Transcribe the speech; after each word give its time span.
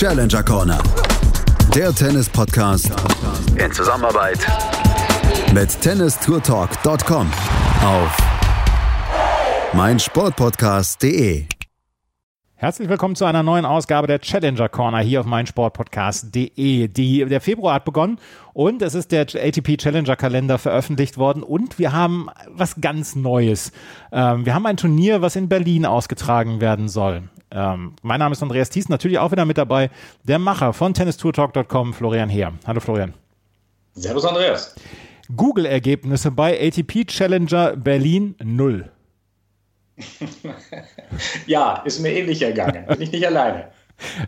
Challenger 0.00 0.42
Corner. 0.42 0.82
Der 1.74 1.94
Tennis-Podcast 1.94 2.90
in 3.62 3.70
Zusammenarbeit 3.70 4.38
mit 5.52 5.78
tennistourtalk.com 5.78 7.30
auf 7.84 8.16
meinsportpodcast.de. 9.74 11.44
Herzlich 12.54 12.88
willkommen 12.88 13.14
zu 13.14 13.26
einer 13.26 13.42
neuen 13.42 13.66
Ausgabe 13.66 14.06
der 14.06 14.20
Challenger 14.20 14.70
Corner 14.70 15.00
hier 15.00 15.20
auf 15.20 15.26
meinsportpodcast.de. 15.26 16.88
Die, 16.88 17.24
der 17.26 17.40
Februar 17.42 17.74
hat 17.74 17.84
begonnen 17.84 18.18
und 18.54 18.80
es 18.80 18.94
ist 18.94 19.12
der 19.12 19.26
ATP 19.34 19.76
Challenger 19.76 20.16
Kalender 20.16 20.56
veröffentlicht 20.56 21.18
worden 21.18 21.42
und 21.42 21.78
wir 21.78 21.92
haben 21.92 22.30
was 22.48 22.80
ganz 22.80 23.16
Neues. 23.16 23.70
Ähm, 24.12 24.46
wir 24.46 24.54
haben 24.54 24.64
ein 24.64 24.78
Turnier, 24.78 25.20
was 25.20 25.36
in 25.36 25.50
Berlin 25.50 25.84
ausgetragen 25.84 26.62
werden 26.62 26.88
soll. 26.88 27.24
Ähm, 27.52 27.94
mein 28.02 28.18
Name 28.18 28.32
ist 28.32 28.42
Andreas 28.42 28.70
Thies, 28.70 28.88
natürlich 28.88 29.18
auch 29.18 29.32
wieder 29.32 29.44
mit 29.44 29.58
dabei, 29.58 29.90
der 30.24 30.38
Macher 30.38 30.72
von 30.72 30.94
tennistourtalk.com, 30.94 31.94
Florian 31.94 32.28
Heer. 32.28 32.52
Hallo 32.66 32.80
Florian. 32.80 33.14
Servus 33.94 34.24
Andreas. 34.24 34.74
Google-Ergebnisse 35.34 36.30
bei 36.30 36.58
ATP 36.60 37.06
Challenger 37.06 37.76
Berlin 37.76 38.34
0. 38.42 38.90
ja, 41.46 41.82
ist 41.84 42.00
mir 42.00 42.12
ähnlich 42.12 42.42
ergangen. 42.42 42.86
Bin 42.86 43.02
ich 43.02 43.12
nicht 43.12 43.26
alleine. 43.26 43.68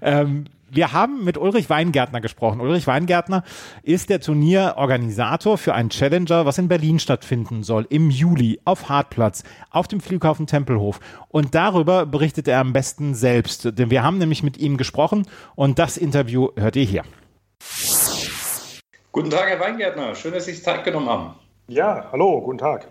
Ähm, 0.02 0.44
wir 0.74 0.92
haben 0.92 1.22
mit 1.22 1.36
Ulrich 1.36 1.68
Weingärtner 1.68 2.20
gesprochen. 2.20 2.60
Ulrich 2.60 2.86
Weingärtner 2.86 3.44
ist 3.82 4.08
der 4.08 4.20
Turnierorganisator 4.20 5.58
für 5.58 5.74
einen 5.74 5.90
Challenger, 5.90 6.46
was 6.46 6.56
in 6.56 6.68
Berlin 6.68 6.98
stattfinden 6.98 7.62
soll, 7.62 7.86
im 7.90 8.08
Juli 8.08 8.58
auf 8.64 8.88
Hartplatz, 8.88 9.44
auf 9.70 9.86
dem 9.86 10.00
Flughafen 10.00 10.46
Tempelhof. 10.46 10.98
Und 11.28 11.54
darüber 11.54 12.06
berichtet 12.06 12.48
er 12.48 12.60
am 12.60 12.72
besten 12.72 13.14
selbst. 13.14 13.78
Denn 13.78 13.90
wir 13.90 14.02
haben 14.02 14.16
nämlich 14.16 14.42
mit 14.42 14.56
ihm 14.56 14.78
gesprochen 14.78 15.26
und 15.54 15.78
das 15.78 15.98
Interview 15.98 16.48
hört 16.56 16.76
ihr 16.76 16.84
hier. 16.84 17.02
Guten 19.12 19.28
Tag, 19.28 19.50
Herr 19.50 19.60
Weingärtner. 19.60 20.14
Schön, 20.14 20.32
dass 20.32 20.46
Sie 20.46 20.52
sich 20.52 20.64
Zeit 20.64 20.84
genommen 20.84 21.08
haben. 21.08 21.34
Ja, 21.68 22.08
hallo, 22.10 22.40
guten 22.40 22.58
Tag. 22.58 22.88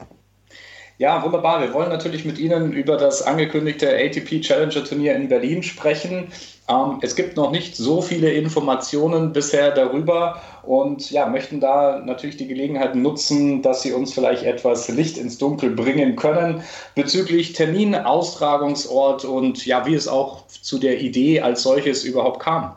Ja, 1.01 1.23
wunderbar. 1.23 1.61
Wir 1.61 1.73
wollen 1.73 1.89
natürlich 1.89 2.25
mit 2.25 2.37
Ihnen 2.37 2.73
über 2.73 2.95
das 2.95 3.23
angekündigte 3.23 3.89
ATP 3.89 4.39
Challenger 4.39 4.83
Turnier 4.83 5.15
in 5.15 5.29
Berlin 5.29 5.63
sprechen. 5.63 6.31
Ähm, 6.69 6.99
es 7.01 7.15
gibt 7.15 7.35
noch 7.37 7.49
nicht 7.49 7.75
so 7.75 8.03
viele 8.03 8.31
Informationen 8.31 9.33
bisher 9.33 9.71
darüber 9.71 10.39
und 10.61 11.09
ja, 11.09 11.25
möchten 11.25 11.59
da 11.59 11.97
natürlich 12.05 12.37
die 12.37 12.47
Gelegenheit 12.47 12.93
nutzen, 12.93 13.63
dass 13.63 13.81
Sie 13.81 13.93
uns 13.93 14.13
vielleicht 14.13 14.43
etwas 14.43 14.89
Licht 14.89 15.17
ins 15.17 15.39
Dunkel 15.39 15.71
bringen 15.71 16.17
können 16.17 16.61
bezüglich 16.93 17.53
Termin, 17.53 17.95
Austragungsort 17.95 19.25
und 19.25 19.65
ja, 19.65 19.87
wie 19.87 19.95
es 19.95 20.07
auch 20.07 20.45
zu 20.45 20.77
der 20.77 21.01
Idee 21.01 21.41
als 21.41 21.63
solches 21.63 22.03
überhaupt 22.03 22.41
kam. 22.43 22.75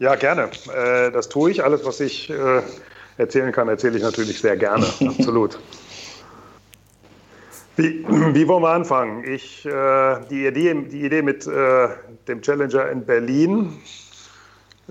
Ja, 0.00 0.16
gerne. 0.16 0.50
Äh, 0.76 1.12
das 1.12 1.28
tue 1.28 1.52
ich. 1.52 1.62
Alles, 1.62 1.84
was 1.84 2.00
ich 2.00 2.30
äh, 2.30 2.62
erzählen 3.16 3.52
kann, 3.52 3.68
erzähle 3.68 3.96
ich 3.96 4.02
natürlich 4.02 4.40
sehr 4.40 4.56
gerne. 4.56 4.86
Absolut. 5.06 5.56
Wie, 7.76 8.04
wie, 8.34 8.46
wollen 8.46 8.62
wir 8.62 8.70
anfangen? 8.70 9.24
Ich, 9.24 9.66
äh, 9.66 10.20
die, 10.30 10.46
Idee, 10.46 10.74
die 10.74 11.04
Idee 11.04 11.22
mit 11.22 11.46
äh, 11.46 11.88
dem 12.28 12.40
Challenger 12.40 12.88
in 12.90 13.04
Berlin, 13.04 13.72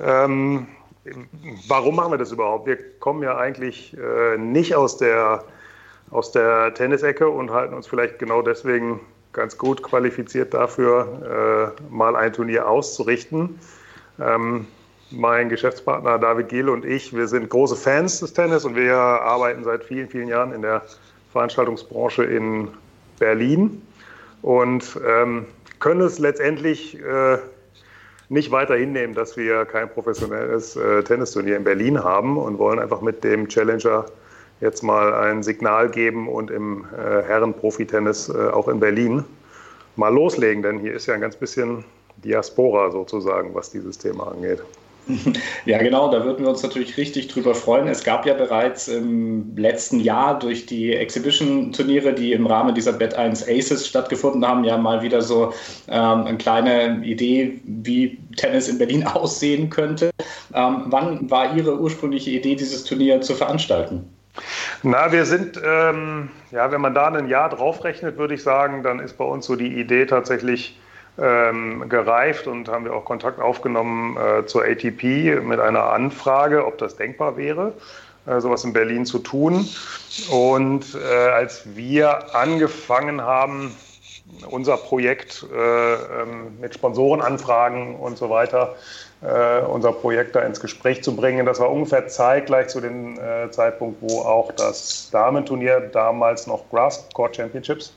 ähm, 0.02 0.68
warum 1.68 1.96
machen 1.96 2.12
wir 2.12 2.18
das 2.18 2.32
überhaupt? 2.32 2.68
Wir 2.68 2.78
kommen 3.00 3.24
ja 3.24 3.38
eigentlich 3.38 3.96
äh, 3.98 4.38
nicht 4.38 4.76
aus 4.76 4.98
der, 4.98 5.44
aus 6.12 6.32
der 6.34 6.74
Tennisecke 6.74 7.30
und 7.30 7.52
halten 7.52 7.74
uns 7.74 7.88
vielleicht 7.88 8.20
genau 8.20 8.42
deswegen 8.42 9.00
ganz 9.32 9.58
gut 9.58 9.82
qualifiziert 9.82 10.54
dafür, 10.54 11.74
äh, 11.80 11.94
mal 11.94 12.16
ein 12.18 12.34
Turnier 12.34 12.68
auszurichten. 12.68 13.60
Ähm, 14.20 14.68
mein 15.10 15.48
Geschäftspartner 15.48 16.20
David 16.20 16.50
Giel 16.50 16.70
und 16.70 16.86
ich, 16.86 17.16
wir 17.16 17.28
sind 17.28 17.50
große 17.50 17.76
Fans 17.76 18.20
des 18.20 18.34
Tennis 18.34 18.66
und 18.66 18.76
wir 18.76 18.96
arbeiten 18.96 19.64
seit 19.64 19.84
vielen, 19.84 20.10
vielen 20.10 20.28
Jahren 20.28 20.52
in 20.54 20.62
der 20.62 20.82
Veranstaltungsbranche 21.32 22.24
in 22.24 22.70
Berlin 23.20 23.82
und 24.42 25.00
ähm, 25.08 25.46
können 25.80 26.02
es 26.02 26.20
letztendlich 26.20 27.00
äh, 27.02 27.38
nicht 28.30 28.52
weiter 28.52 28.76
hinnehmen, 28.76 29.14
dass 29.14 29.38
wir 29.38 29.66
kein 29.66 29.90
professionelles 29.90 30.76
äh, 30.76 31.04
Tennisturnier 31.04 31.58
in 31.58 31.64
Berlin 31.64 32.04
haben 32.04 32.38
und 32.38 32.58
wollen 32.58 32.80
einfach 32.80 33.02
mit 33.02 33.24
dem 33.24 33.48
Challenger 33.48 34.06
jetzt 34.62 34.82
mal 34.82 35.14
ein 35.14 35.44
Signal 35.44 35.90
geben 35.90 36.28
und 36.30 36.50
im 36.50 36.86
äh, 36.94 37.22
Herren-Profi-Tennis 37.24 38.30
äh, 38.30 38.50
auch 38.50 38.68
in 38.68 38.80
Berlin 38.80 39.24
mal 39.96 40.14
loslegen, 40.14 40.64
denn 40.64 40.80
hier 40.80 40.94
ist 40.94 41.06
ja 41.06 41.14
ein 41.14 41.22
ganz 41.22 41.36
bisschen 41.36 41.84
Diaspora 42.18 42.92
sozusagen, 42.92 43.54
was 43.54 43.72
dieses 43.72 43.98
Thema 43.98 44.32
angeht. 44.32 44.64
Ja, 45.66 45.78
genau, 45.78 46.12
da 46.12 46.24
würden 46.24 46.44
wir 46.44 46.50
uns 46.50 46.64
natürlich 46.64 46.98
richtig 46.98 47.28
drüber 47.28 47.56
freuen. 47.56 47.88
Es 47.88 48.04
gab 48.04 48.26
ja 48.26 48.34
bereits 48.34 48.88
im 48.88 49.56
letzten 49.56 50.00
Jahr 50.00 50.38
durch 50.38 50.66
die 50.66 50.94
Exhibition-Turniere, 50.94 52.14
die 52.14 52.34
im 52.34 52.46
Rahmen 52.48 52.76
dieser 52.76 52.94
Bet 52.94 53.16
1 53.16 53.48
Aces 53.48 53.88
stattgefunden 53.88 54.46
haben, 54.46 54.64
ja 54.64 54.78
mal 54.78 55.02
wieder 55.02 55.22
so 55.22 55.54
ähm, 55.88 56.26
eine 56.26 56.38
kleine 56.38 57.04
Idee, 57.06 57.62
wie 57.64 58.18
Tennis 58.36 58.68
in 58.68 58.78
Berlin 58.78 59.06
aussehen 59.08 59.70
könnte. 59.70 60.12
Ähm, 60.54 60.84
wann 60.88 61.30
war 61.30 61.56
Ihre 61.56 61.80
ursprüngliche 61.80 62.32
Idee, 62.32 62.56
dieses 62.56 62.84
Turnier 62.84 63.22
zu 63.22 63.34
veranstalten? 63.34 64.04
Na, 64.82 65.12
wir 65.12 65.26
sind, 65.26 65.62
ähm, 65.64 66.30
ja, 66.52 66.72
wenn 66.72 66.82
man 66.82 66.94
da 66.94 67.08
ein 67.08 67.28
Jahr 67.28 67.50
draufrechnet, 67.50 68.18
würde 68.18 68.34
ich 68.34 68.44
sagen, 68.44 68.84
dann 68.84 69.00
ist 69.00 69.18
bei 69.18 69.26
uns 69.26 69.46
so 69.46 69.56
die 69.56 69.80
Idee 69.80 70.06
tatsächlich, 70.06 70.78
ähm, 71.18 71.88
gereift 71.90 72.48
und 72.48 72.70
haben 72.70 72.86
wir 72.86 72.96
auch 72.96 73.06
Kontakt 73.06 73.40
aufgenommen 73.40 74.18
äh, 74.18 74.46
zur 74.46 74.64
ATP 74.64 75.42
mit 75.44 75.60
einer 75.60 75.92
Anfrage, 75.92 76.66
ob 76.66 76.78
das 76.78 76.96
denkbar 76.96 77.38
wäre, 77.38 77.74
äh, 78.26 78.40
sowas 78.40 78.64
in 78.64 78.74
Berlin 78.74 79.06
zu 79.06 79.20
tun. 79.20 79.68
Und 80.32 80.86
äh, 80.96 81.30
als 81.30 81.76
wir 81.76 82.36
angefangen 82.36 83.22
haben, 83.22 83.76
unser 84.50 84.78
Projekt 84.78 85.46
äh, 85.54 85.94
ähm, 85.94 86.60
mit 86.60 86.74
Sponsorenanfragen 86.74 87.96
und 87.96 88.18
so 88.18 88.30
weiter, 88.30 88.76
äh, 89.22 89.62
unser 89.62 89.92
Projekt 89.92 90.36
da 90.36 90.42
ins 90.42 90.60
Gespräch 90.60 91.04
zu 91.04 91.16
bringen, 91.16 91.46
das 91.46 91.60
war 91.60 91.70
ungefähr 91.70 92.08
zeitgleich 92.08 92.70
zu 92.70 92.82
dem 92.82 93.20
äh, 93.20 93.52
Zeitpunkt, 93.52 94.02
wo 94.02 94.22
auch 94.22 94.52
das 94.54 95.10
Damenturnier, 95.12 95.80
damals 95.80 96.48
noch 96.48 96.70
Grass 96.72 97.08
Court 97.14 97.36
Championships, 97.36 97.94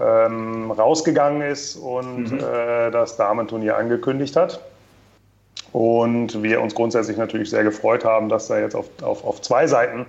ähm, 0.00 0.70
rausgegangen 0.70 1.42
ist 1.42 1.76
und 1.76 2.32
mhm. 2.32 2.38
äh, 2.38 2.90
das 2.90 3.16
Damenturnier 3.16 3.76
angekündigt 3.76 4.36
hat. 4.36 4.60
Und 5.72 6.42
wir 6.42 6.60
uns 6.60 6.74
grundsätzlich 6.74 7.16
natürlich 7.16 7.50
sehr 7.50 7.64
gefreut 7.64 8.04
haben, 8.04 8.28
dass 8.28 8.48
da 8.48 8.58
jetzt 8.58 8.74
auf, 8.74 8.86
auf, 9.02 9.24
auf 9.24 9.42
zwei 9.42 9.66
Seiten 9.66 10.06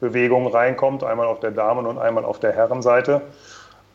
Bewegung 0.00 0.46
reinkommt, 0.46 1.02
einmal 1.02 1.26
auf 1.26 1.40
der 1.40 1.50
Damen- 1.50 1.86
und 1.86 1.98
einmal 1.98 2.24
auf 2.24 2.38
der 2.38 2.52
Herrenseite. 2.52 3.22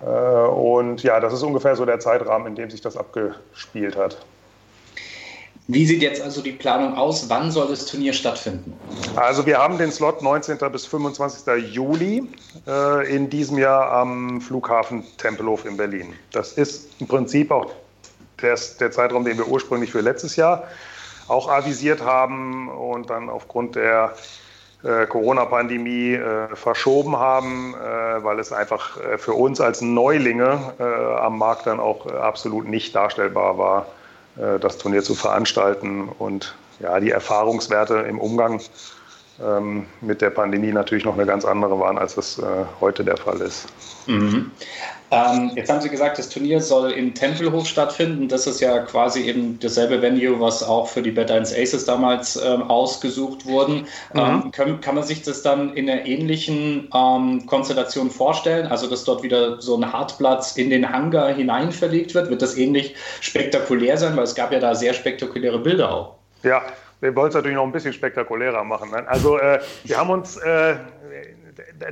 Äh, 0.02 0.08
und 0.08 1.04
ja, 1.04 1.20
das 1.20 1.34
ist 1.34 1.44
ungefähr 1.44 1.76
so 1.76 1.86
der 1.86 2.00
Zeitrahmen, 2.00 2.48
in 2.48 2.56
dem 2.56 2.70
sich 2.70 2.82
das 2.82 2.98
abgespielt 2.98 3.96
hat. 3.98 4.18
Wie 5.68 5.86
sieht 5.86 6.02
jetzt 6.02 6.22
also 6.22 6.42
die 6.42 6.52
Planung 6.52 6.98
aus? 6.98 7.30
Wann 7.30 7.50
soll 7.50 7.70
das 7.70 7.86
Turnier 7.86 8.12
stattfinden? 8.12 8.74
Also 9.16 9.46
wir 9.46 9.58
haben 9.58 9.78
den 9.78 9.94
Slot 9.94 10.22
19. 10.22 10.58
bis 10.72 10.86
25. 10.86 11.74
Juli 11.74 12.28
äh, 12.68 13.16
in 13.16 13.30
diesem 13.30 13.58
Jahr 13.58 13.90
am 13.94 14.42
Flughafen 14.42 15.06
Tempelhof 15.18 15.64
in 15.66 15.78
Berlin. 15.78 16.14
Das 16.34 16.54
ist 16.54 16.90
im 17.00 17.08
Prinzip 17.08 17.50
auch 17.50 17.72
der, 18.42 18.60
der 18.82 18.92
Zeitraum, 18.92 19.24
den 19.24 19.38
wir 19.38 19.48
ursprünglich 19.48 19.92
für 19.92 20.02
letztes 20.02 20.36
Jahr 20.36 20.68
auch 21.30 21.48
avisiert 21.48 22.02
haben 22.02 22.68
und 22.68 23.10
dann 23.10 23.30
aufgrund 23.30 23.76
der 23.76 24.14
äh, 24.84 25.06
Corona-Pandemie 25.06 26.16
äh, 26.16 26.54
verschoben 26.56 27.16
haben, 27.16 27.74
äh, 27.74 28.22
weil 28.22 28.38
es 28.40 28.52
einfach 28.52 28.98
äh, 28.98 29.18
für 29.18 29.34
uns 29.34 29.62
als 29.62 29.80
Neulinge 29.80 30.74
äh, 30.78 30.84
am 30.84 31.38
Markt 31.38 31.68
dann 31.68 31.80
auch 31.80 32.06
absolut 32.06 32.68
nicht 32.68 32.94
darstellbar 32.94 33.58
war, 33.58 33.84
äh, 33.84 34.03
das 34.36 34.78
Turnier 34.78 35.04
zu 35.04 35.16
veranstalten. 35.16 36.10
Und 36.10 36.56
ja, 36.80 37.00
die 37.00 37.12
Erfahrungswerte 37.12 37.96
im 38.00 38.20
Umgang 38.20 38.62
ähm, 39.42 39.86
mit 40.02 40.22
der 40.22 40.30
Pandemie 40.30 40.72
natürlich 40.72 41.06
noch 41.06 41.16
eine 41.16 41.26
ganz 41.26 41.46
andere 41.46 41.80
waren, 41.80 41.98
als 41.98 42.18
es 42.18 42.40
äh, 42.40 42.44
heute 42.80 43.04
der 43.04 43.18
Fall 43.18 43.42
ist. 43.42 43.68
Mhm. 44.06 44.52
Ähm, 45.14 45.52
jetzt 45.56 45.70
haben 45.70 45.82
Sie 45.82 45.90
gesagt, 45.90 46.18
das 46.18 46.30
Turnier 46.30 46.60
soll 46.60 46.92
im 46.92 47.14
Tempelhof 47.14 47.68
stattfinden. 47.68 48.28
Das 48.28 48.48
ist 48.48 48.60
ja 48.62 48.80
quasi 48.80 49.22
eben 49.22 49.60
dasselbe 49.60 50.02
Venue, 50.02 50.40
was 50.40 50.64
auch 50.64 50.88
für 50.88 51.04
die 51.04 51.12
Bad 51.12 51.30
1 51.30 51.54
Aces 51.54 51.86
damals 51.86 52.36
ähm, 52.36 52.64
ausgesucht 52.64 53.46
wurden. 53.46 53.86
Mhm. 54.14 54.20
Ähm, 54.20 54.52
kann, 54.52 54.82
kann, 54.82 54.96
man 54.96 55.04
sich 55.04 55.22
das 55.22 55.44
dann 55.44 55.76
in 55.76 55.90
einer 55.90 56.06
ähnlichen 56.06 56.90
ähm, 56.96 57.46
Konstellation 57.46 58.10
vorstellen? 58.10 58.68
Also, 58.68 58.90
dass 58.90 59.04
dort 59.04 59.22
wieder 59.22 59.62
so 59.62 59.76
ein 59.76 59.92
Hartplatz 59.94 60.58
in 60.58 60.72
den 60.72 60.90
Hangar 60.90 61.32
hinein 61.34 61.72
verlegt 61.72 62.16
wird? 62.16 62.30
Wird 62.30 62.42
das 62.42 62.58
ähnlich 62.58 62.96
spektakulär 63.22 63.98
sein? 63.98 64.18
Weil 64.18 64.24
es 64.24 64.34
gab 64.34 64.52
ja 64.52 64.60
da 64.60 64.74
sehr 64.74 64.94
spektakuläre 64.94 65.60
Bilder 65.60 65.94
auch. 65.94 66.16
Ja, 66.42 66.64
wir 67.04 67.16
wollen 67.16 67.30
es 67.30 67.36
natürlich 67.36 67.56
noch 67.56 67.66
ein 67.66 67.72
bisschen 67.72 67.94
spektakulärer 67.94 68.64
machen. 68.64 68.92
Ne? 68.92 69.08
Also, 69.08 69.38
äh, 69.38 69.60
wir 69.84 69.98
haben 69.98 70.10
uns. 70.10 70.38
Äh, 70.38 70.76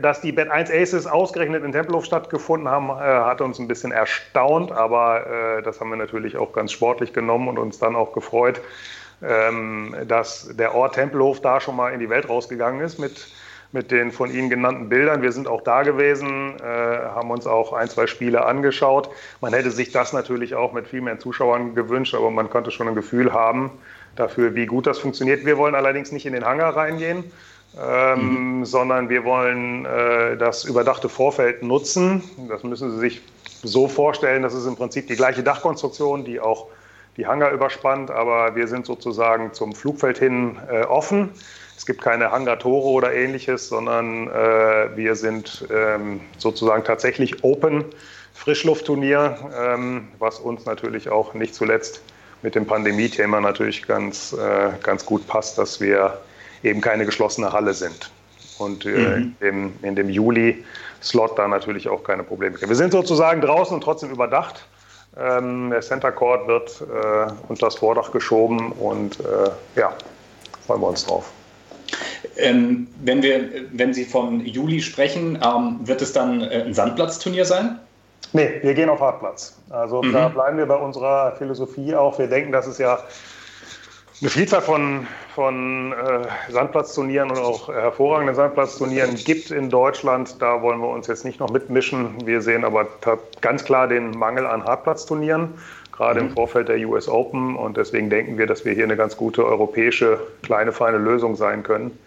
dass 0.02 0.22
die 0.22 0.32
Bad 0.32 0.50
1 0.50 0.72
Aces 0.72 1.08
ausgerechnet 1.08 1.64
in 1.64 1.72
Tempelhof 1.72 2.06
stattgefunden 2.06 2.70
haben, 2.70 2.90
äh, 2.90 2.92
hat 2.92 3.42
uns 3.42 3.60
ein 3.60 3.68
bisschen 3.68 3.92
erstaunt, 3.92 4.72
aber 4.72 5.58
äh, 5.60 5.64
das 5.64 5.80
haben 5.80 5.90
wir 5.90 5.98
natürlich 5.98 6.38
auch 6.38 6.54
ganz 6.54 6.72
sportlich 6.72 7.14
genommen 7.14 7.48
und 7.48 7.60
uns 7.60 7.80
dann 7.80 7.96
auch 7.96 8.14
gefreut, 8.14 8.62
ähm, 9.22 9.96
dass 10.08 10.56
der 10.56 10.74
Ort 10.76 10.96
Tempelhof 10.96 11.42
da 11.42 11.60
schon 11.60 11.76
mal 11.76 11.94
in 11.94 12.00
die 12.00 12.10
Welt 12.10 12.28
rausgegangen 12.28 12.82
ist 12.82 12.98
mit, 12.98 13.28
mit 13.72 13.92
den 13.92 14.12
von 14.12 14.32
Ihnen 14.32 14.50
genannten 14.50 14.90
Bildern. 14.90 15.22
Wir 15.22 15.32
sind 15.32 15.48
auch 15.48 15.62
da 15.62 15.84
gewesen, 15.84 16.56
äh, 16.60 16.64
haben 16.66 17.30
uns 17.30 17.46
auch 17.46 17.74
ein, 17.74 17.88
zwei 17.88 18.08
Spiele 18.08 18.46
angeschaut. 18.46 19.10
Man 19.42 19.54
hätte 19.54 19.72
sich 19.72 19.92
das 19.92 20.14
natürlich 20.14 20.56
auch 20.56 20.74
mit 20.74 20.88
viel 20.88 21.02
mehr 21.02 21.20
Zuschauern 21.20 21.76
gewünscht, 21.76 22.16
aber 22.16 22.32
man 22.32 22.50
konnte 22.50 22.72
schon 22.72 22.88
ein 22.88 22.96
Gefühl 22.96 23.32
haben 23.34 23.72
dafür, 24.16 24.56
wie 24.56 24.66
gut 24.66 24.88
das 24.88 25.00
funktioniert. 25.00 25.46
Wir 25.46 25.58
wollen 25.58 25.76
allerdings 25.76 26.12
nicht 26.12 26.26
in 26.26 26.34
den 26.34 26.46
Hangar 26.46 26.76
reingehen. 26.76 27.26
Ähm, 27.80 28.58
mhm. 28.58 28.66
sondern 28.66 29.08
wir 29.08 29.24
wollen 29.24 29.86
äh, 29.86 30.36
das 30.36 30.66
überdachte 30.66 31.08
Vorfeld 31.08 31.64
nutzen. 31.64 32.22
Das 32.50 32.64
müssen 32.64 32.92
Sie 32.92 33.00
sich 33.00 33.22
so 33.64 33.88
vorstellen, 33.88 34.44
das 34.44 34.54
ist 34.54 34.66
im 34.66 34.76
Prinzip 34.76 35.08
die 35.08 35.16
gleiche 35.16 35.42
Dachkonstruktion, 35.42 36.26
die 36.26 36.42
auch 36.42 36.68
die 37.16 37.28
Hangar 37.28 37.52
überspannt, 37.52 38.12
aber 38.12 38.56
wir 38.56 38.68
sind 38.68 38.86
sozusagen 38.86 39.54
zum 39.54 39.74
Flugfeld 39.74 40.18
hin 40.18 40.60
äh, 40.70 40.82
offen. 40.84 41.30
Es 41.78 41.86
gibt 41.86 42.02
keine 42.02 42.32
Hangartore 42.32 42.88
oder 42.88 43.14
ähnliches, 43.14 43.70
sondern 43.70 44.28
äh, 44.28 44.96
wir 44.98 45.16
sind 45.16 45.66
ähm, 45.74 46.20
sozusagen 46.38 46.84
tatsächlich 46.84 47.42
Open 47.44 47.86
Frischluftturnier, 48.34 49.38
ähm, 49.58 50.10
was 50.20 50.40
uns 50.40 50.66
natürlich 50.66 51.10
auch 51.10 51.34
nicht 51.34 51.56
zuletzt 51.56 52.02
mit 52.42 52.56
dem 52.56 52.66
Pandemie-Thema 52.66 53.42
natürlich 53.42 53.88
ganz, 53.88 54.34
äh, 54.34 54.72
ganz 54.84 55.06
gut 55.06 55.26
passt, 55.28 55.58
dass 55.58 55.80
wir 55.80 56.20
eben 56.64 56.82
keine 56.82 57.06
geschlossene 57.06 57.52
Halle 57.52 57.74
sind. 57.74 58.12
Und 58.58 58.86
äh, 58.86 58.90
mhm. 58.90 59.36
in, 59.40 59.74
in 59.82 59.96
dem 59.96 60.10
Juli 60.10 60.64
Slot 61.02 61.38
da 61.38 61.48
natürlich 61.48 61.90
auch 61.90 62.04
keine 62.04 62.24
Probleme 62.24 62.60
Wir 62.62 62.76
sind 62.76 62.92
sozusagen 62.92 63.42
draußen 63.42 63.74
und 63.74 63.82
trotzdem 63.82 64.12
überdacht. 64.12 64.66
Ähm, 65.18 65.72
der 65.72 65.82
Center 65.82 66.12
Court 66.12 66.48
wird 66.48 66.82
äh, 66.82 67.32
unter 67.50 67.68
das 67.68 67.76
Vordach 67.76 68.12
geschoben 68.12 68.72
und 68.72 69.20
äh, 69.20 69.80
ja, 69.80 69.94
freuen 70.66 70.82
wir 70.82 70.88
uns 70.88 71.06
drauf. 71.06 71.32
Ähm, 72.38 72.88
wenn, 73.04 73.22
wir, 73.22 73.50
wenn 73.74 73.94
Sie 73.94 74.06
vom 74.06 74.46
Juli 74.46 74.82
sprechen, 74.82 75.38
ähm, 75.44 75.80
wird 75.84 76.02
es 76.02 76.14
dann 76.14 76.42
äh, 76.42 76.64
ein 76.64 76.74
Sandplatzturnier 76.74 77.46
sein? 77.46 77.80
Nee, 78.34 78.60
wir 78.62 78.74
gehen 78.74 78.90
auf 78.90 79.02
Hartplatz. 79.02 79.58
Also 79.70 80.02
mhm. 80.02 80.14
da 80.14 80.30
bleiben 80.30 80.58
wir 80.58 80.66
bei 80.66 80.76
unserer 80.76 81.34
Philosophie 81.34 81.94
auch. 81.96 82.18
Wir 82.18 82.28
denken, 82.28 82.52
dass 82.52 82.68
es 82.68 82.78
ja 82.78 83.00
eine 84.22 84.30
Vielzahl 84.30 84.62
von, 84.62 85.08
von 85.34 85.94
äh, 85.94 86.52
Sandplatzturnieren 86.52 87.32
und 87.32 87.40
auch 87.40 87.68
hervorragenden 87.68 88.36
Sandplatzturnieren 88.36 89.16
gibt 89.16 89.50
in 89.50 89.70
Deutschland. 89.70 90.42
Da 90.42 90.62
wollen 90.62 90.80
wir 90.80 90.90
uns 90.90 91.08
jetzt 91.08 91.26
nicht 91.26 91.40
noch 91.40 91.52
mitmischen. 91.52 92.26
Wir 92.26 92.42
sehen 92.42 92.64
aber 92.64 92.88
ganz 93.42 93.66
klar 93.66 93.88
den 93.88 94.12
Mangel 94.12 94.46
an 94.46 94.64
Hartplatzturnieren, 94.64 95.56
gerade 95.92 96.22
mhm. 96.22 96.28
im 96.28 96.34
Vorfeld 96.34 96.70
der 96.70 96.78
US 96.88 97.10
Open. 97.10 97.56
Und 97.56 97.78
deswegen 97.78 98.12
denken 98.12 98.38
wir, 98.38 98.46
dass 98.46 98.64
wir 98.64 98.74
hier 98.74 98.84
eine 98.84 98.96
ganz 98.96 99.18
gute 99.18 99.44
europäische, 99.44 100.20
kleine, 100.44 100.72
feine 100.72 101.00
Lösung 101.00 101.36
sein 101.36 101.64
können, 101.64 101.98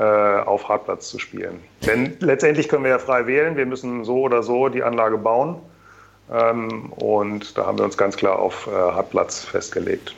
auf 0.00 0.68
Hartplatz 0.68 1.08
zu 1.08 1.18
spielen. 1.18 1.60
Denn 1.86 2.16
letztendlich 2.20 2.68
können 2.68 2.84
wir 2.84 2.90
ja 2.90 2.98
frei 2.98 3.26
wählen. 3.26 3.56
Wir 3.56 3.66
müssen 3.66 4.04
so 4.04 4.20
oder 4.20 4.42
so 4.42 4.68
die 4.68 4.82
Anlage 4.82 5.18
bauen. 5.18 5.56
Ähm, 6.30 6.92
und 6.92 7.56
da 7.56 7.66
haben 7.66 7.78
wir 7.78 7.84
uns 7.84 7.96
ganz 7.96 8.16
klar 8.16 8.38
auf 8.38 8.66
äh, 8.66 8.70
Hartplatz 8.70 9.44
festgelegt. 9.44 10.14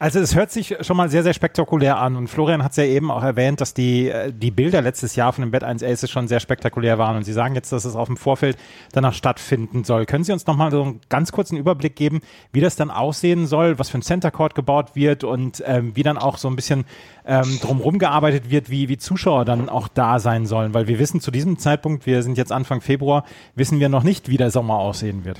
Also 0.00 0.18
es 0.18 0.34
hört 0.34 0.50
sich 0.50 0.76
schon 0.80 0.96
mal 0.96 1.08
sehr, 1.08 1.22
sehr 1.22 1.34
spektakulär 1.34 1.98
an 1.98 2.16
und 2.16 2.26
Florian 2.26 2.64
hat 2.64 2.72
es 2.72 2.76
ja 2.78 2.84
eben 2.84 3.12
auch 3.12 3.22
erwähnt, 3.22 3.60
dass 3.60 3.74
die, 3.74 4.08
äh, 4.08 4.32
die 4.32 4.50
Bilder 4.50 4.82
letztes 4.82 5.14
Jahr 5.14 5.32
von 5.32 5.42
dem 5.42 5.52
Bett 5.52 5.62
1 5.62 5.84
Aces 5.84 6.10
schon 6.10 6.26
sehr 6.26 6.40
spektakulär 6.40 6.98
waren 6.98 7.16
und 7.16 7.22
Sie 7.22 7.32
sagen 7.32 7.54
jetzt, 7.54 7.70
dass 7.70 7.84
es 7.84 7.94
auf 7.94 8.08
dem 8.08 8.16
Vorfeld 8.16 8.58
danach 8.90 9.14
stattfinden 9.14 9.84
soll. 9.84 10.04
Können 10.04 10.24
Sie 10.24 10.32
uns 10.32 10.46
nochmal 10.46 10.72
so 10.72 10.82
einen 10.82 11.00
ganz 11.08 11.30
kurzen 11.30 11.56
Überblick 11.56 11.94
geben, 11.94 12.22
wie 12.52 12.60
das 12.60 12.74
dann 12.74 12.90
aussehen 12.90 13.46
soll, 13.46 13.78
was 13.78 13.88
für 13.88 13.98
ein 13.98 14.02
Center 14.02 14.32
Court 14.32 14.56
gebaut 14.56 14.96
wird 14.96 15.22
und 15.22 15.62
ähm, 15.64 15.94
wie 15.94 16.02
dann 16.02 16.18
auch 16.18 16.38
so 16.38 16.48
ein 16.48 16.56
bisschen 16.56 16.86
ähm, 17.24 17.60
drumherum 17.62 18.00
gearbeitet 18.00 18.50
wird, 18.50 18.70
wie, 18.70 18.88
wie 18.88 18.98
Zuschauer 18.98 19.44
dann 19.44 19.68
auch 19.68 19.86
da 19.86 20.18
sein 20.18 20.44
sollen? 20.44 20.74
Weil 20.74 20.88
wir 20.88 20.98
wissen 20.98 21.20
zu 21.20 21.30
diesem 21.30 21.56
Zeitpunkt, 21.56 22.04
wir 22.04 22.24
sind 22.24 22.36
jetzt 22.36 22.50
Anfang 22.50 22.80
Februar, 22.80 23.24
wissen 23.54 23.78
wir 23.78 23.88
noch 23.88 24.02
nicht, 24.02 24.28
wie 24.28 24.38
der 24.38 24.50
Sommer 24.50 24.74
aussehen 24.74 25.24
wird. 25.24 25.38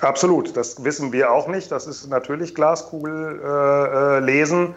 Absolut, 0.00 0.56
das 0.56 0.84
wissen 0.84 1.12
wir 1.12 1.32
auch 1.32 1.48
nicht. 1.48 1.72
Das 1.72 1.86
ist 1.86 2.08
natürlich 2.08 2.54
Glaskugel 2.54 3.40
äh, 3.42 4.16
äh, 4.16 4.20
lesen. 4.20 4.74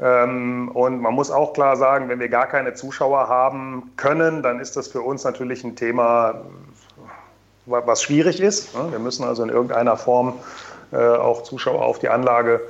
Ähm, 0.00 0.70
und 0.72 1.00
man 1.00 1.14
muss 1.14 1.30
auch 1.30 1.52
klar 1.52 1.76
sagen, 1.76 2.08
wenn 2.08 2.18
wir 2.18 2.28
gar 2.28 2.46
keine 2.46 2.74
Zuschauer 2.74 3.28
haben 3.28 3.92
können, 3.96 4.42
dann 4.42 4.58
ist 4.60 4.76
das 4.76 4.88
für 4.88 5.02
uns 5.02 5.22
natürlich 5.24 5.62
ein 5.64 5.76
Thema, 5.76 6.42
was 7.66 8.02
schwierig 8.02 8.40
ist. 8.40 8.74
Ne? 8.74 8.90
Wir 8.90 8.98
müssen 8.98 9.24
also 9.24 9.42
in 9.42 9.50
irgendeiner 9.50 9.96
Form 9.96 10.34
äh, 10.92 10.96
auch 10.96 11.42
Zuschauer 11.42 11.84
auf 11.84 11.98
die 11.98 12.08
Anlage 12.08 12.60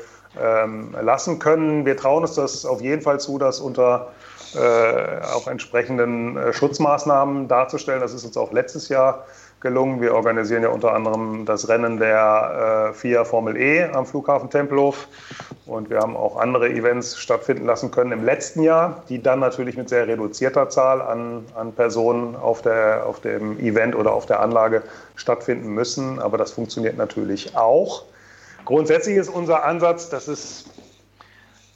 ähm, 0.41 0.95
lassen 1.01 1.39
können. 1.39 1.87
Wir 1.87 1.97
trauen 1.97 2.23
uns 2.23 2.35
das 2.35 2.67
auf 2.67 2.81
jeden 2.81 3.03
Fall 3.03 3.21
zu, 3.21 3.39
das 3.39 3.61
unter 3.61 4.13
äh, 4.55 5.21
auch 5.35 5.49
entsprechenden 5.49 6.37
äh, 6.37 6.53
Schutzmaßnahmen 6.53 7.49
darzustellen. 7.49 8.01
Das 8.01 8.13
ist 8.13 8.25
uns 8.25 8.37
auch 8.37 8.53
letztes 8.53 8.89
Jahr 8.89 9.25
gelungen. 9.65 10.01
Wir 10.01 10.15
organisieren 10.15 10.63
ja 10.63 10.69
unter 10.69 10.93
anderem 10.93 11.45
das 11.47 11.69
Rennen 11.69 11.97
der 11.97 12.91
äh, 12.91 12.95
FIA 12.95 13.25
Formel 13.25 13.57
E 13.57 13.83
am 13.83 14.07
Flughafen 14.07 14.51
Tempelhof. 14.51 15.09
Und 15.67 15.91
wir 15.91 15.99
haben 15.99 16.17
auch 16.17 16.37
andere 16.37 16.69
Events 16.69 17.19
stattfinden 17.19 17.65
lassen 17.65 17.91
können 17.91 18.13
im 18.13 18.25
letzten 18.25 18.63
Jahr, 18.63 19.03
die 19.09 19.21
dann 19.23 19.41
natürlich 19.41 19.77
mit 19.77 19.89
sehr 19.89 20.07
reduzierter 20.07 20.69
Zahl 20.69 21.01
an, 21.01 21.47
an 21.55 21.73
Personen 21.73 22.37
auf, 22.37 22.63
der, 22.63 23.07
auf 23.07 23.21
dem 23.21 23.59
Event 23.59 23.97
oder 23.97 24.13
auf 24.13 24.27
der 24.27 24.41
Anlage 24.41 24.83
stattfinden 25.17 25.69
müssen. 25.71 26.21
Aber 26.21 26.39
das 26.39 26.53
funktioniert 26.53 26.99
natürlich 26.99 27.57
auch. 27.57 28.05
Grundsätzlich 28.67 29.17
ist 29.17 29.29
unser 29.29 29.65
Ansatz, 29.65 30.11
dass 30.11 30.29
es 30.29 30.67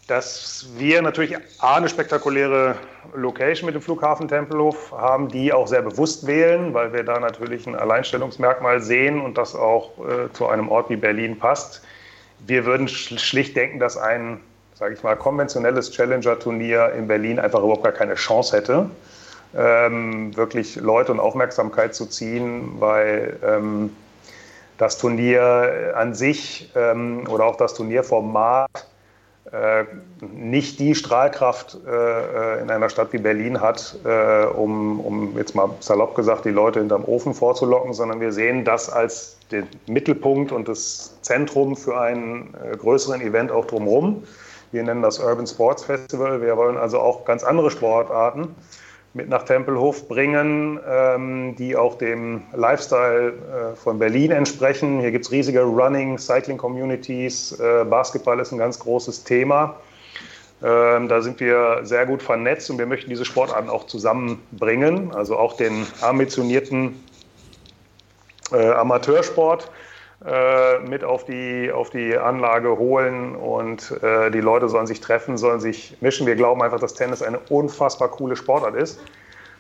dass 0.08 0.66
wir 0.76 1.02
natürlich 1.02 1.36
A, 1.58 1.76
eine 1.76 1.88
spektakuläre 1.88 2.76
Location 3.14 3.66
mit 3.66 3.74
dem 3.74 3.82
Flughafen 3.82 4.26
Tempelhof 4.26 4.90
haben, 4.90 5.28
die 5.28 5.52
auch 5.52 5.68
sehr 5.68 5.82
bewusst 5.82 6.26
wählen, 6.26 6.72
weil 6.72 6.94
wir 6.94 7.04
da 7.04 7.20
natürlich 7.20 7.66
ein 7.66 7.76
Alleinstellungsmerkmal 7.76 8.80
sehen 8.80 9.20
und 9.20 9.36
das 9.36 9.54
auch 9.54 9.92
äh, 9.98 10.32
zu 10.32 10.48
einem 10.48 10.70
Ort 10.70 10.88
wie 10.88 10.96
Berlin 10.96 11.38
passt. 11.38 11.82
Wir 12.46 12.64
würden 12.64 12.88
schlicht 12.88 13.54
denken, 13.54 13.80
dass 13.80 13.98
ein, 13.98 14.40
sage 14.74 14.94
ich 14.94 15.02
mal, 15.02 15.14
konventionelles 15.14 15.90
Challenger-Turnier 15.90 16.92
in 16.96 17.06
Berlin 17.06 17.38
einfach 17.38 17.60
überhaupt 17.60 17.84
gar 17.84 17.92
keine 17.92 18.14
Chance 18.14 18.56
hätte, 18.56 18.90
ähm, 19.54 20.34
wirklich 20.34 20.76
Leute 20.76 21.12
und 21.12 21.20
Aufmerksamkeit 21.20 21.94
zu 21.94 22.06
ziehen, 22.06 22.76
weil 22.78 23.36
ähm, 23.44 23.94
das 24.78 24.96
Turnier 24.96 25.92
an 25.96 26.14
sich 26.14 26.70
ähm, 26.74 27.26
oder 27.28 27.44
auch 27.44 27.56
das 27.56 27.74
Turnierformat 27.74 28.86
nicht 30.20 30.78
die 30.78 30.94
Strahlkraft 30.94 31.78
äh, 31.86 32.60
in 32.60 32.70
einer 32.70 32.88
Stadt 32.90 33.12
wie 33.12 33.18
Berlin 33.18 33.60
hat, 33.60 33.96
äh, 34.04 34.44
um, 34.44 35.00
um 35.00 35.38
jetzt 35.38 35.54
mal 35.54 35.70
salopp 35.80 36.14
gesagt 36.14 36.44
die 36.44 36.50
Leute 36.50 36.80
hinterm 36.80 37.04
Ofen 37.04 37.34
vorzulocken, 37.34 37.94
sondern 37.94 38.20
wir 38.20 38.32
sehen 38.32 38.64
das 38.64 38.90
als 38.90 39.38
den 39.50 39.66
Mittelpunkt 39.86 40.52
und 40.52 40.68
das 40.68 41.18
Zentrum 41.22 41.76
für 41.76 41.98
einen 41.98 42.54
größeren 42.78 43.22
Event 43.22 43.50
auch 43.50 43.64
drumherum. 43.64 44.24
Wir 44.72 44.82
nennen 44.82 45.00
das 45.00 45.18
Urban 45.18 45.46
Sports 45.46 45.84
Festival. 45.84 46.42
Wir 46.42 46.56
wollen 46.58 46.76
also 46.76 46.98
auch 47.00 47.24
ganz 47.24 47.42
andere 47.42 47.70
Sportarten 47.70 48.54
mit 49.18 49.28
nach 49.28 49.42
Tempelhof 49.42 50.06
bringen, 50.06 50.78
ähm, 50.88 51.56
die 51.56 51.76
auch 51.76 51.98
dem 51.98 52.42
Lifestyle 52.54 53.32
äh, 53.32 53.76
von 53.76 53.98
Berlin 53.98 54.30
entsprechen. 54.30 55.00
Hier 55.00 55.10
gibt 55.10 55.26
es 55.26 55.32
riesige 55.32 55.62
Running, 55.62 56.18
Cycling 56.18 56.56
Communities. 56.56 57.58
Äh, 57.58 57.84
Basketball 57.84 58.38
ist 58.38 58.52
ein 58.52 58.58
ganz 58.58 58.78
großes 58.78 59.24
Thema. 59.24 59.74
Ähm, 60.62 61.08
da 61.08 61.20
sind 61.20 61.40
wir 61.40 61.80
sehr 61.82 62.06
gut 62.06 62.22
vernetzt 62.22 62.70
und 62.70 62.78
wir 62.78 62.86
möchten 62.86 63.10
diese 63.10 63.24
Sportarten 63.24 63.68
auch 63.68 63.86
zusammenbringen, 63.86 65.12
also 65.12 65.36
auch 65.36 65.56
den 65.56 65.84
ambitionierten 66.00 67.02
äh, 68.52 68.70
Amateursport 68.70 69.68
mit 70.88 71.04
auf 71.04 71.24
die, 71.24 71.70
auf 71.70 71.90
die 71.90 72.16
Anlage 72.16 72.76
holen 72.76 73.36
und 73.36 74.02
äh, 74.02 74.30
die 74.32 74.40
Leute 74.40 74.68
sollen 74.68 74.88
sich 74.88 75.00
treffen, 75.00 75.38
sollen 75.38 75.60
sich 75.60 75.96
mischen. 76.00 76.26
Wir 76.26 76.34
glauben 76.34 76.60
einfach, 76.60 76.80
dass 76.80 76.94
Tennis 76.94 77.22
eine 77.22 77.38
unfassbar 77.38 78.08
coole 78.08 78.34
Sportart 78.34 78.74
ist, 78.74 79.00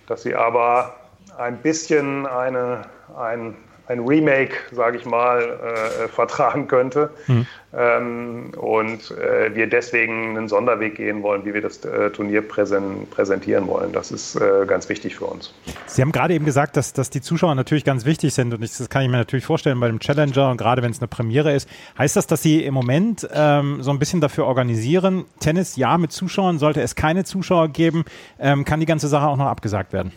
dass 0.08 0.22
sie 0.22 0.34
aber 0.34 0.96
ein 1.36 1.58
bisschen 1.58 2.26
eine, 2.26 2.86
ein, 3.16 3.56
ein 3.88 4.00
Remake, 4.00 4.54
sage 4.70 4.98
ich 4.98 5.06
mal, 5.06 5.40
äh, 5.42 6.08
vertragen 6.08 6.68
könnte. 6.68 7.10
Mhm. 7.26 7.46
Ähm, 7.76 8.50
und 8.56 9.10
äh, 9.10 9.54
wir 9.54 9.66
deswegen 9.66 10.36
einen 10.36 10.48
Sonderweg 10.48 10.96
gehen 10.96 11.22
wollen, 11.22 11.44
wie 11.44 11.52
wir 11.52 11.60
das 11.60 11.84
äh, 11.84 12.10
Turnier 12.10 12.40
präsen, 12.40 13.06
präsentieren 13.10 13.66
wollen. 13.66 13.92
Das 13.92 14.10
ist 14.10 14.36
äh, 14.36 14.64
ganz 14.66 14.88
wichtig 14.88 15.16
für 15.16 15.26
uns. 15.26 15.52
Sie 15.86 16.00
haben 16.00 16.12
gerade 16.12 16.32
eben 16.32 16.46
gesagt, 16.46 16.78
dass, 16.78 16.94
dass 16.94 17.10
die 17.10 17.20
Zuschauer 17.20 17.54
natürlich 17.54 17.84
ganz 17.84 18.06
wichtig 18.06 18.32
sind 18.32 18.54
und 18.54 18.62
ich, 18.62 18.74
das 18.76 18.88
kann 18.88 19.02
ich 19.02 19.10
mir 19.10 19.18
natürlich 19.18 19.44
vorstellen 19.44 19.78
bei 19.80 19.88
dem 19.88 20.00
Challenger 20.00 20.50
und 20.50 20.56
gerade 20.56 20.82
wenn 20.82 20.90
es 20.90 21.00
eine 21.00 21.08
Premiere 21.08 21.52
ist. 21.52 21.68
Heißt 21.98 22.16
das, 22.16 22.26
dass 22.26 22.42
Sie 22.42 22.64
im 22.64 22.72
Moment 22.72 23.28
ähm, 23.34 23.82
so 23.82 23.90
ein 23.90 23.98
bisschen 23.98 24.22
dafür 24.22 24.46
organisieren, 24.46 25.26
Tennis 25.40 25.76
ja 25.76 25.98
mit 25.98 26.10
Zuschauern, 26.10 26.58
sollte 26.58 26.80
es 26.80 26.94
keine 26.94 27.24
Zuschauer 27.24 27.68
geben, 27.68 28.06
ähm, 28.38 28.64
kann 28.64 28.80
die 28.80 28.86
ganze 28.86 29.08
Sache 29.08 29.26
auch 29.26 29.36
noch 29.36 29.46
abgesagt 29.46 29.92
werden? 29.92 30.12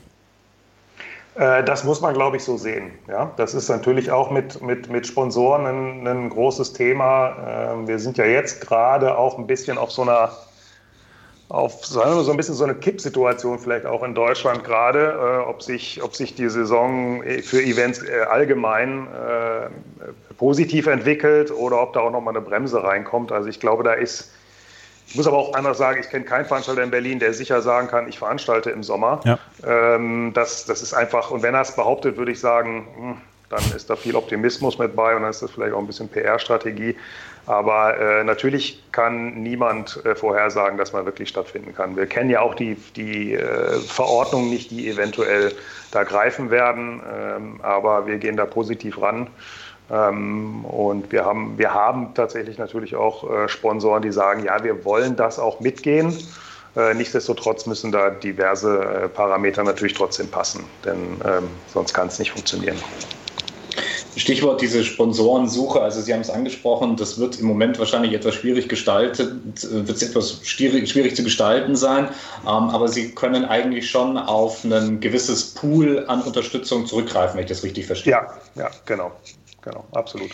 Äh, 1.35 1.63
das 1.63 1.83
muss 1.83 2.01
man, 2.01 2.13
glaube 2.13 2.37
ich, 2.37 2.43
so 2.43 2.57
sehen. 2.57 2.91
Ja, 3.07 3.31
das 3.37 3.53
ist 3.53 3.69
natürlich 3.69 4.11
auch 4.11 4.31
mit, 4.31 4.61
mit, 4.61 4.89
mit 4.89 5.07
Sponsoren 5.07 5.65
ein, 5.65 6.07
ein 6.07 6.29
großes 6.29 6.73
Thema. 6.73 7.71
Ähm, 7.73 7.87
wir 7.87 7.99
sind 7.99 8.17
ja 8.17 8.25
jetzt 8.25 8.61
gerade 8.61 9.17
auch 9.17 9.37
ein 9.37 9.47
bisschen 9.47 9.77
auf 9.77 9.91
so 9.91 10.01
einer 10.01 10.31
auf 11.51 11.85
so 11.85 12.01
ein 12.01 12.37
bisschen 12.37 12.55
so 12.55 12.63
eine 12.63 12.75
Kippsituation 12.75 13.59
vielleicht 13.59 13.85
auch 13.85 14.03
in 14.03 14.15
Deutschland 14.15 14.63
gerade, 14.63 15.43
äh, 15.43 15.49
ob, 15.49 15.61
sich, 15.61 16.01
ob 16.01 16.15
sich 16.15 16.33
die 16.33 16.47
Saison 16.47 17.21
für 17.43 17.61
Events 17.61 18.01
äh, 18.03 18.21
allgemein 18.21 19.07
äh, 19.07 19.69
positiv 20.37 20.87
entwickelt 20.87 21.51
oder 21.51 21.81
ob 21.81 21.91
da 21.91 21.99
auch 21.99 22.11
nochmal 22.11 22.35
eine 22.35 22.45
Bremse 22.45 22.81
reinkommt. 22.81 23.33
Also 23.33 23.49
ich 23.49 23.59
glaube, 23.59 23.83
da 23.83 23.93
ist, 23.93 24.31
ich 25.11 25.17
muss 25.17 25.27
aber 25.27 25.37
auch 25.37 25.53
anders 25.55 25.77
sagen, 25.77 25.99
ich 25.99 26.09
kenne 26.09 26.23
keinen 26.23 26.45
Veranstalter 26.45 26.81
in 26.81 26.89
Berlin, 26.89 27.19
der 27.19 27.33
sicher 27.33 27.61
sagen 27.61 27.89
kann, 27.89 28.07
ich 28.07 28.17
veranstalte 28.17 28.71
im 28.71 28.81
Sommer. 28.81 29.19
Ja. 29.25 29.37
Ähm, 29.67 30.31
das, 30.33 30.63
das 30.63 30.81
ist 30.81 30.93
einfach, 30.93 31.31
und 31.31 31.43
wenn 31.43 31.53
er 31.53 31.61
es 31.61 31.75
behauptet, 31.75 32.15
würde 32.15 32.31
ich 32.31 32.39
sagen, 32.39 32.87
hm, 32.95 33.17
dann 33.49 33.61
ist 33.75 33.89
da 33.89 33.97
viel 33.97 34.15
Optimismus 34.15 34.79
mit 34.79 34.95
bei 34.95 35.13
und 35.13 35.23
dann 35.23 35.31
ist 35.31 35.41
das 35.41 35.51
vielleicht 35.51 35.73
auch 35.73 35.79
ein 35.79 35.87
bisschen 35.87 36.07
PR-Strategie. 36.07 36.95
Aber 37.45 37.97
äh, 37.99 38.23
natürlich 38.23 38.81
kann 38.93 39.43
niemand 39.43 39.99
äh, 40.05 40.15
vorhersagen, 40.15 40.77
dass 40.77 40.93
man 40.93 41.03
wirklich 41.03 41.27
stattfinden 41.27 41.75
kann. 41.75 41.97
Wir 41.97 42.05
kennen 42.05 42.29
ja 42.29 42.39
auch 42.39 42.55
die, 42.55 42.75
die 42.95 43.33
äh, 43.33 43.79
Verordnungen 43.79 44.49
nicht, 44.49 44.71
die 44.71 44.87
eventuell 44.89 45.51
da 45.91 46.03
greifen 46.03 46.51
werden. 46.51 47.01
Ähm, 47.13 47.59
aber 47.63 48.07
wir 48.07 48.17
gehen 48.17 48.37
da 48.37 48.45
positiv 48.45 49.01
ran. 49.01 49.27
Ähm, 49.89 50.65
und 50.65 51.11
wir 51.11 51.25
haben, 51.25 51.57
wir 51.57 51.73
haben 51.73 52.13
tatsächlich 52.13 52.57
natürlich 52.57 52.95
auch 52.95 53.29
äh, 53.29 53.47
Sponsoren, 53.47 54.01
die 54.01 54.11
sagen, 54.11 54.43
ja, 54.45 54.63
wir 54.63 54.85
wollen 54.85 55.15
das 55.15 55.39
auch 55.39 55.59
mitgehen. 55.59 56.17
Äh, 56.75 56.93
nichtsdestotrotz 56.93 57.65
müssen 57.65 57.91
da 57.91 58.09
diverse 58.09 58.79
äh, 58.79 59.09
Parameter 59.09 59.63
natürlich 59.63 59.93
trotzdem 59.93 60.29
passen, 60.29 60.63
denn 60.85 61.19
ähm, 61.25 61.49
sonst 61.73 61.93
kann 61.93 62.07
es 62.07 62.17
nicht 62.17 62.31
funktionieren. 62.31 62.77
Stichwort 64.15 64.61
diese 64.61 64.83
Sponsorensuche, 64.83 65.81
also 65.81 66.01
Sie 66.01 66.13
haben 66.13 66.21
es 66.21 66.29
angesprochen, 66.29 66.97
das 66.97 67.17
wird 67.17 67.39
im 67.39 67.45
Moment 67.45 67.79
wahrscheinlich 67.79 68.13
etwas 68.13 68.35
schwierig 68.35 68.67
gestaltet, 68.67 69.33
wird 69.71 69.89
es 69.89 70.01
etwas 70.01 70.41
schwierig, 70.43 70.89
schwierig 70.89 71.15
zu 71.15 71.23
gestalten 71.23 71.75
sein, 71.75 72.09
ähm, 72.43 72.47
aber 72.69 72.87
Sie 72.87 73.11
können 73.11 73.45
eigentlich 73.45 73.89
schon 73.89 74.17
auf 74.17 74.63
ein 74.63 74.99
gewisses 74.99 75.53
Pool 75.53 76.05
an 76.07 76.21
Unterstützung 76.21 76.85
zurückgreifen, 76.85 77.35
wenn 77.35 77.43
ich 77.43 77.49
das 77.49 77.63
richtig 77.63 77.85
verstehe. 77.85 78.11
Ja, 78.11 78.27
ja, 78.55 78.69
genau, 78.85 79.11
genau, 79.61 79.85
absolut. 79.91 80.31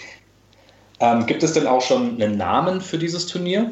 Ähm, 0.99 1.25
gibt 1.25 1.43
es 1.43 1.53
denn 1.53 1.67
auch 1.67 1.81
schon 1.81 2.21
einen 2.21 2.37
Namen 2.37 2.81
für 2.81 2.97
dieses 2.97 3.27
Turnier? 3.27 3.71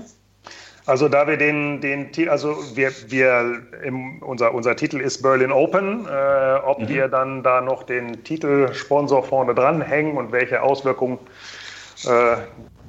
Also 0.86 1.10
da 1.10 1.28
wir 1.28 1.38
den, 1.38 1.82
den 1.82 2.12
also 2.30 2.56
wir, 2.76 2.92
wir 3.08 3.64
im, 3.84 4.22
unser, 4.22 4.54
unser 4.54 4.76
Titel 4.76 5.02
ist 5.02 5.24
Berlin 5.24 5.52
Open. 5.52 6.06
Äh, 6.06 6.56
ob 6.64 6.82
mhm. 6.82 6.90
wir 6.90 7.08
dann 7.08 7.42
da 7.42 7.62
noch 7.62 7.84
den 7.84 8.24
Titelsponsor 8.24 9.24
vorne 9.24 9.56
dran 9.56 9.82
hängen 9.82 10.16
und 10.18 10.32
welche 10.32 10.62
Auswirkungen 10.62 11.18
äh, 12.06 12.38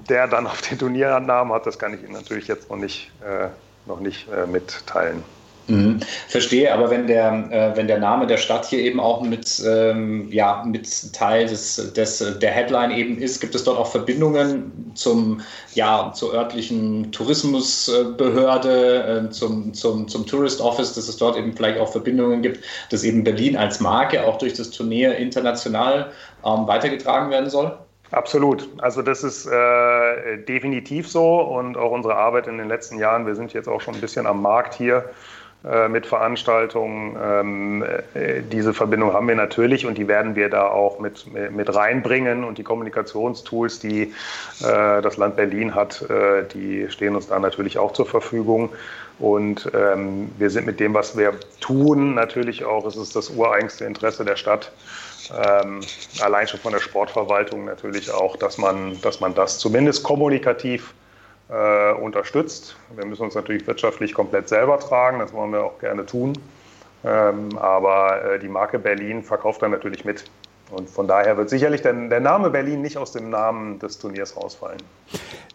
der 0.08 0.28
dann 0.28 0.46
auf 0.46 0.60
den 0.62 0.78
Turniernamen 0.78 1.52
hat, 1.52 1.66
das 1.66 1.78
kann 1.78 1.94
ich 1.94 2.02
Ihnen 2.02 2.12
natürlich 2.12 2.48
jetzt 2.48 2.70
noch 2.70 2.76
nicht, 2.76 3.10
äh, 3.24 3.48
noch 3.86 4.00
nicht 4.00 4.28
äh, 4.28 4.46
mitteilen. 4.46 5.24
Mhm. 5.68 6.00
Verstehe, 6.28 6.72
aber 6.72 6.90
wenn 6.90 7.06
der, 7.06 7.32
äh, 7.50 7.76
wenn 7.76 7.88
der 7.88 7.98
Name 7.98 8.26
der 8.26 8.36
Stadt 8.36 8.66
hier 8.66 8.80
eben 8.80 9.00
auch 9.00 9.20
mit, 9.20 9.62
ähm, 9.66 10.28
ja, 10.30 10.62
mit 10.64 11.12
Teil 11.12 11.46
des, 11.46 11.92
des, 11.92 12.38
der 12.38 12.50
Headline 12.50 12.92
eben 12.92 13.18
ist, 13.18 13.40
gibt 13.40 13.54
es 13.54 13.64
dort 13.64 13.78
auch 13.78 13.88
Verbindungen 13.88 14.92
zum, 14.94 15.40
ja, 15.74 16.12
zur 16.14 16.34
örtlichen 16.34 17.10
Tourismusbehörde, 17.10 19.26
äh, 19.26 19.30
zum, 19.30 19.74
zum, 19.74 20.06
zum 20.06 20.26
Tourist 20.26 20.60
Office, 20.60 20.94
dass 20.94 21.08
es 21.08 21.16
dort 21.16 21.36
eben 21.36 21.56
vielleicht 21.56 21.80
auch 21.80 21.90
Verbindungen 21.90 22.42
gibt, 22.42 22.64
dass 22.90 23.02
eben 23.02 23.24
Berlin 23.24 23.56
als 23.56 23.80
Marke 23.80 24.24
auch 24.24 24.38
durch 24.38 24.54
das 24.54 24.70
Turnier 24.70 25.16
international 25.16 26.12
ähm, 26.44 26.66
weitergetragen 26.68 27.30
werden 27.30 27.50
soll? 27.50 27.76
Absolut. 28.12 28.68
Also 28.78 29.02
das 29.02 29.24
ist 29.24 29.46
äh, 29.46 30.38
definitiv 30.44 31.08
so 31.08 31.40
und 31.40 31.76
auch 31.76 31.90
unsere 31.90 32.14
Arbeit 32.14 32.46
in 32.46 32.56
den 32.56 32.68
letzten 32.68 32.98
Jahren, 32.98 33.26
wir 33.26 33.34
sind 33.34 33.52
jetzt 33.52 33.68
auch 33.68 33.80
schon 33.80 33.94
ein 33.94 34.00
bisschen 34.00 34.26
am 34.26 34.42
Markt 34.42 34.74
hier, 34.74 35.10
mit 35.88 36.06
Veranstaltungen. 36.06 37.16
Ähm, 37.20 37.84
äh, 38.14 38.42
diese 38.42 38.72
Verbindung 38.72 39.12
haben 39.12 39.26
wir 39.26 39.34
natürlich 39.34 39.84
und 39.84 39.98
die 39.98 40.06
werden 40.06 40.36
wir 40.36 40.48
da 40.48 40.68
auch 40.68 41.00
mit, 41.00 41.26
mit 41.50 41.74
reinbringen. 41.74 42.44
Und 42.44 42.58
die 42.58 42.62
Kommunikationstools, 42.62 43.80
die 43.80 44.02
äh, 44.02 45.02
das 45.02 45.16
Land 45.16 45.36
Berlin 45.36 45.74
hat, 45.74 46.02
äh, 46.08 46.44
die 46.54 46.88
stehen 46.88 47.16
uns 47.16 47.26
da 47.26 47.38
natürlich 47.38 47.78
auch 47.78 47.92
zur 47.92 48.06
Verfügung. 48.06 48.70
Und 49.18 49.70
ähm, 49.74 50.30
wir 50.38 50.50
sind 50.50 50.66
mit 50.66 50.78
dem, 50.78 50.94
was 50.94 51.16
wir 51.16 51.32
tun, 51.60 52.14
natürlich 52.14 52.64
auch, 52.64 52.86
es 52.86 52.96
ist 52.96 53.16
das 53.16 53.30
ureigenste 53.30 53.86
Interesse 53.86 54.24
der 54.24 54.36
Stadt. 54.36 54.70
Ähm, 55.34 55.80
allein 56.20 56.46
schon 56.46 56.60
von 56.60 56.72
der 56.72 56.80
Sportverwaltung 56.80 57.64
natürlich 57.64 58.12
auch, 58.12 58.36
dass 58.36 58.58
man, 58.58 59.00
dass 59.00 59.20
man 59.20 59.34
das 59.34 59.58
zumindest 59.58 60.04
kommunikativ 60.04 60.90
äh, 60.90 61.05
unterstützt. 61.48 62.76
Wir 62.96 63.06
müssen 63.06 63.22
uns 63.22 63.36
natürlich 63.36 63.66
wirtschaftlich 63.66 64.14
komplett 64.14 64.48
selber 64.48 64.80
tragen, 64.80 65.20
das 65.20 65.32
wollen 65.32 65.52
wir 65.52 65.62
auch 65.62 65.78
gerne 65.78 66.04
tun. 66.04 66.32
Ähm, 67.04 67.56
aber 67.58 68.24
äh, 68.24 68.38
die 68.40 68.48
Marke 68.48 68.78
Berlin 68.78 69.22
verkauft 69.22 69.62
dann 69.62 69.70
natürlich 69.70 70.04
mit. 70.04 70.24
Und 70.70 70.90
von 70.90 71.06
daher 71.06 71.36
wird 71.36 71.48
sicherlich 71.48 71.82
der, 71.82 71.92
der 71.92 72.20
Name 72.20 72.50
Berlin 72.50 72.82
nicht 72.82 72.98
aus 72.98 73.12
dem 73.12 73.30
Namen 73.30 73.78
des 73.78 73.98
Turniers 73.98 74.36
rausfallen. 74.36 74.80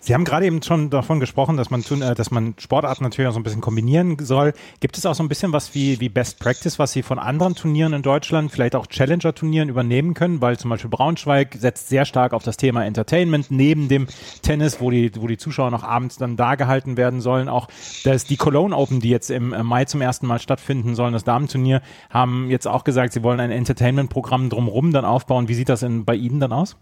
Sie 0.04 0.16
haben 0.16 0.24
gerade 0.24 0.48
eben 0.48 0.64
schon 0.64 0.90
davon 0.90 1.20
gesprochen, 1.20 1.58
dass 1.58 1.70
man, 1.70 1.82
äh, 2.02 2.16
dass 2.16 2.32
man 2.32 2.56
Sportarten 2.58 3.04
natürlich 3.04 3.30
auch 3.30 3.34
so 3.34 3.40
ein 3.40 3.44
bisschen 3.44 3.62
kombinieren 3.62 4.18
soll. 4.20 4.54
Gibt 4.80 4.98
es 4.98 5.06
auch 5.06 5.14
so 5.14 5.22
ein 5.22 5.30
bisschen 5.30 5.54
was 5.54 5.76
wie, 5.76 6.00
wie 6.00 6.10
Best 6.10 6.40
Practice, 6.40 6.80
was 6.80 6.94
Sie 6.94 7.04
von 7.04 7.20
anderen 7.20 7.54
Turnieren 7.54 7.94
in 7.94 8.02
Deutschland, 8.02 8.52
vielleicht 8.52 8.76
auch 8.76 8.88
Challenger-Turnieren 8.88 9.70
übernehmen 9.70 10.16
können? 10.16 10.42
Weil 10.42 10.58
zum 10.58 10.72
Beispiel 10.72 10.90
Braunschweig 10.90 11.56
setzt 11.60 11.90
sehr 11.90 12.06
stark 12.06 12.34
auf 12.34 12.42
das 12.42 12.58
Thema 12.58 12.84
Entertainment 12.84 13.52
neben 13.52 13.90
dem 13.90 14.08
Tennis, 14.42 14.82
wo 14.82 14.90
die, 14.90 15.12
wo 15.20 15.28
die 15.28 15.38
Zuschauer 15.38 15.70
noch 15.70 15.84
abends 15.84 16.18
dann 16.18 16.36
da 16.36 16.56
gehalten 16.56 16.98
werden 16.98 17.22
sollen. 17.22 17.48
Auch 17.48 17.68
das, 18.04 18.26
die 18.26 18.38
Cologne 18.38 18.76
Open, 18.76 19.02
die 19.02 19.10
jetzt 19.10 19.30
im 19.30 19.50
Mai 19.50 19.86
zum 19.86 20.02
ersten 20.02 20.26
Mal 20.26 20.40
stattfinden 20.40 20.96
sollen, 20.96 21.14
das 21.14 21.26
Damenturnier, 21.26 21.82
haben 22.10 22.50
jetzt 22.50 22.68
auch 22.68 22.84
gesagt, 22.84 23.14
sie 23.14 23.22
wollen 23.22 23.40
ein 23.40 23.52
Entertainment-Programm 23.52 24.50
drumherum 24.50 24.92
dann 25.02 25.10
aufbauen. 25.10 25.48
Wie 25.48 25.54
sieht 25.54 25.70
das 25.70 25.84
in, 25.84 26.06
bei 26.06 26.16
Ihnen 26.16 26.40
dann 26.40 26.54
aus? 26.54 26.78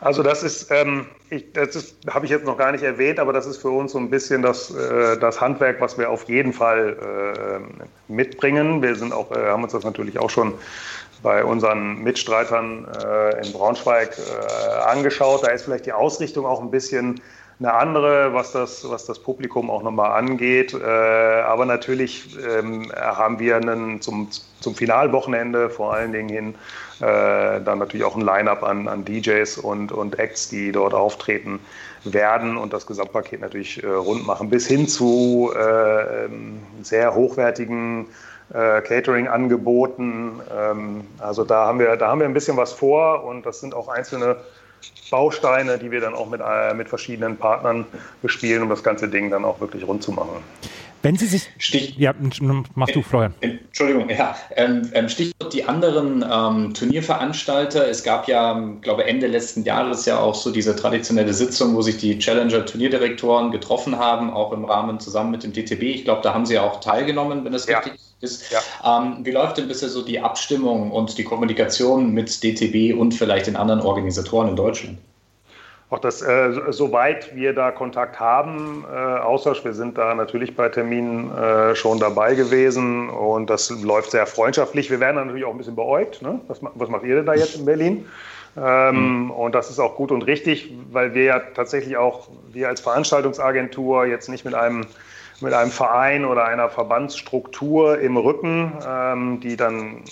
Also 0.00 0.22
das 0.22 0.42
ist, 0.42 0.70
ähm, 0.70 1.06
ich, 1.30 1.52
das 1.52 1.94
habe 2.08 2.24
ich 2.24 2.30
jetzt 2.30 2.44
noch 2.44 2.56
gar 2.56 2.72
nicht 2.72 2.84
erwähnt, 2.84 3.18
aber 3.18 3.32
das 3.32 3.46
ist 3.46 3.58
für 3.58 3.70
uns 3.70 3.92
so 3.92 3.98
ein 3.98 4.10
bisschen 4.10 4.42
das, 4.42 4.70
äh, 4.70 5.18
das 5.18 5.40
Handwerk, 5.40 5.80
was 5.80 5.98
wir 5.98 6.10
auf 6.10 6.24
jeden 6.24 6.52
Fall 6.52 6.96
äh, 8.08 8.12
mitbringen. 8.12 8.82
Wir 8.82 8.94
sind 8.94 9.12
auch, 9.12 9.30
äh, 9.32 9.46
haben 9.46 9.62
uns 9.62 9.72
das 9.72 9.84
natürlich 9.84 10.18
auch 10.18 10.30
schon 10.30 10.54
bei 11.22 11.44
unseren 11.44 12.02
Mitstreitern 12.02 12.86
äh, 13.04 13.44
in 13.44 13.52
Braunschweig 13.52 14.16
äh, 14.18 14.72
angeschaut. 14.84 15.44
Da 15.44 15.50
ist 15.50 15.64
vielleicht 15.64 15.86
die 15.86 15.92
Ausrichtung 15.92 16.46
auch 16.46 16.60
ein 16.60 16.70
bisschen 16.70 17.20
eine 17.58 17.72
andere, 17.72 18.34
was 18.34 18.52
das, 18.52 18.88
was 18.88 19.06
das 19.06 19.18
Publikum 19.18 19.70
auch 19.70 19.82
nochmal 19.82 20.12
angeht. 20.12 20.74
Äh, 20.74 20.84
aber 20.84 21.64
natürlich 21.64 22.36
ähm, 22.46 22.92
haben 22.94 23.38
wir 23.38 23.56
einen, 23.56 24.00
zum, 24.02 24.28
zum 24.60 24.74
Finalwochenende 24.74 25.70
vor 25.70 25.94
allen 25.94 26.12
Dingen 26.12 26.28
hin 26.28 26.54
äh, 27.00 27.60
dann 27.60 27.78
natürlich 27.78 28.04
auch 28.04 28.16
ein 28.16 28.22
Line-up 28.22 28.62
an, 28.62 28.88
an 28.88 29.04
DJs 29.04 29.58
und, 29.58 29.92
und 29.92 30.18
Acts, 30.18 30.48
die 30.48 30.72
dort 30.72 30.94
auftreten 30.94 31.60
werden 32.04 32.56
und 32.56 32.72
das 32.72 32.86
Gesamtpaket 32.86 33.40
natürlich 33.40 33.82
äh, 33.82 33.86
rund 33.86 34.26
machen, 34.26 34.50
bis 34.50 34.66
hin 34.66 34.86
zu 34.86 35.52
äh, 35.54 36.24
ähm, 36.24 36.60
sehr 36.82 37.14
hochwertigen 37.14 38.06
äh, 38.52 38.80
Catering-Angeboten. 38.82 40.40
Ähm, 40.56 41.04
also 41.18 41.44
da 41.44 41.66
haben, 41.66 41.78
wir, 41.78 41.96
da 41.96 42.08
haben 42.08 42.20
wir 42.20 42.26
ein 42.26 42.34
bisschen 42.34 42.56
was 42.56 42.72
vor 42.72 43.24
und 43.24 43.44
das 43.44 43.60
sind 43.60 43.74
auch 43.74 43.88
einzelne 43.88 44.36
Bausteine, 45.10 45.78
die 45.78 45.90
wir 45.90 46.00
dann 46.00 46.14
auch 46.14 46.28
mit, 46.28 46.40
äh, 46.40 46.74
mit 46.74 46.88
verschiedenen 46.88 47.36
Partnern 47.36 47.86
bespielen, 48.22 48.62
um 48.62 48.68
das 48.68 48.82
ganze 48.82 49.08
Ding 49.08 49.30
dann 49.30 49.44
auch 49.44 49.60
wirklich 49.60 49.86
rund 49.86 50.02
zu 50.02 50.12
machen. 50.12 50.42
Wenn 51.06 51.16
Sie 51.16 51.26
sich. 51.26 51.48
Stich 51.58 51.96
ja, 51.98 52.12
mach 52.74 52.88
du, 52.88 53.00
Florian. 53.00 53.32
Entschuldigung, 53.40 54.08
ja. 54.08 54.34
Ähm, 54.56 54.90
ähm, 54.92 55.08
Stichwort 55.08 55.52
die 55.52 55.62
anderen 55.62 56.24
ähm, 56.28 56.74
Turnierveranstalter. 56.74 57.88
Es 57.88 58.02
gab 58.02 58.26
ja, 58.26 58.58
glaube 58.80 59.04
Ende 59.04 59.28
letzten 59.28 59.62
Jahres 59.62 60.04
ja 60.06 60.18
auch 60.18 60.34
so 60.34 60.50
diese 60.50 60.74
traditionelle 60.74 61.32
Sitzung, 61.32 61.76
wo 61.76 61.82
sich 61.82 61.98
die 61.98 62.18
Challenger-Turnierdirektoren 62.18 63.52
getroffen 63.52 63.98
haben, 64.00 64.32
auch 64.32 64.52
im 64.52 64.64
Rahmen 64.64 64.98
zusammen 64.98 65.30
mit 65.30 65.44
dem 65.44 65.52
DTB. 65.52 65.82
Ich 65.82 66.04
glaube, 66.04 66.22
da 66.22 66.34
haben 66.34 66.44
Sie 66.44 66.58
auch 66.58 66.80
teilgenommen, 66.80 67.44
wenn 67.44 67.52
das 67.52 67.66
ja. 67.66 67.78
richtig 67.78 68.05
ist. 68.26 68.52
Ja. 68.52 68.60
Ähm, 68.98 69.18
wie 69.22 69.30
läuft 69.30 69.56
denn 69.58 69.68
bisher 69.68 69.88
so 69.88 70.02
die 70.02 70.20
Abstimmung 70.20 70.90
und 70.90 71.16
die 71.16 71.24
Kommunikation 71.24 72.12
mit 72.12 72.42
DTB 72.42 72.98
und 72.98 73.14
vielleicht 73.14 73.46
den 73.46 73.56
anderen 73.56 73.80
Organisatoren 73.80 74.48
in 74.48 74.56
Deutschland? 74.56 74.98
auch 75.88 76.00
das, 76.00 76.20
äh, 76.20 76.50
soweit 76.70 77.34
wir 77.36 77.52
da 77.52 77.70
Kontakt 77.70 78.18
haben, 78.18 78.84
äh, 78.92 78.96
Austausch, 78.96 79.64
wir 79.64 79.72
sind 79.72 79.96
da 79.96 80.14
natürlich 80.14 80.56
bei 80.56 80.68
Terminen 80.68 81.30
äh, 81.36 81.76
schon 81.76 82.00
dabei 82.00 82.34
gewesen 82.34 83.08
und 83.08 83.48
das 83.48 83.70
läuft 83.70 84.10
sehr 84.10 84.26
freundschaftlich. 84.26 84.90
Wir 84.90 84.98
werden 84.98 85.16
natürlich 85.16 85.44
auch 85.44 85.52
ein 85.52 85.58
bisschen 85.58 85.76
beäugt. 85.76 86.22
Ne? 86.22 86.40
Was, 86.48 86.58
was 86.60 86.88
macht 86.88 87.04
ihr 87.04 87.14
denn 87.14 87.26
da 87.26 87.34
jetzt 87.34 87.56
in 87.56 87.64
Berlin? 87.64 88.06
Ähm, 88.56 89.26
mhm. 89.26 89.30
Und 89.30 89.54
das 89.54 89.70
ist 89.70 89.78
auch 89.78 89.94
gut 89.94 90.10
und 90.10 90.22
richtig, 90.22 90.72
weil 90.90 91.14
wir 91.14 91.24
ja 91.24 91.40
tatsächlich 91.54 91.96
auch, 91.96 92.28
wir 92.52 92.68
als 92.68 92.80
Veranstaltungsagentur 92.80 94.06
jetzt 94.06 94.28
nicht 94.28 94.44
mit 94.44 94.54
einem 94.54 94.86
mit 95.40 95.52
einem 95.52 95.70
Verein 95.70 96.24
oder 96.24 96.44
einer 96.44 96.68
Verbandsstruktur 96.68 97.98
im 97.98 98.16
Rücken, 98.16 98.72
ähm, 98.86 99.40
die 99.40 99.56
dann 99.56 100.02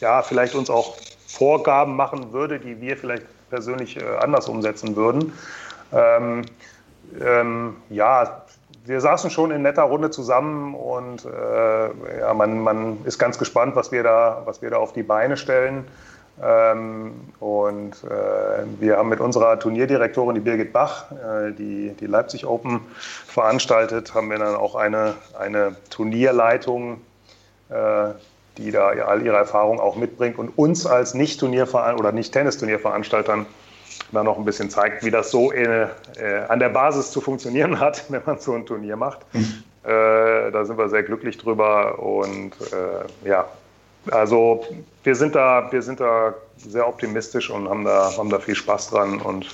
ja, 0.00 0.22
vielleicht 0.22 0.54
uns 0.54 0.70
auch 0.70 0.96
Vorgaben 1.26 1.96
machen 1.96 2.32
würde, 2.32 2.58
die 2.58 2.80
wir 2.80 2.96
vielleicht 2.96 3.24
persönlich 3.50 3.96
äh, 3.96 4.04
anders 4.20 4.48
umsetzen 4.48 4.96
würden. 4.96 5.32
Ähm, 5.92 6.42
ähm, 7.20 7.76
ja, 7.90 8.42
wir 8.84 9.00
saßen 9.00 9.30
schon 9.30 9.50
in 9.50 9.62
netter 9.62 9.82
Runde 9.82 10.10
zusammen 10.10 10.74
und 10.74 11.24
äh, 11.24 12.20
ja, 12.20 12.34
man, 12.34 12.60
man 12.60 12.98
ist 13.04 13.18
ganz 13.18 13.38
gespannt, 13.38 13.74
was 13.74 13.90
wir 13.92 14.02
da, 14.02 14.42
was 14.44 14.62
wir 14.62 14.70
da 14.70 14.76
auf 14.76 14.92
die 14.92 15.02
Beine 15.02 15.36
stellen. 15.36 15.84
Ähm, 16.42 17.12
und 17.40 18.04
äh, 18.04 18.64
wir 18.78 18.98
haben 18.98 19.08
mit 19.08 19.20
unserer 19.20 19.58
Turnierdirektorin, 19.58 20.34
die 20.34 20.40
Birgit 20.40 20.72
Bach, 20.72 21.10
äh, 21.12 21.52
die 21.52 21.94
die 21.98 22.06
Leipzig 22.06 22.46
Open 22.46 22.80
veranstaltet, 23.26 24.14
haben 24.14 24.28
wir 24.28 24.38
dann 24.38 24.54
auch 24.54 24.74
eine, 24.74 25.14
eine 25.38 25.76
Turnierleitung, 25.88 27.00
äh, 27.70 28.08
die 28.58 28.70
da 28.70 28.88
all 28.88 29.22
ihre 29.22 29.36
Erfahrung 29.36 29.80
auch 29.80 29.96
mitbringt 29.96 30.38
und 30.38 30.58
uns 30.58 30.86
als 30.86 31.14
Nicht-Turnierverein 31.14 31.98
oder 31.98 32.12
Nicht-Tennisturnierveranstaltern 32.12 33.46
dann 34.12 34.24
noch 34.24 34.38
ein 34.38 34.44
bisschen 34.44 34.70
zeigt, 34.70 35.04
wie 35.04 35.10
das 35.10 35.30
so 35.30 35.50
in, 35.50 35.88
an 36.48 36.58
der 36.58 36.68
Basis 36.68 37.10
zu 37.10 37.20
funktionieren 37.20 37.80
hat, 37.80 38.04
wenn 38.08 38.22
man 38.24 38.38
so 38.38 38.54
ein 38.54 38.64
Turnier 38.64 38.96
macht. 38.96 39.20
Mhm. 39.32 39.64
Da 39.82 40.64
sind 40.64 40.78
wir 40.78 40.88
sehr 40.88 41.02
glücklich 41.02 41.38
drüber 41.38 41.98
und 41.98 42.52
ja, 43.24 43.46
also 44.10 44.64
wir 45.04 45.14
sind 45.14 45.34
da, 45.34 45.70
wir 45.70 45.82
sind 45.82 46.00
da 46.00 46.34
sehr 46.56 46.88
optimistisch 46.88 47.50
und 47.50 47.68
haben 47.68 47.84
da, 47.84 48.12
haben 48.16 48.30
da 48.30 48.38
viel 48.38 48.54
Spaß 48.54 48.88
dran 48.90 49.20
und 49.20 49.46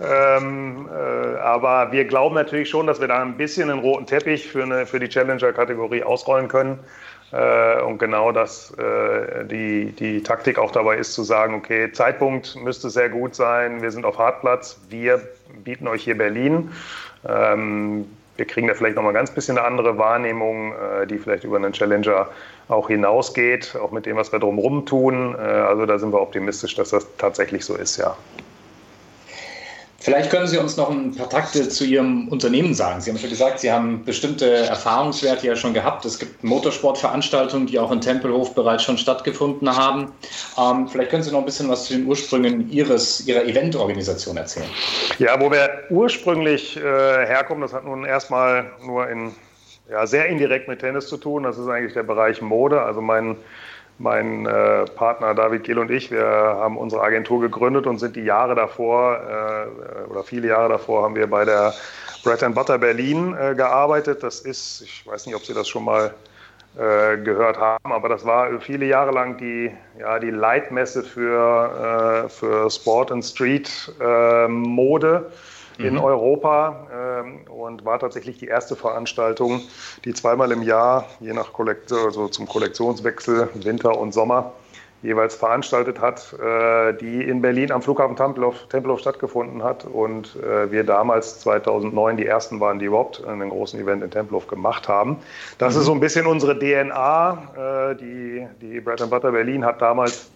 Ähm, 0.00 0.88
äh, 0.88 1.38
aber 1.38 1.90
wir 1.90 2.04
glauben 2.04 2.34
natürlich 2.34 2.70
schon, 2.70 2.86
dass 2.86 3.00
wir 3.00 3.08
da 3.08 3.22
ein 3.22 3.36
bisschen 3.36 3.70
einen 3.70 3.80
roten 3.80 4.06
Teppich 4.06 4.46
für, 4.48 4.62
eine, 4.62 4.86
für 4.86 5.00
die 5.00 5.08
Challenger-Kategorie 5.08 6.04
ausrollen 6.04 6.48
können. 6.48 6.78
Äh, 7.32 7.82
und 7.82 7.98
genau 7.98 8.30
das 8.30 8.72
äh, 8.78 9.44
die, 9.46 9.92
die 9.92 10.22
Taktik 10.22 10.58
auch 10.58 10.70
dabei 10.70 10.96
ist, 10.96 11.12
zu 11.14 11.24
sagen, 11.24 11.54
okay, 11.54 11.90
Zeitpunkt 11.90 12.54
müsste 12.62 12.88
sehr 12.88 13.08
gut 13.08 13.34
sein, 13.34 13.82
wir 13.82 13.90
sind 13.90 14.04
auf 14.04 14.18
Hartplatz, 14.18 14.80
wir 14.88 15.20
bieten 15.64 15.88
euch 15.88 16.04
hier 16.04 16.16
Berlin. 16.16 16.70
Ähm, 17.28 18.06
wir 18.36 18.46
kriegen 18.46 18.68
da 18.68 18.74
vielleicht 18.74 18.96
noch 18.96 19.02
mal 19.02 19.10
ein 19.10 19.14
ganz 19.14 19.30
bisschen 19.30 19.58
eine 19.58 19.66
andere 19.66 19.98
Wahrnehmung, 19.98 20.72
äh, 20.72 21.06
die 21.06 21.18
vielleicht 21.18 21.44
über 21.44 21.56
einen 21.56 21.72
Challenger 21.72 22.28
auch 22.68 22.88
hinausgeht, 22.88 23.76
auch 23.76 23.90
mit 23.90 24.06
dem, 24.06 24.16
was 24.16 24.32
wir 24.32 24.38
drumherum 24.38 24.86
tun. 24.86 25.34
Äh, 25.34 25.40
also 25.40 25.86
da 25.86 25.98
sind 25.98 26.12
wir 26.12 26.20
optimistisch, 26.20 26.74
dass 26.74 26.90
das 26.90 27.06
tatsächlich 27.16 27.64
so 27.64 27.74
ist, 27.76 27.96
ja. 27.96 28.16
Vielleicht 29.98 30.30
können 30.30 30.46
Sie 30.46 30.58
uns 30.58 30.76
noch 30.76 30.90
ein 30.90 31.14
paar 31.14 31.28
Takte 31.28 31.68
zu 31.68 31.84
Ihrem 31.84 32.28
Unternehmen 32.28 32.74
sagen. 32.74 33.00
Sie 33.00 33.10
haben 33.10 33.18
schon 33.18 33.30
gesagt, 33.30 33.60
Sie 33.60 33.72
haben 33.72 34.04
bestimmte 34.04 34.46
Erfahrungswerte 34.46 35.46
ja 35.46 35.56
schon 35.56 35.72
gehabt. 35.72 36.04
Es 36.04 36.18
gibt 36.18 36.44
Motorsportveranstaltungen, 36.44 37.66
die 37.66 37.78
auch 37.78 37.90
in 37.90 38.00
Tempelhof 38.00 38.54
bereits 38.54 38.82
schon 38.82 38.98
stattgefunden 38.98 39.74
haben. 39.74 40.12
Ähm, 40.58 40.86
vielleicht 40.86 41.10
können 41.10 41.22
Sie 41.22 41.32
noch 41.32 41.38
ein 41.38 41.46
bisschen 41.46 41.68
was 41.68 41.86
zu 41.86 41.94
den 41.94 42.06
Ursprüngen 42.06 42.70
Ihres, 42.70 43.26
Ihrer 43.26 43.44
Eventorganisation 43.44 44.36
erzählen. 44.36 44.68
Ja, 45.18 45.40
wo 45.40 45.50
wir 45.50 45.70
ursprünglich 45.88 46.76
äh, 46.76 46.80
herkommen, 46.80 47.62
das 47.62 47.72
hat 47.72 47.84
nun 47.84 48.04
erstmal 48.04 48.70
nur 48.84 49.08
in, 49.08 49.34
ja, 49.90 50.06
sehr 50.06 50.26
indirekt 50.26 50.68
mit 50.68 50.80
Tennis 50.80 51.08
zu 51.08 51.16
tun. 51.16 51.44
Das 51.44 51.56
ist 51.56 51.68
eigentlich 51.68 51.94
der 51.94 52.02
Bereich 52.02 52.42
Mode. 52.42 52.82
Also 52.82 53.00
mein 53.00 53.36
mein 53.98 54.46
äh, 54.46 54.84
Partner 54.84 55.34
David 55.34 55.64
Gill 55.64 55.78
und 55.78 55.90
ich, 55.90 56.10
wir 56.10 56.26
haben 56.26 56.76
unsere 56.76 57.02
Agentur 57.02 57.40
gegründet 57.40 57.86
und 57.86 57.98
sind 57.98 58.16
die 58.16 58.24
Jahre 58.24 58.54
davor 58.54 59.18
äh, 59.18 60.10
oder 60.10 60.22
viele 60.22 60.48
Jahre 60.48 60.68
davor 60.68 61.04
haben 61.04 61.16
wir 61.16 61.26
bei 61.28 61.44
der 61.44 61.72
Bread 62.24 62.42
and 62.42 62.54
Butter 62.54 62.78
Berlin 62.78 63.36
äh, 63.38 63.54
gearbeitet. 63.54 64.22
Das 64.22 64.40
ist, 64.40 64.82
ich 64.82 65.06
weiß 65.06 65.26
nicht, 65.26 65.34
ob 65.34 65.44
Sie 65.44 65.54
das 65.54 65.68
schon 65.68 65.84
mal 65.84 66.12
äh, 66.76 67.16
gehört 67.18 67.58
haben, 67.58 67.92
aber 67.92 68.08
das 68.10 68.26
war 68.26 68.60
viele 68.60 68.84
Jahre 68.84 69.12
lang 69.12 69.38
die, 69.38 69.72
ja, 69.98 70.18
die 70.18 70.30
Leitmesse 70.30 71.02
für, 71.02 72.26
äh, 72.26 72.28
für 72.28 72.70
Sport 72.70 73.12
and 73.12 73.24
Street 73.24 73.94
äh, 73.98 74.46
Mode 75.78 75.88
in 75.88 75.94
mhm. 75.94 76.04
Europa 76.04 76.86
ähm, 76.92 77.40
und 77.50 77.84
war 77.84 77.98
tatsächlich 77.98 78.38
die 78.38 78.46
erste 78.46 78.76
Veranstaltung, 78.76 79.60
die 80.04 80.14
zweimal 80.14 80.52
im 80.52 80.62
Jahr, 80.62 81.06
je 81.20 81.32
nach 81.32 81.52
Kollektion, 81.52 82.06
also 82.06 82.28
zum 82.28 82.46
Kollektionswechsel, 82.46 83.48
Winter 83.54 83.98
und 83.98 84.12
Sommer, 84.12 84.52
jeweils 85.02 85.34
veranstaltet 85.34 86.00
hat, 86.00 86.34
äh, 86.34 86.94
die 86.94 87.22
in 87.22 87.42
Berlin 87.42 87.70
am 87.70 87.82
Flughafen 87.82 88.16
Tempelhof, 88.16 88.66
Tempelhof 88.68 89.00
stattgefunden 89.00 89.62
hat 89.62 89.84
und 89.84 90.36
äh, 90.36 90.70
wir 90.70 90.84
damals 90.84 91.40
2009 91.40 92.16
die 92.16 92.26
ersten 92.26 92.60
waren, 92.60 92.78
die 92.78 92.86
überhaupt 92.86 93.24
einen 93.24 93.50
großen 93.50 93.78
Event 93.78 94.02
in 94.02 94.10
Tempelhof 94.10 94.46
gemacht 94.46 94.88
haben. 94.88 95.18
Das 95.58 95.74
mhm. 95.74 95.80
ist 95.80 95.86
so 95.86 95.92
ein 95.92 96.00
bisschen 96.00 96.26
unsere 96.26 96.58
DNA. 96.58 97.90
Äh, 97.92 97.96
die, 97.96 98.46
die 98.60 98.80
Bread 98.80 99.02
and 99.02 99.10
Butter 99.10 99.32
Berlin 99.32 99.64
hat 99.64 99.80
damals 99.82 100.30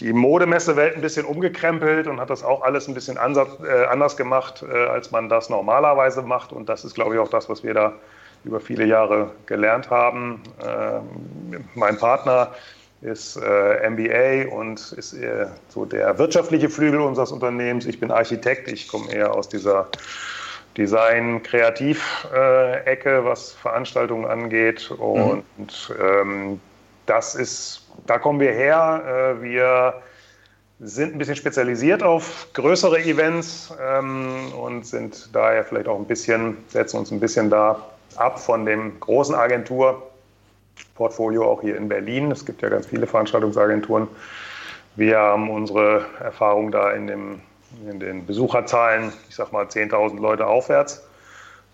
die 0.00 0.12
Modemessewelt 0.12 0.94
ein 0.94 1.00
bisschen 1.00 1.24
umgekrempelt 1.24 2.06
und 2.06 2.20
hat 2.20 2.30
das 2.30 2.44
auch 2.44 2.62
alles 2.62 2.88
ein 2.88 2.94
bisschen 2.94 3.16
ansatz, 3.16 3.48
äh, 3.64 3.86
anders 3.86 4.16
gemacht, 4.16 4.62
äh, 4.62 4.86
als 4.86 5.10
man 5.10 5.28
das 5.28 5.48
normalerweise 5.48 6.22
macht. 6.22 6.52
Und 6.52 6.68
das 6.68 6.84
ist, 6.84 6.94
glaube 6.94 7.14
ich, 7.14 7.20
auch 7.20 7.30
das, 7.30 7.48
was 7.48 7.64
wir 7.64 7.74
da 7.74 7.94
über 8.44 8.60
viele 8.60 8.84
Jahre 8.84 9.30
gelernt 9.46 9.90
haben. 9.90 10.42
Ähm, 10.64 11.64
mein 11.74 11.96
Partner 11.96 12.52
ist 13.02 13.36
äh, 13.36 13.90
MBA 13.90 14.54
und 14.54 14.92
ist 14.92 15.12
eher 15.12 15.50
so 15.68 15.84
der 15.84 16.16
wirtschaftliche 16.18 16.68
Flügel 16.68 17.00
unseres 17.00 17.32
Unternehmens. 17.32 17.86
Ich 17.86 17.98
bin 18.00 18.10
Architekt, 18.10 18.68
ich 18.68 18.88
komme 18.88 19.12
eher 19.12 19.32
aus 19.34 19.48
dieser 19.48 19.86
Design-Kreativ-Ecke, 20.76 23.24
was 23.24 23.52
Veranstaltungen 23.52 24.26
angeht. 24.26 24.90
Mhm. 24.90 25.04
Und 25.04 25.88
mhm. 25.88 25.94
ähm, 26.00 26.60
das 27.06 27.34
ist 27.34 27.86
da 28.04 28.18
kommen 28.18 28.40
wir 28.40 28.52
her. 28.52 29.36
Äh, 29.38 29.42
wir 29.42 29.94
sind 30.80 31.14
ein 31.14 31.18
bisschen 31.18 31.36
spezialisiert 31.36 32.02
auf 32.02 32.48
größere 32.52 32.98
Events 33.00 33.72
ähm, 33.80 34.52
und 34.52 34.84
sind 34.86 35.34
daher 35.34 35.64
vielleicht 35.64 35.88
auch 35.88 35.98
ein 35.98 36.04
bisschen, 36.04 36.58
setzen 36.68 36.98
uns 36.98 37.10
ein 37.10 37.20
bisschen 37.20 37.48
da 37.48 37.80
ab 38.16 38.38
von 38.38 38.66
dem 38.66 39.00
großen 39.00 39.34
Agenturportfolio 39.34 41.50
auch 41.50 41.62
hier 41.62 41.78
in 41.78 41.88
Berlin. 41.88 42.30
Es 42.30 42.44
gibt 42.44 42.60
ja 42.60 42.68
ganz 42.68 42.86
viele 42.86 43.06
Veranstaltungsagenturen. 43.06 44.06
Wir 44.96 45.16
haben 45.18 45.48
unsere 45.50 46.04
Erfahrung 46.20 46.70
da 46.70 46.90
in, 46.92 47.06
dem, 47.06 47.40
in 47.88 47.98
den 48.00 48.26
Besucherzahlen, 48.26 49.14
ich 49.28 49.34
sag 49.34 49.52
mal 49.52 49.64
10.000 49.64 50.20
Leute 50.20 50.46
aufwärts 50.46 51.05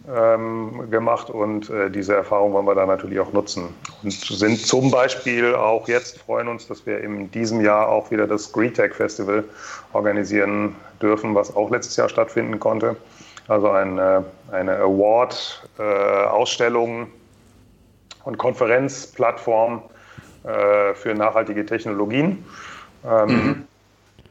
ähm, 0.09 0.91
gemacht 0.91 1.29
und 1.31 1.71
äh, 1.71 1.88
diese 1.91 2.17
Erfahrung 2.17 2.53
wollen 2.53 2.67
wir 2.67 2.75
da 2.75 2.85
natürlich 2.87 3.21
auch 3.21 3.33
nutzen. 3.33 3.69
Und 4.03 4.12
sind 4.12 4.59
zum 4.59 4.91
Beispiel 4.91 5.55
auch 5.55 5.87
jetzt, 5.88 6.19
freuen 6.19 6.49
uns, 6.49 6.67
dass 6.67 6.85
wir 6.87 6.99
in 7.01 7.31
diesem 7.31 7.61
Jahr 7.61 7.88
auch 7.88 8.11
wieder 8.11 8.27
das 8.27 8.53
GreeTech 8.53 8.95
Festival 8.95 9.45
organisieren 9.93 10.75
dürfen, 11.01 11.37
was 11.37 11.55
auch 11.55 11.71
letztes 11.71 11.97
Jahr 11.97 12.09
stattfinden 12.09 12.59
konnte. 12.59 12.97
Also 13.49 13.71
eine, 13.71 14.25
eine 14.51 14.79
Award-Ausstellung 14.79 17.03
äh, 17.03 17.07
und 18.25 18.38
Konferenzplattform 18.38 19.83
äh, 20.45 20.95
für 20.95 21.12
nachhaltige 21.15 21.67
Technologien. 21.67 22.45
Ähm, 23.05 23.29
mhm. 23.29 23.65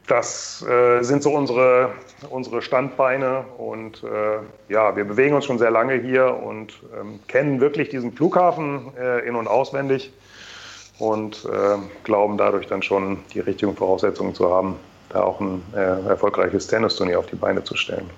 Das 0.06 0.64
äh, 0.68 1.02
sind 1.02 1.22
so 1.22 1.30
unsere, 1.30 1.90
unsere 2.28 2.62
Standbeine 2.62 3.44
und 3.58 4.02
äh, 4.02 4.72
ja, 4.72 4.96
wir 4.96 5.04
bewegen 5.04 5.34
uns 5.34 5.44
schon 5.44 5.58
sehr 5.58 5.70
lange 5.70 5.94
hier 5.94 6.34
und 6.34 6.74
ähm, 6.98 7.20
kennen 7.28 7.60
wirklich 7.60 7.88
diesen 7.88 8.12
Flughafen 8.12 8.92
äh, 8.98 9.26
in- 9.26 9.36
und 9.36 9.46
auswendig 9.46 10.12
und 10.98 11.44
äh, 11.44 11.78
glauben 12.04 12.36
dadurch 12.36 12.66
dann 12.66 12.82
schon 12.82 13.18
die 13.32 13.40
richtigen 13.40 13.76
Voraussetzungen 13.76 14.34
zu 14.34 14.52
haben, 14.52 14.76
da 15.08 15.22
auch 15.22 15.40
ein 15.40 15.62
äh, 15.74 16.08
erfolgreiches 16.08 16.66
Tennisturnier 16.66 17.18
auf 17.18 17.26
die 17.26 17.36
Beine 17.36 17.62
zu 17.62 17.76
stellen. 17.76 18.10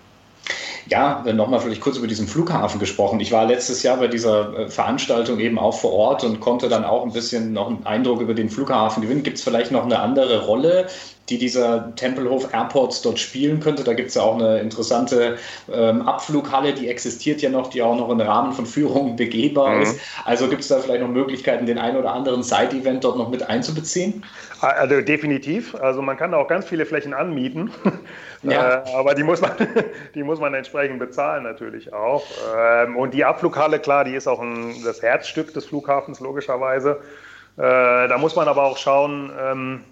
Ja, 0.86 1.24
nochmal 1.32 1.60
vielleicht 1.60 1.80
kurz 1.80 1.96
über 1.96 2.06
diesen 2.06 2.26
Flughafen 2.26 2.78
gesprochen. 2.78 3.18
Ich 3.20 3.32
war 3.32 3.46
letztes 3.46 3.82
Jahr 3.82 3.96
bei 3.96 4.08
dieser 4.08 4.58
äh, 4.58 4.68
Veranstaltung 4.68 5.38
eben 5.38 5.58
auch 5.58 5.78
vor 5.78 5.92
Ort 5.92 6.24
und 6.24 6.40
konnte 6.40 6.68
dann 6.68 6.84
auch 6.84 7.04
ein 7.04 7.12
bisschen 7.12 7.54
noch 7.54 7.68
einen 7.68 7.86
Eindruck 7.86 8.20
über 8.20 8.34
den 8.34 8.50
Flughafen 8.50 9.02
gewinnen. 9.02 9.22
Gibt 9.22 9.38
es 9.38 9.44
vielleicht 9.44 9.70
noch 9.70 9.84
eine 9.84 10.00
andere 10.00 10.44
Rolle, 10.44 10.86
die 11.28 11.38
dieser 11.38 11.94
Tempelhof 11.96 12.52
Airports 12.52 13.02
dort 13.02 13.18
spielen 13.18 13.60
könnte. 13.60 13.84
Da 13.84 13.94
gibt 13.94 14.10
es 14.10 14.14
ja 14.14 14.22
auch 14.22 14.34
eine 14.34 14.58
interessante 14.58 15.38
ähm, 15.72 16.02
Abflughalle, 16.02 16.74
die 16.74 16.88
existiert 16.88 17.40
ja 17.40 17.50
noch, 17.50 17.70
die 17.70 17.82
auch 17.82 17.96
noch 17.96 18.10
im 18.10 18.20
Rahmen 18.20 18.52
von 18.52 18.66
Führungen 18.66 19.16
begehbar 19.16 19.76
mhm. 19.76 19.82
ist. 19.82 20.00
Also 20.24 20.48
gibt 20.48 20.62
es 20.62 20.68
da 20.68 20.78
vielleicht 20.78 21.00
noch 21.00 21.08
Möglichkeiten, 21.08 21.66
den 21.66 21.78
einen 21.78 21.96
oder 21.96 22.12
anderen 22.12 22.42
Side-Event 22.42 23.04
dort 23.04 23.16
noch 23.16 23.30
mit 23.30 23.48
einzubeziehen? 23.48 24.22
Also 24.60 25.00
definitiv. 25.00 25.74
Also 25.74 26.02
man 26.02 26.16
kann 26.16 26.32
da 26.32 26.38
auch 26.38 26.48
ganz 26.48 26.66
viele 26.66 26.86
Flächen 26.86 27.14
anmieten. 27.14 27.70
Ja. 28.46 28.84
Äh, 28.84 28.94
aber 28.94 29.14
die 29.14 29.22
muss, 29.22 29.40
man, 29.40 29.52
die 30.14 30.22
muss 30.22 30.38
man 30.38 30.52
entsprechend 30.52 30.98
bezahlen 30.98 31.44
natürlich 31.44 31.94
auch. 31.94 32.26
Ähm, 32.54 32.94
und 32.94 33.14
die 33.14 33.24
Abflughalle, 33.24 33.78
klar, 33.78 34.04
die 34.04 34.14
ist 34.14 34.26
auch 34.26 34.38
ein, 34.38 34.82
das 34.84 35.00
Herzstück 35.00 35.54
des 35.54 35.64
Flughafens 35.64 36.20
logischerweise. 36.20 37.00
Äh, 37.56 37.62
da 37.62 38.18
muss 38.18 38.36
man 38.36 38.46
aber 38.46 38.64
auch 38.64 38.76
schauen, 38.76 39.32
ähm, 39.40 39.84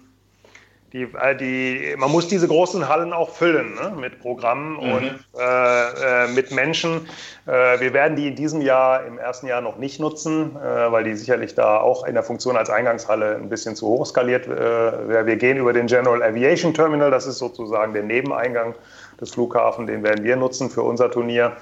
die, 0.93 1.07
äh, 1.19 1.35
die, 1.35 1.95
man 1.97 2.11
muss 2.11 2.27
diese 2.27 2.47
großen 2.47 2.87
Hallen 2.87 3.13
auch 3.13 3.31
füllen 3.31 3.73
ne? 3.73 3.93
mit 3.99 4.19
Programmen 4.19 4.73
mhm. 4.73 4.93
und 4.93 5.25
äh, 5.37 6.25
äh, 6.25 6.27
mit 6.27 6.51
Menschen. 6.51 7.07
Äh, 7.47 7.79
wir 7.79 7.93
werden 7.93 8.15
die 8.15 8.27
in 8.27 8.35
diesem 8.35 8.61
Jahr, 8.61 9.03
im 9.05 9.17
ersten 9.17 9.47
Jahr 9.47 9.61
noch 9.61 9.77
nicht 9.77 9.99
nutzen, 9.99 10.55
äh, 10.55 10.91
weil 10.91 11.03
die 11.03 11.15
sicherlich 11.15 11.55
da 11.55 11.77
auch 11.77 12.05
in 12.05 12.13
der 12.13 12.23
Funktion 12.23 12.55
als 12.55 12.69
Eingangshalle 12.69 13.35
ein 13.35 13.49
bisschen 13.49 13.75
zu 13.75 13.87
hoch 13.87 14.05
skaliert. 14.05 14.47
Äh, 14.47 15.25
wir 15.25 15.35
gehen 15.35 15.57
über 15.57 15.73
den 15.73 15.87
General 15.87 16.21
Aviation 16.21 16.73
Terminal, 16.73 17.09
das 17.09 17.25
ist 17.25 17.39
sozusagen 17.39 17.93
der 17.93 18.03
Nebeneingang 18.03 18.75
des 19.23 19.31
Flughafens, 19.31 19.87
den 19.87 20.03
werden 20.03 20.23
wir 20.23 20.35
nutzen 20.35 20.69
für 20.69 20.83
unser 20.83 21.09
Turnier. 21.09 21.53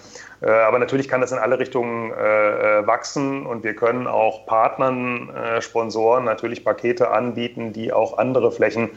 Äh, 0.41 0.49
aber 0.49 0.79
natürlich 0.79 1.07
kann 1.07 1.21
das 1.21 1.31
in 1.31 1.37
alle 1.37 1.59
Richtungen 1.59 2.11
äh, 2.11 2.79
äh, 2.79 2.87
wachsen 2.87 3.45
und 3.45 3.63
wir 3.63 3.75
können 3.75 4.07
auch 4.07 4.45
Partnern, 4.45 5.31
Sponsoren 5.59 6.25
natürlich 6.25 6.63
Pakete 6.65 7.11
anbieten, 7.11 7.73
die 7.73 7.93
auch 7.93 8.17
andere 8.17 8.51
Flächen 8.51 8.89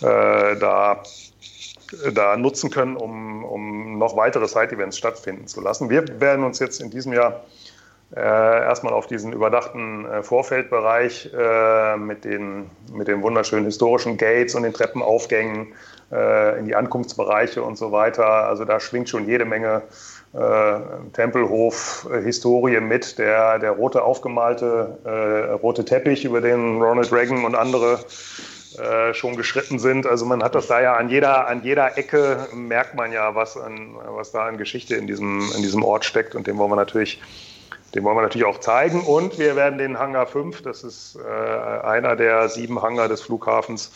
da, 0.00 1.02
da 2.12 2.36
nutzen 2.36 2.70
können, 2.70 2.96
um, 2.96 3.44
um 3.44 3.98
noch 3.98 4.16
weitere 4.16 4.46
Side-Events 4.46 4.98
stattfinden 4.98 5.46
zu 5.46 5.60
lassen. 5.60 5.88
Wir 5.90 6.20
werden 6.20 6.44
uns 6.44 6.58
jetzt 6.58 6.80
in 6.80 6.90
diesem 6.90 7.12
Jahr 7.12 7.44
erstmal 8.10 8.92
auf 8.92 9.06
diesen 9.06 9.32
überdachten 9.32 10.06
Vorfeldbereich 10.22 11.30
mit, 11.98 12.24
den, 12.24 12.70
mit 12.92 13.08
den 13.08 13.22
wunderschönen 13.22 13.66
historischen 13.66 14.16
Gates 14.16 14.54
und 14.54 14.62
den 14.62 14.72
Treppenaufgängen 14.72 15.68
in 16.10 16.64
die 16.64 16.74
Ankunftsbereiche 16.74 17.62
und 17.62 17.76
so 17.76 17.92
weiter. 17.92 18.26
Also 18.26 18.64
da 18.64 18.80
schwingt 18.80 19.10
schon 19.10 19.26
jede 19.26 19.44
Menge 19.44 19.82
äh, 20.34 20.80
Tempelhof-Historie 21.14 22.76
äh, 22.76 22.80
mit, 22.80 23.18
der, 23.18 23.58
der 23.58 23.72
rote 23.72 24.02
aufgemalte 24.02 24.98
äh, 25.04 25.52
rote 25.52 25.84
Teppich, 25.84 26.24
über 26.24 26.40
den 26.40 26.82
Ronald 26.82 27.12
Reagan 27.12 27.44
und 27.44 27.54
andere 27.54 28.00
äh, 28.78 29.14
schon 29.14 29.36
geschritten 29.36 29.78
sind. 29.78 30.06
Also 30.06 30.26
man 30.26 30.42
hat 30.42 30.54
das 30.54 30.66
da 30.66 30.80
ja 30.80 30.94
an 30.94 31.08
jeder, 31.08 31.48
an 31.48 31.62
jeder 31.62 31.96
Ecke 31.96 32.46
merkt 32.52 32.94
man 32.94 33.12
ja, 33.12 33.34
was, 33.34 33.56
an, 33.56 33.96
was 34.06 34.32
da 34.32 34.46
an 34.46 34.58
Geschichte 34.58 34.96
in 34.96 35.06
diesem, 35.06 35.40
in 35.56 35.62
diesem 35.62 35.82
Ort 35.82 36.04
steckt 36.04 36.34
und 36.34 36.46
den 36.46 36.58
wollen 36.58 36.70
wir 36.70 36.76
natürlich 36.76 37.20
den 37.94 38.04
wollen 38.04 38.18
wir 38.18 38.22
natürlich 38.22 38.46
auch 38.46 38.60
zeigen 38.60 39.00
und 39.00 39.38
wir 39.38 39.56
werden 39.56 39.78
den 39.78 39.98
Hangar 39.98 40.26
5, 40.26 40.60
das 40.60 40.84
ist 40.84 41.16
äh, 41.16 41.86
einer 41.86 42.16
der 42.16 42.50
sieben 42.50 42.82
Hangar 42.82 43.08
des 43.08 43.22
Flughafens, 43.22 43.90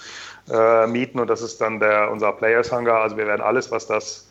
äh, 0.50 0.86
mieten 0.86 1.20
und 1.20 1.28
das 1.28 1.42
ist 1.42 1.60
dann 1.60 1.80
der, 1.80 2.10
unser 2.10 2.32
Players 2.32 2.72
Hangar. 2.72 3.02
Also 3.02 3.16
wir 3.16 3.26
werden 3.26 3.42
alles, 3.42 3.70
was 3.70 3.86
das 3.86 4.28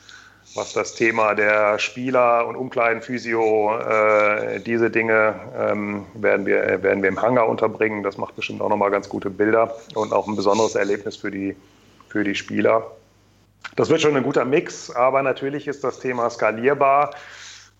was 0.56 0.74
das 0.74 0.94
Thema 0.94 1.34
der 1.34 1.80
Spieler 1.80 2.46
und 2.48 2.56
Umkleidenphysio, 2.56 3.78
äh, 3.78 4.60
diese 4.60 4.90
Dinge 4.90 5.36
ähm, 5.58 6.06
werden, 6.14 6.46
wir, 6.46 6.84
werden 6.84 7.02
wir 7.02 7.10
im 7.10 7.22
Hangar 7.22 7.48
unterbringen. 7.48 8.04
Das 8.04 8.18
macht 8.18 8.36
bestimmt 8.36 8.62
auch 8.62 8.70
nochmal 8.70 8.92
ganz 8.92 9.08
gute 9.08 9.30
Bilder 9.30 9.74
und 9.96 10.12
auch 10.12 10.28
ein 10.28 10.36
besonderes 10.36 10.76
Erlebnis 10.76 11.16
für 11.16 11.32
die, 11.32 11.56
für 12.10 12.24
die 12.24 12.36
Spieler. 12.36 12.92
Das 13.76 13.90
wird 13.90 14.02
schon 14.02 14.18
ein 14.18 14.24
guter 14.24 14.44
Mix, 14.44 14.92
aber 14.92 15.22
natürlich 15.22 15.68
ist 15.68 15.84
das 15.84 16.00
Thema 16.00 16.30
skalierbar. 16.30 17.12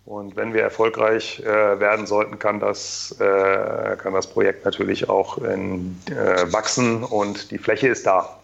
Und 0.06 0.36
wenn 0.36 0.54
wir 0.54 0.64
erfolgreich 0.64 1.42
äh, 1.42 1.80
werden 1.80 2.08
sollten, 2.08 2.40
kann 2.40 2.60
das, 2.60 3.16
äh, 3.20 3.96
kann 3.98 4.14
das 4.14 4.28
Projekt 4.28 4.66
natürlich 4.66 5.08
auch 5.08 5.38
in, 5.38 5.98
äh, 6.10 6.52
wachsen 6.52 7.04
und 7.04 7.52
die 7.52 7.60
Fläche 7.60 7.88
ist 7.88 8.08
da. 8.08 8.38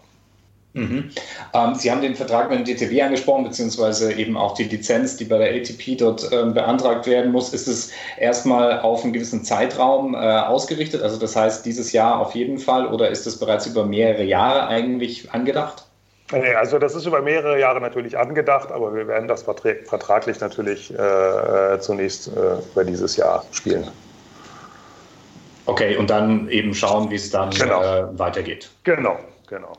Mhm. 0.74 1.10
Ähm, 1.54 1.74
Sie 1.74 1.90
haben 1.90 2.02
den 2.02 2.14
Vertrag 2.14 2.50
mit 2.50 2.60
dem 2.60 2.64
DTW 2.64 3.02
angesprochen, 3.02 3.44
beziehungsweise 3.44 4.12
eben 4.12 4.36
auch 4.36 4.54
die 4.54 4.64
Lizenz, 4.64 5.16
die 5.16 5.24
bei 5.24 5.38
der 5.38 5.54
ATP 5.54 5.96
dort 5.96 6.30
ähm, 6.32 6.54
beantragt 6.54 7.06
werden 7.06 7.32
muss. 7.32 7.52
Ist 7.52 7.66
es 7.66 7.90
erstmal 8.18 8.80
auf 8.80 9.02
einen 9.02 9.12
gewissen 9.12 9.44
Zeitraum 9.44 10.14
äh, 10.14 10.18
ausgerichtet? 10.18 11.02
Also 11.02 11.18
das 11.18 11.34
heißt 11.34 11.66
dieses 11.66 11.92
Jahr 11.92 12.20
auf 12.20 12.34
jeden 12.34 12.58
Fall 12.58 12.86
oder 12.86 13.08
ist 13.08 13.26
es 13.26 13.38
bereits 13.38 13.66
über 13.66 13.84
mehrere 13.84 14.24
Jahre 14.24 14.68
eigentlich 14.68 15.32
angedacht? 15.32 15.87
Also 16.30 16.78
das 16.78 16.94
ist 16.94 17.06
über 17.06 17.22
mehrere 17.22 17.58
Jahre 17.58 17.80
natürlich 17.80 18.18
angedacht, 18.18 18.70
aber 18.70 18.94
wir 18.94 19.08
werden 19.08 19.28
das 19.28 19.42
vertraglich 19.42 20.40
natürlich 20.40 20.92
äh, 20.92 21.78
zunächst 21.80 22.28
äh, 22.28 22.58
über 22.72 22.84
dieses 22.84 23.16
Jahr 23.16 23.44
spielen. 23.50 23.88
Okay, 25.64 25.96
und 25.96 26.10
dann 26.10 26.48
eben 26.48 26.74
schauen, 26.74 27.10
wie 27.10 27.14
es 27.14 27.30
dann 27.30 27.50
genau. 27.50 27.82
äh, 27.82 28.18
weitergeht. 28.18 28.70
Genau, 28.84 29.18
genau. 29.46 29.72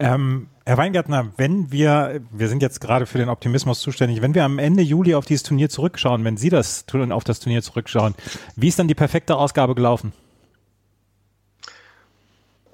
Ähm, 0.00 0.48
Herr 0.64 0.78
Weingärtner, 0.78 1.32
wenn 1.36 1.72
wir, 1.72 2.20
wir 2.30 2.48
sind 2.48 2.62
jetzt 2.62 2.80
gerade 2.80 3.06
für 3.06 3.18
den 3.18 3.28
Optimismus 3.28 3.80
zuständig, 3.80 4.22
wenn 4.22 4.34
wir 4.34 4.44
am 4.44 4.58
Ende 4.58 4.82
Juli 4.82 5.14
auf 5.14 5.24
dieses 5.24 5.42
Turnier 5.42 5.68
zurückschauen, 5.70 6.24
wenn 6.24 6.36
Sie 6.36 6.50
das 6.50 6.86
tun, 6.86 7.10
auf 7.10 7.24
das 7.24 7.40
Turnier 7.40 7.62
zurückschauen, 7.62 8.14
wie 8.54 8.68
ist 8.68 8.78
dann 8.78 8.86
die 8.86 8.94
perfekte 8.94 9.36
Ausgabe 9.36 9.74
gelaufen? 9.74 10.12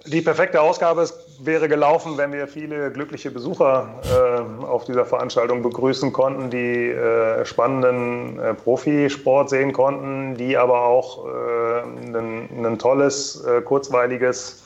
Die 0.07 0.21
perfekte 0.21 0.61
Ausgabe 0.61 1.09
wäre 1.39 1.67
gelaufen, 1.67 2.19
wenn 2.19 2.31
wir 2.31 2.47
viele 2.47 2.93
glückliche 2.93 3.31
Besucher 3.31 3.89
äh, 4.05 4.65
auf 4.65 4.85
dieser 4.85 5.07
Veranstaltung 5.07 5.63
begrüßen 5.63 6.13
konnten, 6.13 6.51
die 6.51 6.91
äh, 6.91 7.43
spannenden 7.47 8.39
äh, 8.39 8.53
Profisport 8.53 9.49
sehen 9.49 9.73
konnten, 9.73 10.37
die 10.37 10.59
aber 10.59 10.83
auch 10.83 11.25
äh, 11.25 11.81
ein 11.81 12.79
tolles, 12.79 13.43
äh, 13.47 13.63
kurzweiliges 13.63 14.63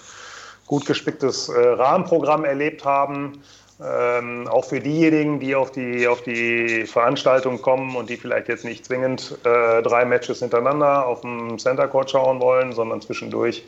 gut 0.66 0.84
gespicktes 0.86 1.48
äh, 1.48 1.68
Rahmenprogramm 1.68 2.44
erlebt 2.44 2.84
haben. 2.84 3.40
Ähm, 3.80 4.48
auch 4.48 4.64
für 4.64 4.80
diejenigen, 4.80 5.38
die 5.38 5.54
auf 5.54 5.70
die, 5.70 6.08
auf 6.08 6.20
die 6.22 6.84
Veranstaltung 6.84 7.62
kommen 7.62 7.94
und 7.94 8.10
die 8.10 8.16
vielleicht 8.16 8.48
jetzt 8.48 8.64
nicht 8.64 8.84
zwingend 8.84 9.38
drei 9.44 10.04
Matches 10.04 10.40
hintereinander 10.40 11.06
auf 11.06 11.20
dem 11.20 11.60
Center 11.60 11.86
Court 11.86 12.10
schauen 12.10 12.40
wollen, 12.40 12.72
sondern 12.72 13.00
zwischendurch 13.00 13.62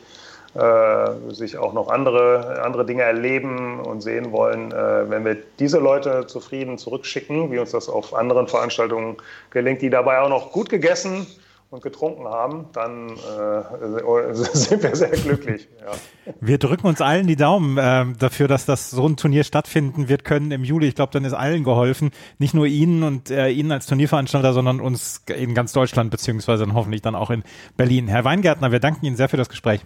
äh, 0.53 1.33
sich 1.33 1.57
auch 1.57 1.73
noch 1.73 1.89
andere, 1.89 2.61
andere 2.63 2.85
Dinge 2.85 3.03
erleben 3.03 3.79
und 3.79 4.01
sehen 4.01 4.31
wollen. 4.31 4.71
Äh, 4.71 5.09
wenn 5.09 5.25
wir 5.25 5.37
diese 5.59 5.79
Leute 5.79 6.27
zufrieden 6.27 6.77
zurückschicken, 6.77 7.51
wie 7.51 7.59
uns 7.59 7.71
das 7.71 7.89
auf 7.89 8.13
anderen 8.13 8.47
Veranstaltungen 8.47 9.17
gelingt, 9.49 9.81
die 9.81 9.89
dabei 9.89 10.19
auch 10.19 10.29
noch 10.29 10.51
gut 10.51 10.69
gegessen, 10.69 11.27
und 11.71 11.81
getrunken 11.81 12.25
haben, 12.25 12.65
dann 12.73 13.11
äh, 13.11 14.33
sind 14.33 14.83
wir 14.83 14.93
sehr 14.93 15.11
glücklich. 15.11 15.69
Ja. 15.79 16.33
Wir 16.41 16.57
drücken 16.57 16.85
uns 16.85 16.99
allen 16.99 17.27
die 17.27 17.37
Daumen 17.37 17.77
äh, 17.77 18.05
dafür, 18.19 18.49
dass 18.49 18.65
das 18.65 18.91
so 18.91 19.07
ein 19.07 19.15
Turnier 19.15 19.45
stattfinden 19.45 20.09
wird 20.09 20.25
können 20.25 20.51
im 20.51 20.65
Juli. 20.65 20.87
Ich 20.87 20.95
glaube, 20.95 21.13
dann 21.13 21.23
ist 21.23 21.33
allen 21.33 21.63
geholfen. 21.63 22.11
Nicht 22.39 22.53
nur 22.53 22.65
Ihnen 22.65 23.03
und 23.03 23.31
äh, 23.31 23.49
Ihnen 23.49 23.71
als 23.71 23.85
Turnierveranstalter, 23.85 24.51
sondern 24.51 24.81
uns 24.81 25.23
in 25.33 25.55
ganz 25.55 25.71
Deutschland, 25.71 26.11
beziehungsweise 26.11 26.65
dann 26.65 26.75
hoffentlich 26.75 27.01
dann 27.01 27.15
auch 27.15 27.29
in 27.29 27.43
Berlin. 27.77 28.09
Herr 28.09 28.25
Weingärtner, 28.25 28.73
wir 28.73 28.79
danken 28.79 29.05
Ihnen 29.05 29.15
sehr 29.15 29.29
für 29.29 29.37
das 29.37 29.47
Gespräch. 29.47 29.85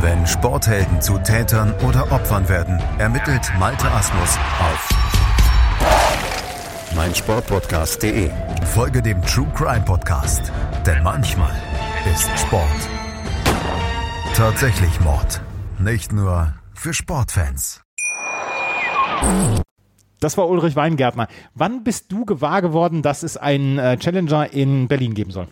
Wenn 0.00 0.26
Sporthelden 0.26 1.00
zu 1.02 1.18
Tätern 1.18 1.74
oder 1.86 2.10
Opfern 2.10 2.48
werden, 2.48 2.80
ermittelt 2.98 3.52
Malte 3.58 3.90
Asmus 3.90 4.38
auf 4.58 4.88
meinsportpodcast.de. 6.96 8.30
Folge 8.74 9.02
dem 9.02 9.20
True 9.22 9.46
Crime 9.54 9.84
Podcast, 9.84 10.52
denn 10.86 11.02
manchmal 11.02 11.54
ist 12.10 12.28
Sport 12.38 12.64
tatsächlich 14.34 15.00
Mord. 15.00 15.42
Nicht 15.78 16.12
nur 16.12 16.54
für 16.72 16.94
Sportfans. 16.94 17.82
Das 20.18 20.38
war 20.38 20.48
Ulrich 20.48 20.76
Weingärtner. 20.76 21.28
Wann 21.54 21.84
bist 21.84 22.10
du 22.10 22.24
gewahr 22.24 22.62
geworden, 22.62 23.02
dass 23.02 23.22
es 23.22 23.36
einen 23.36 23.78
äh, 23.78 23.98
Challenger 23.98 24.50
in 24.50 24.88
Berlin 24.88 25.12
geben 25.12 25.30
soll? 25.30 25.46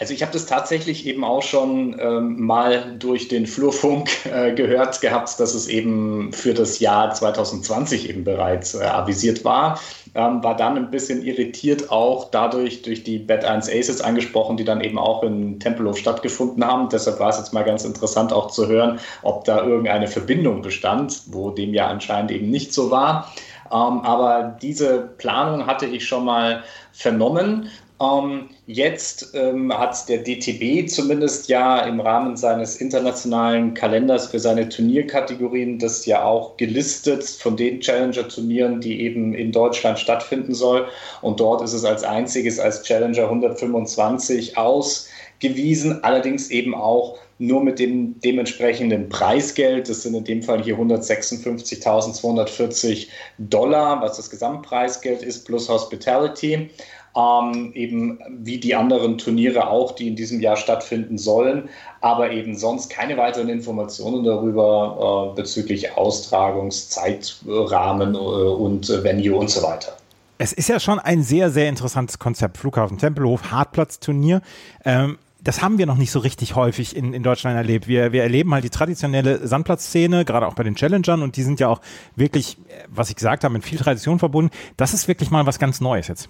Also 0.00 0.14
ich 0.14 0.22
habe 0.22 0.32
das 0.32 0.46
tatsächlich 0.46 1.06
eben 1.06 1.24
auch 1.24 1.42
schon 1.42 1.98
ähm, 2.00 2.40
mal 2.40 2.94
durch 3.00 3.26
den 3.26 3.48
Flurfunk 3.48 4.10
äh, 4.32 4.52
gehört 4.52 5.00
gehabt, 5.00 5.40
dass 5.40 5.54
es 5.54 5.66
eben 5.66 6.32
für 6.32 6.54
das 6.54 6.78
Jahr 6.78 7.12
2020 7.12 8.08
eben 8.08 8.22
bereits 8.22 8.74
äh, 8.74 8.84
avisiert 8.84 9.44
war. 9.44 9.80
Ähm, 10.14 10.42
war 10.44 10.56
dann 10.56 10.76
ein 10.76 10.90
bisschen 10.92 11.24
irritiert 11.24 11.90
auch 11.90 12.30
dadurch 12.30 12.82
durch 12.82 13.02
die 13.02 13.18
Bad 13.18 13.44
1 13.44 13.68
Aces 13.68 14.00
angesprochen, 14.00 14.56
die 14.56 14.64
dann 14.64 14.80
eben 14.80 14.98
auch 14.98 15.24
in 15.24 15.58
Tempelhof 15.58 15.98
stattgefunden 15.98 16.64
haben. 16.64 16.88
Deshalb 16.90 17.18
war 17.18 17.30
es 17.30 17.38
jetzt 17.38 17.52
mal 17.52 17.64
ganz 17.64 17.84
interessant 17.84 18.32
auch 18.32 18.52
zu 18.52 18.68
hören, 18.68 19.00
ob 19.22 19.44
da 19.44 19.64
irgendeine 19.64 20.06
Verbindung 20.06 20.62
bestand, 20.62 21.22
wo 21.26 21.50
dem 21.50 21.74
ja 21.74 21.88
anscheinend 21.88 22.30
eben 22.30 22.50
nicht 22.50 22.72
so 22.72 22.92
war. 22.92 23.32
Ähm, 23.72 24.00
aber 24.02 24.56
diese 24.62 25.00
Planung 25.18 25.66
hatte 25.66 25.86
ich 25.86 26.06
schon 26.06 26.24
mal 26.24 26.62
vernommen 26.92 27.68
ähm, 28.00 28.50
jetzt 28.66 29.34
ähm, 29.34 29.76
hat 29.76 30.08
der 30.08 30.18
DTB 30.18 30.88
zumindest 30.88 31.48
ja 31.48 31.80
im 31.80 31.98
Rahmen 32.00 32.36
seines 32.36 32.76
internationalen 32.76 33.74
Kalenders 33.74 34.28
für 34.28 34.38
seine 34.38 34.68
Turnierkategorien 34.68 35.80
das 35.80 36.06
ja 36.06 36.22
auch 36.22 36.56
gelistet 36.56 37.24
von 37.24 37.56
den 37.56 37.80
Challenger-Turnieren, 37.80 38.80
die 38.80 39.00
eben 39.00 39.34
in 39.34 39.50
Deutschland 39.50 39.98
stattfinden 39.98 40.54
soll. 40.54 40.86
Und 41.22 41.40
dort 41.40 41.60
ist 41.62 41.72
es 41.72 41.84
als 41.84 42.04
einziges 42.04 42.60
als 42.60 42.82
Challenger 42.82 43.24
125 43.24 44.56
ausgewiesen, 44.56 46.04
allerdings 46.04 46.50
eben 46.50 46.76
auch 46.76 47.18
nur 47.40 47.62
mit 47.62 47.78
dem 47.78 48.18
dementsprechenden 48.20 49.08
Preisgeld. 49.08 49.88
Das 49.88 50.02
sind 50.02 50.14
in 50.14 50.24
dem 50.24 50.42
Fall 50.42 50.60
hier 50.62 50.76
156.240 50.76 53.06
Dollar, 53.38 54.02
was 54.02 54.16
das 54.16 54.28
Gesamtpreisgeld 54.30 55.22
ist, 55.22 55.46
plus 55.46 55.68
Hospitality 55.68 56.68
ähm, 57.18 57.72
eben 57.74 58.18
wie 58.30 58.58
die 58.58 58.74
anderen 58.74 59.18
Turniere 59.18 59.68
auch, 59.68 59.92
die 59.92 60.08
in 60.08 60.16
diesem 60.16 60.40
Jahr 60.40 60.56
stattfinden 60.56 61.18
sollen, 61.18 61.68
aber 62.00 62.30
eben 62.30 62.56
sonst 62.56 62.88
keine 62.90 63.16
weiteren 63.16 63.48
Informationen 63.48 64.22
darüber 64.24 65.32
äh, 65.32 65.36
bezüglich 65.36 65.96
Austragungszeitrahmen 65.96 68.14
äh, 68.14 68.18
und 68.18 68.88
äh, 68.88 69.02
Venue 69.02 69.36
und 69.36 69.50
so 69.50 69.60
weiter. 69.62 69.96
Es 70.40 70.52
ist 70.52 70.68
ja 70.68 70.78
schon 70.78 71.00
ein 71.00 71.24
sehr, 71.24 71.50
sehr 71.50 71.68
interessantes 71.68 72.20
Konzept. 72.20 72.58
Flughafen 72.58 72.98
Tempelhof, 72.98 73.50
Hartplatzturnier. 73.50 74.40
Ähm, 74.84 75.18
das 75.40 75.62
haben 75.62 75.78
wir 75.78 75.86
noch 75.86 75.96
nicht 75.96 76.12
so 76.12 76.18
richtig 76.20 76.54
häufig 76.56 76.94
in, 76.94 77.14
in 77.14 77.24
Deutschland 77.24 77.56
erlebt. 77.56 77.88
Wir, 77.88 78.12
wir 78.12 78.22
erleben 78.22 78.54
halt 78.54 78.62
die 78.64 78.70
traditionelle 78.70 79.44
Sandplatzszene, 79.46 80.24
gerade 80.24 80.46
auch 80.46 80.54
bei 80.54 80.62
den 80.62 80.76
Challengern, 80.76 81.22
und 81.22 81.36
die 81.36 81.42
sind 81.42 81.58
ja 81.58 81.66
auch 81.68 81.80
wirklich, 82.14 82.58
äh, 82.68 82.84
was 82.88 83.10
ich 83.10 83.16
gesagt 83.16 83.42
habe, 83.42 83.52
mit 83.52 83.64
viel 83.64 83.78
Tradition 83.78 84.20
verbunden. 84.20 84.52
Das 84.76 84.94
ist 84.94 85.08
wirklich 85.08 85.32
mal 85.32 85.46
was 85.46 85.58
ganz 85.58 85.80
Neues 85.80 86.06
jetzt. 86.06 86.28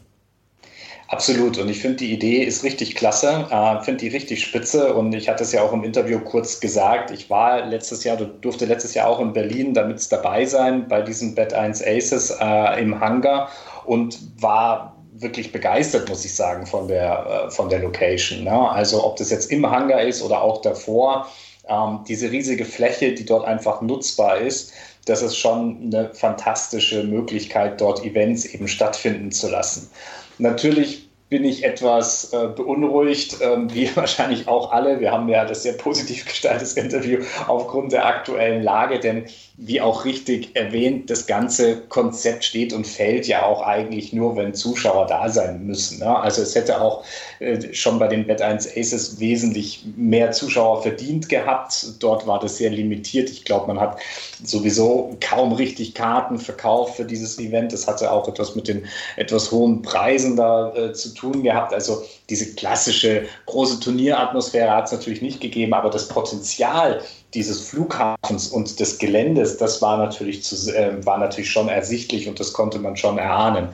Absolut. 1.09 1.57
Und 1.57 1.71
ich 1.71 1.81
finde, 1.81 1.97
die 1.97 2.13
Idee 2.13 2.43
ist 2.43 2.63
richtig 2.63 2.95
klasse, 2.95 3.47
äh, 3.51 3.83
finde 3.83 4.01
die 4.01 4.09
richtig 4.09 4.45
spitze. 4.45 4.93
Und 4.93 5.15
ich 5.15 5.29
hatte 5.29 5.43
es 5.43 5.53
ja 5.53 5.63
auch 5.63 5.73
im 5.73 5.83
Interview 5.83 6.21
kurz 6.21 6.61
gesagt. 6.61 7.11
Ich 7.11 7.31
war 7.31 7.65
letztes 7.65 8.05
Jahr, 8.05 8.17
durfte 8.17 8.67
letztes 8.67 8.93
Jahr 8.93 9.09
auch 9.09 9.19
in 9.19 9.33
Berlin 9.33 9.73
damit 9.73 10.13
dabei 10.13 10.45
sein 10.45 10.87
bei 10.87 11.01
diesen 11.01 11.35
Bad 11.35 11.55
1 11.55 11.83
Aces 11.83 12.37
äh, 12.39 12.81
im 12.83 13.01
Hangar 13.01 13.49
und 13.87 14.19
war 14.39 14.97
wirklich 15.15 15.51
begeistert, 15.51 16.11
muss 16.11 16.27
ich 16.27 16.35
sagen, 16.35 16.67
von 16.67 16.89
der, 16.89 17.47
äh, 17.47 17.51
von 17.51 17.71
der 17.71 17.79
Location. 17.79 18.45
Ne? 18.45 18.71
Also 18.71 19.03
ob 19.03 19.17
das 19.17 19.31
jetzt 19.31 19.51
im 19.51 19.69
Hangar 19.69 20.03
ist 20.03 20.23
oder 20.23 20.43
auch 20.43 20.61
davor, 20.61 21.27
ähm, 21.69 22.01
diese 22.07 22.31
riesige 22.31 22.67
Fläche, 22.67 23.15
die 23.15 23.25
dort 23.25 23.47
einfach 23.47 23.81
nutzbar 23.81 24.37
ist, 24.39 24.75
das 25.07 25.23
ist 25.23 25.39
schon 25.39 25.79
eine 25.87 26.13
fantastische 26.13 27.03
Möglichkeit, 27.05 27.81
dort 27.81 28.05
Events 28.05 28.45
eben 28.45 28.69
stattfinden 28.69 29.33
zu 29.33 29.49
lassen. 29.49 29.91
Natürlich 30.39 31.08
bin 31.29 31.45
ich 31.45 31.63
etwas 31.63 32.33
äh, 32.33 32.49
beunruhigt, 32.49 33.39
ähm, 33.43 33.73
wie 33.73 33.91
wahrscheinlich 33.97 34.49
auch 34.49 34.73
alle. 34.73 35.01
Wir 35.01 35.13
haben 35.13 35.29
ja 35.29 35.45
das 35.45 35.63
sehr 35.63 35.75
positiv 35.75 36.25
gestaltetes 36.25 36.75
Interview 36.75 37.19
aufgrund 37.47 37.93
der 37.93 38.07
aktuellen 38.07 38.63
Lage, 38.63 38.99
denn 38.99 39.25
wie 39.61 39.81
auch 39.81 40.05
richtig 40.05 40.55
erwähnt, 40.55 41.11
das 41.11 41.27
ganze 41.27 41.81
Konzept 41.81 42.45
steht 42.45 42.73
und 42.73 42.87
fällt 42.87 43.27
ja 43.27 43.45
auch 43.45 43.61
eigentlich 43.61 44.13
nur, 44.13 44.37
wenn 44.37 44.55
Zuschauer 44.55 45.07
da 45.07 45.29
sein 45.29 45.67
müssen. 45.67 45.99
Ne? 45.99 46.17
Also 46.17 46.43
es 46.43 46.55
hätte 46.55 46.81
auch 46.81 47.05
äh, 47.41 47.75
schon 47.75 47.99
bei 47.99 48.07
den 48.07 48.27
Bet 48.27 48.41
1 48.41 48.69
Aces 48.77 49.19
wesentlich 49.19 49.85
mehr 49.97 50.31
Zuschauer 50.31 50.83
verdient 50.83 51.29
gehabt. 51.29 51.87
Dort 51.99 52.27
war 52.27 52.39
das 52.39 52.57
sehr 52.57 52.71
limitiert. 52.71 53.31
Ich 53.31 53.45
glaube, 53.45 53.67
man 53.67 53.81
hat 53.81 53.99
sowieso 54.43 55.17
kaum 55.21 55.53
richtig 55.53 55.95
Karten 55.95 56.39
verkauft 56.39 56.97
für 56.97 57.05
dieses 57.05 57.39
Event. 57.41 57.73
Das 57.73 57.89
hatte 57.89 58.13
auch 58.13 58.29
etwas 58.29 58.55
mit 58.55 58.69
den 58.69 58.87
etwas 59.17 59.51
hohen 59.51 59.83
Preisen 59.83 60.37
da 60.37 60.73
äh, 60.75 60.93
zu 60.93 61.13
tun 61.15 61.18
gehabt. 61.43 61.73
Also 61.73 62.03
diese 62.29 62.55
klassische 62.55 63.27
große 63.47 63.81
Turnieratmosphäre 63.81 64.71
hat 64.71 64.87
es 64.87 64.93
natürlich 64.93 65.23
nicht 65.23 65.41
gegeben, 65.41 65.75
aber 65.75 65.91
das 65.91 66.09
Potenzial 66.09 67.01
dieses 67.35 67.69
Flughafens 67.69 68.49
und 68.49 68.81
des 68.81 68.99
Geländes, 68.99 69.59
das 69.59 69.83
war 69.83 69.99
natürlich, 69.99 70.43
zu, 70.43 70.75
äh, 70.75 71.05
war 71.05 71.19
natürlich 71.19 71.51
schon 71.51 71.69
ersichtlich 71.69 72.29
und 72.29 72.41
das 72.41 72.53
konnte 72.53 72.79
man 72.79 72.97
schon 72.97 73.19
erahnen. 73.19 73.69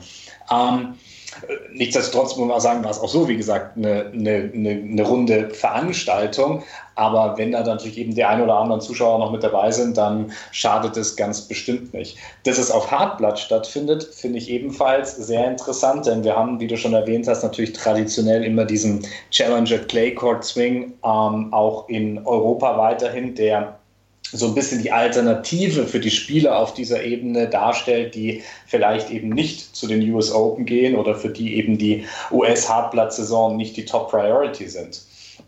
Ähm, 0.51 0.95
Nichtsdestotrotz 1.71 2.37
muss 2.37 2.47
man 2.47 2.59
sagen, 2.59 2.83
war 2.83 2.91
es 2.91 2.99
auch 2.99 3.09
so, 3.09 3.27
wie 3.27 3.37
gesagt, 3.37 3.77
eine, 3.77 4.11
eine, 4.13 4.51
eine, 4.53 5.03
runde 5.03 5.49
Veranstaltung. 5.49 6.63
Aber 6.95 7.37
wenn 7.37 7.51
da 7.51 7.63
natürlich 7.63 7.97
eben 7.97 8.15
die 8.15 8.23
ein 8.23 8.41
oder 8.41 8.55
anderen 8.55 8.79
Zuschauer 8.79 9.19
noch 9.19 9.31
mit 9.31 9.43
dabei 9.43 9.71
sind, 9.71 9.97
dann 9.97 10.31
schadet 10.51 10.95
es 10.95 11.15
ganz 11.15 11.41
bestimmt 11.41 11.93
nicht. 11.93 12.17
Dass 12.43 12.57
es 12.57 12.71
auf 12.71 12.89
Hartblatt 12.89 13.37
stattfindet, 13.37 14.03
finde 14.03 14.37
ich 14.37 14.49
ebenfalls 14.49 15.15
sehr 15.15 15.45
interessant, 15.45 16.05
denn 16.05 16.23
wir 16.23 16.35
haben, 16.35 16.59
wie 16.59 16.67
du 16.67 16.77
schon 16.77 16.93
erwähnt 16.93 17.27
hast, 17.27 17.43
natürlich 17.43 17.73
traditionell 17.73 18.43
immer 18.43 18.63
diesen 18.63 19.05
Challenger 19.31 19.79
Clay 19.79 20.13
Court 20.13 20.43
Swing, 20.45 20.93
ähm, 21.03 21.53
auch 21.53 21.89
in 21.89 22.25
Europa 22.25 22.77
weiterhin, 22.77 23.35
der 23.35 23.77
so 24.31 24.47
ein 24.47 24.55
bisschen 24.55 24.81
die 24.81 24.91
Alternative 24.91 25.85
für 25.85 25.99
die 25.99 26.11
Spieler 26.11 26.59
auf 26.59 26.73
dieser 26.73 27.03
Ebene 27.03 27.47
darstellt, 27.47 28.15
die 28.15 28.43
vielleicht 28.65 29.11
eben 29.11 29.29
nicht 29.29 29.75
zu 29.75 29.87
den 29.87 30.09
US 30.11 30.31
Open 30.31 30.65
gehen 30.65 30.95
oder 30.95 31.15
für 31.15 31.29
die 31.29 31.55
eben 31.55 31.77
die 31.77 32.05
US-Hartblatt-Saison 32.31 33.55
nicht 33.55 33.77
die 33.77 33.85
Top 33.85 34.09
Priority 34.09 34.67
sind. 34.67 35.01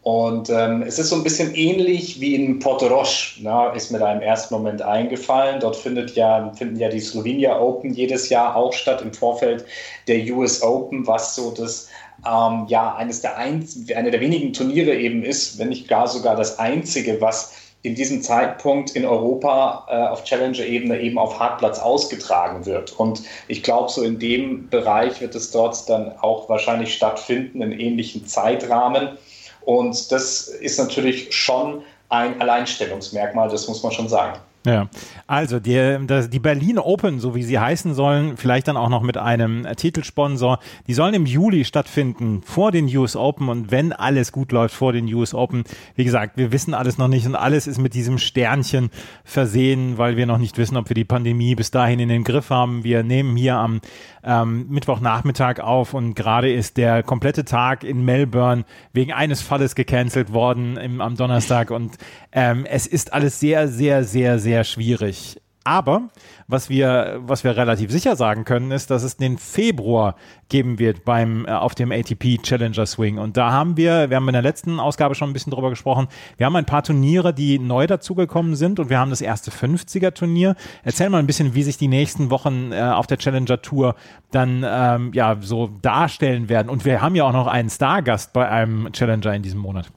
Und 0.04 0.50
ähm, 0.50 0.84
es 0.84 1.00
ist 1.00 1.10
so 1.10 1.16
ein 1.16 1.24
bisschen 1.24 1.54
ähnlich 1.54 2.22
wie 2.22 2.36
in 2.36 2.60
Portorosch, 2.60 3.40
na, 3.42 3.72
ist 3.72 3.92
mir 3.92 4.00
da 4.00 4.14
im 4.14 4.22
ersten 4.22 4.54
Moment 4.54 4.82
eingefallen. 4.82 5.60
Dort 5.60 5.76
findet 5.76 6.16
ja, 6.16 6.52
finden 6.56 6.78
ja 6.78 6.90
die 6.90 7.00
Slovenia 7.00 7.60
Open 7.60 7.94
jedes 7.94 8.30
Jahr 8.30 8.56
auch 8.56 8.74
statt 8.74 9.02
im 9.02 9.14
Vorfeld 9.14 9.66
der 10.08 10.24
US 10.34 10.62
Open, 10.62 11.06
was 11.08 11.36
so 11.36 11.52
das 11.52 11.90
ähm, 12.26 12.66
ja 12.68 12.96
eines 12.96 13.22
der 13.22 13.38
ein, 13.38 13.68
eine 13.96 14.12
der 14.12 14.22
wenigen 14.22 14.54
Turniere 14.54 14.96
eben 14.96 15.24
ist, 15.24 15.60
wenn 15.60 15.70
nicht 15.70 15.88
gar 15.88 16.08
sogar 16.08 16.36
das 16.36 16.58
einzige, 16.58 17.20
was 17.20 17.54
in 17.88 17.96
diesem 17.96 18.22
Zeitpunkt 18.22 18.96
in 18.98 19.06
Europa 19.06 19.88
äh, 19.90 19.96
auf 19.96 20.26
Challenger-Ebene 20.26 21.00
eben 21.00 21.18
auf 21.18 21.40
Hartplatz 21.40 21.80
ausgetragen 21.80 22.66
wird. 22.66 22.92
Und 23.00 23.22
ich 23.48 23.64
glaube, 23.64 23.90
so 23.90 24.04
in 24.04 24.20
dem 24.20 24.70
Bereich 24.70 25.22
wird 25.22 25.36
es 25.36 25.52
dort 25.52 25.88
dann 25.90 26.12
auch 26.20 26.50
wahrscheinlich 26.50 26.94
stattfinden, 26.94 27.62
in 27.62 27.72
ähnlichen 27.72 28.28
Zeitrahmen. 28.28 29.18
Und 29.62 30.12
das 30.12 30.50
ist 30.50 30.78
natürlich 30.78 31.34
schon 31.34 31.82
ein 32.10 32.42
Alleinstellungsmerkmal, 32.42 33.48
das 33.48 33.70
muss 33.70 33.82
man 33.84 33.94
schon 33.94 34.10
sagen. 34.10 34.38
Ja, 34.68 34.90
also 35.28 35.62
die, 35.62 35.98
die 36.30 36.40
Berlin 36.40 36.78
Open, 36.78 37.22
so 37.22 37.34
wie 37.36 37.44
sie 37.44 37.58
heißen 37.58 37.94
sollen, 37.94 38.36
vielleicht 38.36 38.68
dann 38.68 38.76
auch 38.76 38.90
noch 38.90 39.02
mit 39.02 39.16
einem 39.16 39.66
Titelsponsor, 39.78 40.60
die 40.88 40.94
sollen 40.94 41.14
im 41.14 41.26
Juli 41.26 41.64
stattfinden, 41.64 42.42
vor 42.44 42.74
den 42.74 42.86
US 42.98 43.16
Open 43.16 43.48
und 43.48 43.72
wenn 43.72 43.94
alles 43.94 44.34
gut 44.34 44.52
läuft 44.52 44.76
vor 44.76 44.92
den 44.92 45.06
US 45.14 45.34
Open, 45.34 45.64
wie 45.96 46.04
gesagt, 46.04 46.36
wir 46.36 46.52
wissen 46.52 46.74
alles 46.74 46.98
noch 46.98 47.08
nicht 47.08 47.26
und 47.26 47.36
alles 47.36 47.66
ist 47.66 47.78
mit 47.78 47.94
diesem 47.94 48.18
Sternchen 48.18 48.90
versehen, 49.24 49.98
weil 49.98 50.18
wir 50.18 50.26
noch 50.26 50.38
nicht 50.38 50.58
wissen, 50.58 50.76
ob 50.76 50.90
wir 50.90 50.96
die 50.96 51.06
Pandemie 51.06 51.56
bis 51.56 51.72
dahin 51.72 52.02
in 52.02 52.10
den 52.10 52.26
Griff 52.26 52.50
haben. 52.50 52.84
Wir 52.84 53.04
nehmen 53.04 53.38
hier 53.38 53.56
am 53.56 53.80
ähm, 54.28 54.68
Mittwochnachmittag 54.70 55.62
auf 55.62 55.94
und 55.94 56.14
gerade 56.14 56.52
ist 56.52 56.78
der 56.78 57.02
komplette 57.02 57.46
Tag 57.46 57.84
in 57.84 58.04
Melbourne 58.04 58.66
wegen 58.94 59.14
eines 59.14 59.42
Falles 59.42 59.74
gecancelt 59.74 60.34
worden 60.34 60.78
im, 60.78 61.02
am 61.02 61.16
Donnerstag 61.16 61.72
und 61.72 61.98
ähm, 62.34 62.66
es 62.66 62.86
ist 62.86 63.14
alles 63.14 63.40
sehr, 63.40 63.68
sehr, 63.70 64.04
sehr, 64.04 64.38
sehr 64.38 64.64
schwierig. 64.66 65.42
Aber 65.68 66.04
was 66.48 66.70
wir, 66.70 67.20
was 67.20 67.44
wir 67.44 67.58
relativ 67.58 67.92
sicher 67.92 68.16
sagen 68.16 68.46
können, 68.46 68.72
ist, 68.72 68.90
dass 68.90 69.04
es 69.04 69.18
den 69.18 69.38
Februar 69.38 70.16
geben 70.48 70.80
wird 70.80 71.04
beim, 71.04 71.46
äh, 71.46 71.52
auf 71.52 71.76
dem 71.76 71.92
ATP 71.92 72.42
Challenger 72.42 72.86
Swing. 72.86 73.18
Und 73.18 73.36
da 73.36 73.52
haben 73.52 73.76
wir, 73.76 74.10
wir 74.10 74.16
haben 74.16 74.30
in 74.30 74.34
der 74.34 74.42
letzten 74.42 74.80
Ausgabe 74.80 75.14
schon 75.14 75.30
ein 75.30 75.34
bisschen 75.34 75.52
drüber 75.52 75.70
gesprochen, 75.70 76.08
wir 76.38 76.46
haben 76.46 76.56
ein 76.56 76.64
paar 76.64 76.84
Turniere, 76.84 77.34
die 77.34 77.60
neu 77.60 77.86
dazugekommen 77.86 78.56
sind 78.56 78.80
und 78.80 78.90
wir 78.90 78.98
haben 78.98 79.10
das 79.10 79.20
erste 79.20 79.52
50er 79.52 80.14
Turnier. 80.14 80.56
Erzähl 80.84 81.10
mal 81.10 81.20
ein 81.20 81.28
bisschen, 81.28 81.54
wie 81.54 81.64
sich 81.64 81.78
die 81.78 81.90
nächsten 81.90 82.30
Wochen 82.30 82.72
äh, 82.72 82.80
auf 82.80 83.08
der 83.08 83.18
Challenger 83.18 83.62
Tour 83.62 83.96
dann 84.32 84.66
ähm, 84.66 85.12
ja 85.14 85.36
so 85.42 85.70
darstellen 85.82 86.48
werden. 86.48 86.70
Und 86.70 86.86
wir 86.86 87.02
haben 87.02 87.16
ja 87.16 87.26
auch 87.26 87.34
noch 87.34 87.48
einen 87.48 87.70
Stargast 87.70 88.32
bei 88.32 88.48
einem 88.48 88.90
Challenger 88.94 89.34
in 89.34 89.42
diesem 89.42 89.60
Monat. 89.60 89.92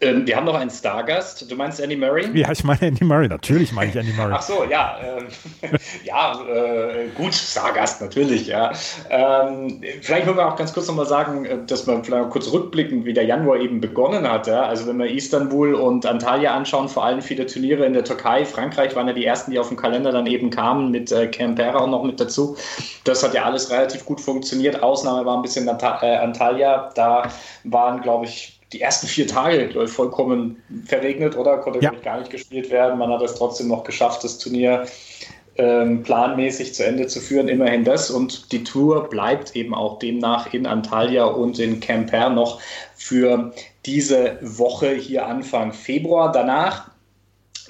Ähm, 0.00 0.24
wir 0.26 0.36
haben 0.36 0.44
noch 0.44 0.54
einen 0.54 0.70
Stargast. 0.70 1.50
Du 1.50 1.56
meinst 1.56 1.80
Andy 1.80 1.96
Murray? 1.96 2.30
Ja, 2.32 2.52
ich 2.52 2.62
meine 2.62 2.82
Andy 2.82 3.04
Murray. 3.04 3.26
Natürlich 3.26 3.72
meine 3.72 3.90
ich 3.90 3.96
Andy 3.96 4.12
Murray. 4.12 4.32
Ach 4.32 4.42
so, 4.42 4.62
ja. 4.62 4.96
Ähm, 5.02 5.26
ja, 6.04 6.40
äh, 6.46 7.08
gut, 7.16 7.34
Stargast, 7.34 8.00
natürlich, 8.00 8.46
ja. 8.46 8.70
Ähm, 9.10 9.80
vielleicht 10.00 10.28
wollen 10.28 10.36
wir 10.36 10.46
auch 10.46 10.54
ganz 10.54 10.72
kurz 10.72 10.86
nochmal 10.86 11.06
sagen, 11.06 11.44
äh, 11.46 11.58
dass 11.66 11.88
wir 11.88 12.04
vielleicht 12.04 12.30
kurz 12.30 12.52
rückblicken, 12.52 13.04
wie 13.04 13.12
der 13.12 13.24
Januar 13.24 13.58
eben 13.58 13.80
begonnen 13.80 14.30
hat. 14.30 14.46
Ja? 14.46 14.62
Also, 14.62 14.86
wenn 14.86 14.98
wir 14.98 15.10
Istanbul 15.10 15.74
und 15.74 16.06
Antalya 16.06 16.54
anschauen, 16.54 16.88
vor 16.88 17.04
allem 17.04 17.20
viele 17.20 17.46
Turniere 17.46 17.84
in 17.84 17.92
der 17.92 18.04
Türkei, 18.04 18.44
Frankreich 18.44 18.94
waren 18.94 19.08
ja 19.08 19.14
die 19.14 19.24
ersten, 19.24 19.50
die 19.50 19.58
auf 19.58 19.66
dem 19.66 19.76
Kalender 19.76 20.12
dann 20.12 20.26
eben 20.28 20.50
kamen, 20.50 20.92
mit 20.92 21.10
äh, 21.10 21.26
Campera 21.26 21.78
auch 21.78 21.88
noch 21.88 22.04
mit 22.04 22.20
dazu. 22.20 22.56
Das 23.02 23.24
hat 23.24 23.34
ja 23.34 23.42
alles 23.44 23.72
relativ 23.72 24.04
gut 24.04 24.20
funktioniert. 24.20 24.80
Ausnahme 24.80 25.26
war 25.26 25.36
ein 25.36 25.42
bisschen 25.42 25.66
äh, 25.66 25.70
Antalya. 25.70 26.90
Da 26.94 27.32
waren, 27.64 28.00
glaube 28.00 28.26
ich, 28.26 28.57
die 28.72 28.80
ersten 28.80 29.06
vier 29.06 29.26
Tage 29.26 29.64
ich, 29.64 29.90
vollkommen 29.90 30.62
verregnet, 30.84 31.36
oder? 31.36 31.58
Konnte 31.58 31.80
ja. 31.80 31.90
gar 31.90 32.18
nicht 32.18 32.30
gespielt 32.30 32.70
werden. 32.70 32.98
Man 32.98 33.10
hat 33.10 33.22
es 33.22 33.34
trotzdem 33.34 33.68
noch 33.68 33.84
geschafft, 33.84 34.24
das 34.24 34.38
Turnier 34.38 34.86
ähm, 35.56 36.02
planmäßig 36.02 36.74
zu 36.74 36.84
Ende 36.84 37.06
zu 37.06 37.20
führen. 37.20 37.48
Immerhin 37.48 37.84
das. 37.84 38.10
Und 38.10 38.52
die 38.52 38.64
Tour 38.64 39.08
bleibt 39.08 39.56
eben 39.56 39.74
auch 39.74 39.98
demnach 39.98 40.52
in 40.52 40.66
Antalya 40.66 41.24
und 41.24 41.58
in 41.58 41.80
Quimper 41.80 42.30
noch 42.30 42.60
für 42.94 43.52
diese 43.86 44.38
Woche 44.42 44.94
hier 44.94 45.26
Anfang 45.26 45.72
Februar. 45.72 46.30
Danach 46.30 46.90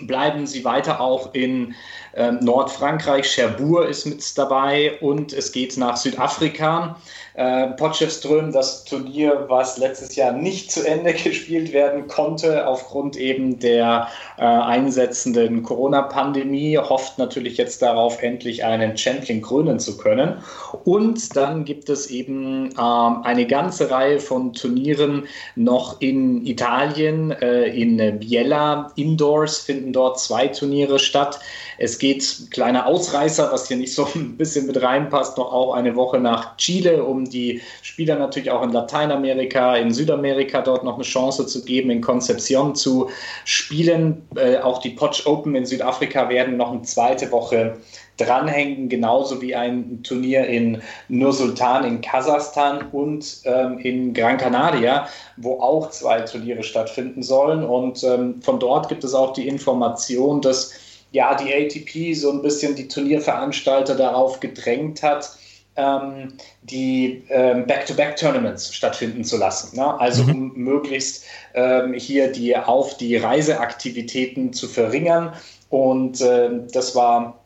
bleiben 0.07 0.47
sie 0.47 0.65
weiter 0.65 1.01
auch 1.01 1.35
in 1.35 1.75
ähm, 2.15 2.39
Nordfrankreich. 2.41 3.27
Cherbourg 3.31 3.89
ist 3.89 4.07
mit 4.07 4.39
dabei 4.39 4.99
und 5.01 5.33
es 5.33 5.53
geht 5.53 5.77
nach 5.77 5.97
Südafrika. 5.97 6.97
Äh, 7.39 7.69
Potchefström, 7.77 8.51
das 8.51 8.83
Turnier, 8.83 9.45
was 9.47 9.79
letztes 9.79 10.17
Jahr 10.17 10.33
nicht 10.33 10.73
zu 10.73 10.85
Ende 10.85 11.13
gespielt 11.25 11.73
werden 11.73 12.09
konnte, 12.09 12.67
aufgrund 12.67 13.17
eben 13.17 13.61
der 13.61 14.09
äh, 14.39 14.43
einsetzenden 14.43 15.63
Corona-Pandemie, 15.63 16.79
hofft 16.79 17.17
natürlich 17.17 17.57
jetzt 17.57 17.81
darauf, 17.81 18.21
endlich 18.25 18.65
einen 18.65 18.97
Champion 18.97 19.41
krönen 19.41 19.79
zu 19.79 19.97
können. 19.99 20.43
Und 20.83 21.37
dann 21.37 21.65
gibt 21.65 21.89
es 21.89 22.11
eben 22.11 22.73
äh, 22.73 22.81
eine 23.23 23.47
ganze 23.47 23.89
Reihe 23.89 24.19
von 24.19 24.53
Turnieren 24.53 25.29
noch 25.55 26.01
in 26.01 26.45
Italien, 26.45 27.31
äh, 27.31 27.67
in 27.67 28.19
Biella. 28.19 28.91
Indoors 28.97 29.59
finden 29.59 29.88
dort 29.93 30.21
zwei 30.21 30.49
Turniere 30.49 30.99
statt. 30.99 31.41
Es 31.79 31.99
geht, 31.99 32.49
kleiner 32.51 32.87
Ausreißer, 32.87 33.51
was 33.53 33.69
hier 33.69 33.77
nicht 33.77 33.95
so 33.95 34.09
ein 34.15 34.37
bisschen 34.37 34.67
mit 34.67 34.81
reinpasst, 34.83 35.39
noch 35.39 35.53
auch 35.53 35.75
eine 35.75 35.97
Woche 35.97 36.19
nach 36.19 36.57
Chile, 36.57 37.03
um 37.03 37.25
die 37.25 37.61
Spieler 37.83 38.17
natürlich 38.17 38.51
auch 38.51 38.63
in 38.63 38.73
Lateinamerika, 38.73 39.77
in 39.77 39.93
Südamerika 39.93 40.63
dort 40.63 40.85
noch 40.85 40.95
eine 40.95 41.05
Chance 41.05 41.47
zu 41.47 41.65
geben, 41.65 41.91
in 41.91 42.01
Concepcion 42.01 42.75
zu 42.75 43.11
spielen. 43.45 44.27
Äh, 44.37 44.59
auch 44.59 44.79
die 44.81 44.91
Potch 44.91 45.27
Open 45.27 45.55
in 45.55 45.67
Südafrika 45.67 46.29
werden 46.29 46.57
noch 46.57 46.73
eine 46.73 46.83
zweite 46.83 47.31
Woche 47.31 47.79
dranhängen, 48.19 48.89
genauso 48.89 49.41
wie 49.41 49.55
ein 49.55 50.03
Turnier 50.03 50.47
in 50.47 50.83
Nur-Sultan 51.09 51.85
in 51.85 52.01
Kasachstan 52.01 52.89
und 52.93 53.41
ähm, 53.45 53.79
in 53.79 54.13
Gran 54.13 54.37
Canaria, 54.37 55.09
wo 55.37 55.61
auch 55.61 55.91
zwei 55.91 56.21
Turniere 56.21 56.63
stattfinden 56.63 57.23
sollen. 57.23 57.65
Und 57.65 58.05
ähm, 58.05 58.43
von 58.43 58.61
dort 58.61 58.89
gibt 58.89 59.05
es 59.05 59.15
auch 59.15 59.33
die 59.33 59.49
Information, 59.49 60.43
dass 60.43 60.73
ja 61.13 61.35
die 61.35 61.53
ATP 61.55 62.15
so 62.15 62.31
ein 62.31 62.43
bisschen 62.43 62.75
die 62.75 62.89
Turnierveranstalter 62.89 63.95
darauf 63.95 64.41
gedrängt 64.41 65.03
hat, 65.03 65.39
ähm, 65.77 66.35
die 66.63 67.23
ähm, 67.31 67.67
Back-to-Back-Tournaments 67.67 68.75
stattfinden 68.75 69.25
zu 69.25 69.37
lassen. 69.37 69.77
Ne? 69.77 69.99
Also 70.01 70.25
mhm. 70.25 70.31
um 70.31 70.53
möglichst 70.57 71.25
ähm, 71.55 71.95
hier 71.95 72.31
die 72.33 72.57
auf 72.57 72.97
die 72.97 73.17
Reiseaktivitäten 73.17 74.53
zu 74.53 74.67
verringern. 74.67 75.33
Und 75.71 76.21
äh, 76.21 76.51
das 76.73 76.95
war 76.95 77.39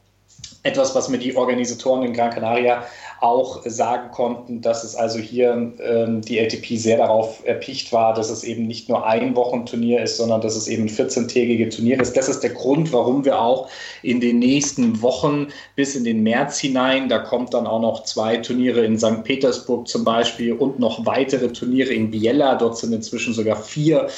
etwas, 0.65 0.95
was 0.95 1.09
mir 1.09 1.19
die 1.19 1.37
Organisatoren 1.37 2.05
in 2.05 2.13
Gran 2.13 2.31
Canaria 2.31 2.85
auch 3.21 3.63
sagen 3.65 4.11
konnten, 4.11 4.63
dass 4.63 4.85
es 4.85 4.95
also 4.95 5.19
hier 5.19 5.73
ähm, 5.81 6.23
die 6.23 6.41
ATP 6.41 6.77
sehr 6.77 6.99
darauf 6.99 7.45
erpicht 7.45 7.93
war, 7.93 8.15
dass 8.15 8.31
es 8.31 8.45
eben 8.45 8.67
nicht 8.67 8.89
nur 8.89 9.07
ein 9.07 9.35
Wochenturnier 9.37 10.03
ist, 10.03 10.17
sondern 10.17 10.41
dass 10.41 10.57
es 10.57 10.69
eben 10.69 10.85
ein 10.85 10.89
14-tägige 10.89 11.69
Turnier 11.69 12.01
ist. 12.01 12.17
Das 12.17 12.29
ist 12.29 12.41
der 12.41 12.51
Grund, 12.51 12.93
warum 12.93 13.25
wir 13.25 13.41
auch 13.41 13.69
in 14.03 14.21
den 14.21 14.39
nächsten 14.39 15.03
Wochen 15.03 15.49
bis 15.77 15.95
in 15.95 16.05
den 16.05 16.23
März 16.23 16.59
hinein, 16.59 17.09
da 17.09 17.19
kommt 17.19 17.55
dann 17.55 17.67
auch 17.67 17.81
noch 17.81 18.05
zwei 18.05 18.37
Turniere 18.37 18.85
in 18.85 18.99
St. 18.99 19.25
Petersburg 19.25 19.89
zum 19.89 20.05
Beispiel 20.05 20.53
und 20.53 20.79
noch 20.79 21.07
weitere 21.07 21.49
Turniere 21.53 21.93
in 21.93 22.11
Biella. 22.11 22.57
Dort 22.57 22.79
sind 22.79 22.93
inzwischen 22.93 23.35
sogar 23.35 23.57
vier 23.57 24.09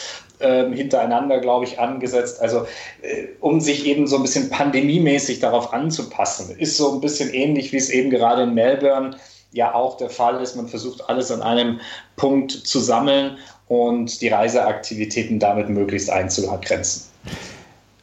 ähm, 0.41 0.73
hintereinander, 0.73 1.39
glaube 1.41 1.65
ich, 1.65 1.79
angesetzt. 1.79 2.41
Also 2.41 2.67
äh, 3.03 3.27
um 3.41 3.61
sich 3.61 3.87
eben 3.87 4.07
so 4.07 4.17
ein 4.17 4.23
bisschen 4.23 4.51
pandemiemäßig 4.51 5.41
darauf 5.41 5.73
anzupassen. 5.73 6.57
Ist 6.59 6.77
so 6.77 6.93
ein 6.93 7.01
bisschen 7.01 7.33
ähnlich, 7.33 7.73
wie 7.73 7.77
es 7.77 7.91
eben 7.91 8.11
gerade 8.11 8.43
in 8.43 8.55
Melbourne 8.55 9.17
ja 9.53 9.75
auch 9.75 9.97
der 9.97 10.11
Fall 10.11 10.43
ist. 10.43 10.57
Man 10.57 10.69
versucht 10.69 11.09
alles 11.09 11.31
an 11.31 11.43
einem 11.43 11.81
Punkt 12.17 12.51
zu 12.53 12.81
sammeln 12.81 13.39
und 13.69 14.21
die 14.21 14.29
Reiseaktivitäten 14.29 15.39
damit 15.39 15.69
möglichst 15.69 16.11
einzugrenzen. 16.11 17.05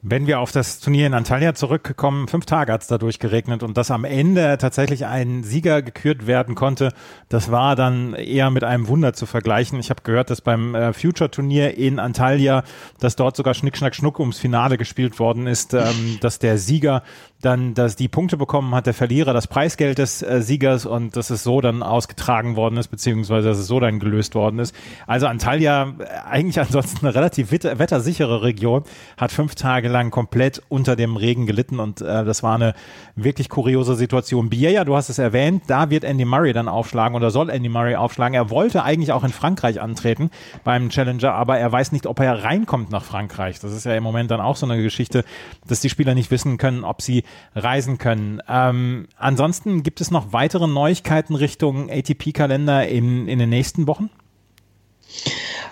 Wenn 0.04 0.26
wir 0.26 0.40
auf 0.40 0.52
das 0.52 0.80
Turnier 0.80 1.06
in 1.06 1.14
Antalya 1.14 1.54
zurückkommen, 1.54 2.28
fünf 2.28 2.48
Tage 2.48 2.74
hat 2.74 2.82
es 2.82 2.88
dadurch 2.88 3.20
geregnet 3.20 3.62
und 3.62 3.78
dass 3.78 3.92
am 3.92 4.04
Ende 4.04 4.58
tatsächlich 4.58 5.06
ein 5.06 5.44
Sieger 5.44 5.84
gekürt 5.84 6.26
werden 6.26 6.56
konnte, 6.56 6.92
das 7.30 7.52
war 7.52 7.76
dann 7.76 8.16
eher 8.16 8.50
mit 8.50 8.64
einem 8.64 8.88
Wunder 8.88 9.14
zu 9.14 9.28
vergleichen. 9.28 9.80
Ich 9.80 9.92
habe 9.92 10.02
gehört, 10.02 10.32
dass 10.32 10.42
beim 10.42 10.74
äh, 10.74 10.92
Future-Turnier 10.94 11.78
in 11.78 12.00
Antalya, 12.00 12.64
dass 13.00 13.16
dort 13.16 13.36
sogar 13.36 13.54
Schnick, 13.54 13.78
Schnack, 13.78 13.94
Schnuck 13.94 14.20
ums 14.20 14.40
Finale 14.40 14.80
gespielt 14.80 15.20
worden 15.20 15.46
ist, 15.46 15.76
ähm, 15.76 16.18
dass 16.20 16.40
der 16.40 16.58
Sieger 16.58 17.04
dann 17.42 17.74
dass 17.74 17.96
die 17.96 18.08
Punkte 18.08 18.38
bekommen 18.38 18.74
hat, 18.76 18.86
der 18.86 18.94
Verlierer 18.94 19.34
das 19.34 19.48
Preisgeld 19.48 19.98
des 19.98 20.22
äh, 20.22 20.42
Siegers 20.42 20.86
und 20.86 21.16
dass 21.16 21.30
es 21.30 21.44
so 21.44 21.62
dann 21.62 21.84
ausgetragen 21.84 22.56
worden 22.56 22.78
ist, 22.78 22.88
beziehungsweise 22.88 23.50
dass 23.50 23.58
es 23.58 23.68
so 23.68 23.80
dann 23.80 24.00
gelöst 24.00 24.36
worden 24.36 24.60
ist. 24.60 24.76
Also 25.08 25.28
Antalya, 25.28 25.94
äh, 26.00 26.06
eigentlich 26.30 26.60
ansonsten 26.60 27.06
eine 27.06 27.16
relativ 27.16 27.52
wettersichere 27.52 28.44
Region, 28.44 28.84
hat 29.18 29.32
fünf 29.32 29.56
Tage 29.56 29.90
lang 29.92 30.12
komplett 30.12 30.62
unter 30.70 30.96
dem 30.96 31.16
Regen 31.16 31.46
gelitten 31.46 31.80
und 31.80 32.02
äh, 32.02 32.26
das 32.26 32.44
war 32.44 32.56
eine 32.56 32.74
wirklich 33.16 33.50
kuriose 33.50 33.96
Situation. 33.96 34.50
Biella, 34.50 34.86
du 34.86 34.96
hast 34.96 35.10
es 35.10 35.20
erwähnt, 35.20 35.64
da 35.68 35.90
wird 35.90 36.04
Andy 36.04 36.26
Murray 36.26 36.54
dann 36.54 36.68
aufschlagen 36.68 37.16
oder 37.16 37.30
soll 37.32 37.50
Andy 37.50 37.70
Murray 37.70 37.96
aufschlagen. 37.96 38.34
Er 38.34 38.50
wollte 38.50 38.84
eigentlich 38.84 39.12
auch 39.12 39.24
in 39.24 39.32
Frankreich 39.32 39.82
antreten 39.82 40.32
beim 40.64 40.90
Challenger, 40.90 41.34
aber 41.34 41.58
er 41.60 41.72
weiß 41.72 41.92
nicht, 41.92 42.08
ob 42.08 42.20
er 42.20 42.44
reinkommt 42.44 42.92
nach 42.92 43.04
Frankreich. 43.04 43.60
Das 43.60 43.74
ist 43.74 43.86
ja 43.86 43.96
im 43.96 44.04
Moment 44.04 44.32
dann 44.32 44.42
auch 44.42 44.56
so 44.56 44.66
eine 44.66 44.82
Geschichte, 44.82 45.24
dass 45.68 45.82
die 45.82 45.90
Spieler 45.90 46.16
nicht 46.16 46.32
wissen 46.32 46.58
können, 46.58 46.84
ob 46.84 47.02
sie 47.02 47.24
reisen 47.56 47.98
können. 47.98 48.42
Ähm, 48.48 49.08
ansonsten 49.18 49.84
gibt 49.84 50.02
es 50.02 50.12
noch 50.12 50.34
weitere 50.34 50.68
Neuigkeiten 50.68 51.36
Richtung 51.36 51.90
ATP-Kalender 51.90 52.88
in, 52.88 53.28
in 53.28 53.40
den 53.40 53.50
nächsten 53.50 53.88
Wochen? 53.88 54.10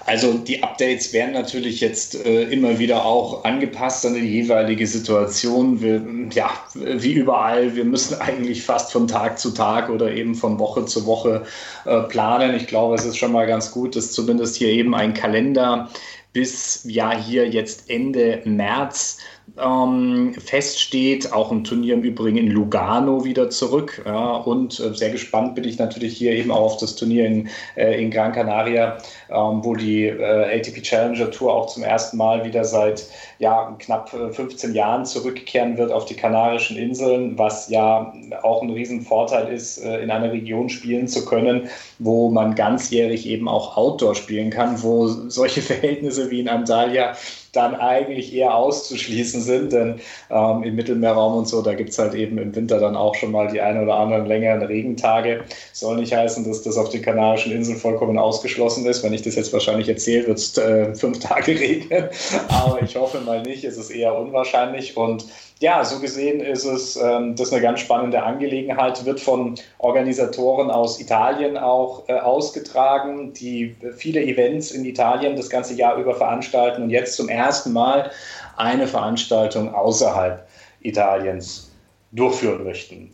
Also 0.06 0.34
die 0.34 0.64
Updates 0.64 1.14
werden 1.14 1.34
natürlich 1.34 1.82
jetzt 1.82 2.26
äh, 2.26 2.44
immer 2.44 2.80
wieder 2.80 3.06
auch 3.06 3.44
angepasst 3.44 4.06
an 4.06 4.16
die 4.16 4.22
jeweilige 4.22 4.88
Situation. 4.88 5.82
Wir, 5.82 6.06
ja, 6.32 6.52
wie 6.74 7.14
überall, 7.14 7.76
wir 7.76 7.86
müssen 7.86 8.16
eigentlich 8.22 8.64
fast 8.64 8.92
von 8.92 9.08
Tag 9.08 9.40
zu 9.40 9.52
Tag 9.52 9.90
oder 9.90 10.12
eben 10.12 10.36
von 10.36 10.60
Woche 10.60 10.86
zu 10.86 11.06
Woche 11.06 11.44
äh, 11.86 12.02
planen. 12.02 12.56
Ich 12.56 12.68
glaube, 12.68 12.96
es 12.96 13.06
ist 13.06 13.18
schon 13.18 13.32
mal 13.32 13.48
ganz 13.48 13.72
gut, 13.72 13.96
dass 13.96 14.12
zumindest 14.12 14.56
hier 14.56 14.70
eben 14.70 14.96
ein 14.96 15.14
Kalender 15.14 15.90
bis 16.32 16.84
ja 16.84 17.16
hier 17.16 17.48
jetzt 17.50 17.90
Ende 17.90 18.42
März 18.46 19.18
ähm, 19.58 20.34
feststeht. 20.34 21.34
Auch 21.34 21.52
ein 21.52 21.64
Turnier 21.64 21.96
im 21.96 22.04
Übrigen 22.04 22.38
in 22.38 22.52
Lugano 22.52 23.26
wieder 23.26 23.50
zurück. 23.50 24.02
Ja, 24.06 24.36
und 24.36 24.80
äh, 24.80 24.94
sehr 24.94 25.10
gespannt 25.10 25.56
bin 25.56 25.64
ich 25.64 25.80
natürlich 25.80 26.16
hier 26.16 26.34
eben 26.34 26.52
auch 26.52 26.74
auf 26.74 26.78
das 26.78 26.96
Turnier 26.96 27.26
in, 27.26 27.50
äh, 27.76 28.02
in 28.02 28.12
Gran 28.12 28.32
Canaria, 28.32 29.00
ähm, 29.32 29.64
wo 29.64 29.76
die 29.76 30.06
äh, 30.06 30.58
ATP 30.58 30.82
Challenger 30.82 31.32
Tour 31.32 31.54
auch 31.54 31.68
zum 31.68 31.84
ersten 31.84 32.18
Mal 32.18 32.44
wieder 32.44 32.64
seit 32.66 33.06
ja, 33.40 33.76
knapp 33.80 34.10
15 34.10 34.72
äh, 34.72 34.74
Jahren 34.76 35.06
zurückkehren 35.06 35.78
wird 35.78 35.92
auf 35.92 36.06
die 36.06 36.16
Kanarischen 36.16 36.78
Inseln, 36.78 37.38
was 37.38 37.70
ja 37.70 38.14
auch 38.42 38.62
ein 38.62 38.70
Riesenvorteil 38.70 39.54
ist, 39.54 39.78
äh, 39.78 40.00
in 40.02 40.12
einer 40.12 40.32
Region 40.32 40.70
spielen 40.70 41.08
zu 41.08 41.26
können, 41.26 41.70
wo 42.00 42.30
man 42.30 42.56
ganzjährig 42.56 43.26
eben 43.28 43.48
auch 43.48 43.78
Outdoor 43.78 44.16
spielen 44.16 44.50
kann, 44.50 44.82
wo 44.84 45.08
solche 45.08 45.62
Verhältnisse 45.70 46.30
wie 46.32 46.42
in 46.42 46.50
Antalya 46.50 47.16
dann 47.54 47.76
eigentlich 47.76 48.34
eher 48.34 48.56
auszuschließen 48.56 49.42
sind, 49.42 49.74
denn 49.74 50.00
ähm, 50.30 50.64
im 50.64 50.76
Mittelmeerraum 50.76 51.38
und 51.38 51.48
so, 51.48 51.62
da 51.62 51.74
gibt 51.74 51.90
es 51.90 51.98
halt 51.98 52.14
eben 52.14 52.38
im 52.38 52.56
Winter 52.56 52.80
dann 52.80 52.96
auch 52.96 53.16
schon 53.16 53.32
mal 53.32 53.48
die 53.48 53.62
ein 53.62 53.82
oder 53.82 53.96
anderen 53.96 54.26
längeren 54.28 54.62
Regentage. 54.62 55.44
Soll 55.74 55.98
nicht 55.98 56.14
heißen, 56.14 56.48
dass 56.48 56.62
das 56.62 56.78
auf 56.78 56.90
den 56.90 57.02
Kanarischen 57.02 57.52
Inseln 57.52 57.78
vollkommen 57.78 58.18
ausgeschlossen 58.18 58.86
ist. 58.86 59.04
Wenn 59.04 59.14
ich 59.14 59.19
das 59.22 59.36
jetzt 59.36 59.54
wahrscheinlich 59.54 59.90
erzähle, 59.90 60.28
wird 60.28 60.38
es 60.38 60.58
äh, 60.58 60.94
fünf 60.96 61.20
Tage 61.28 61.60
regnen, 61.60 62.10
aber 62.48 62.82
ich 62.82 62.96
hoffe 62.96 63.20
mal 63.22 63.42
nicht, 63.42 63.64
es 63.64 63.78
ist 63.78 63.90
eher 63.90 64.18
unwahrscheinlich 64.18 64.96
und 64.98 65.26
ja, 65.60 65.84
so 65.84 66.00
gesehen 66.00 66.40
ist 66.40 66.64
es 66.64 66.96
ähm, 66.96 67.36
das 67.36 67.52
eine 67.52 67.62
ganz 67.62 67.82
spannende 67.82 68.24
Angelegenheit, 68.24 69.04
wird 69.04 69.20
von 69.20 69.56
Organisatoren 69.80 70.72
aus 70.72 71.02
Italien 71.02 71.58
auch 71.58 72.08
äh, 72.08 72.14
ausgetragen, 72.14 73.34
die 73.34 73.76
viele 73.98 74.22
Events 74.22 74.72
in 74.72 74.86
Italien 74.86 75.36
das 75.36 75.50
ganze 75.50 75.74
Jahr 75.74 75.98
über 75.98 76.16
veranstalten 76.16 76.84
und 76.84 76.90
jetzt 76.90 77.16
zum 77.16 77.28
ersten 77.28 77.74
Mal 77.74 78.10
eine 78.56 78.88
Veranstaltung 78.88 79.74
außerhalb 79.74 80.48
Italiens 80.82 81.70
durchführen 82.14 82.64
möchten. 82.64 83.14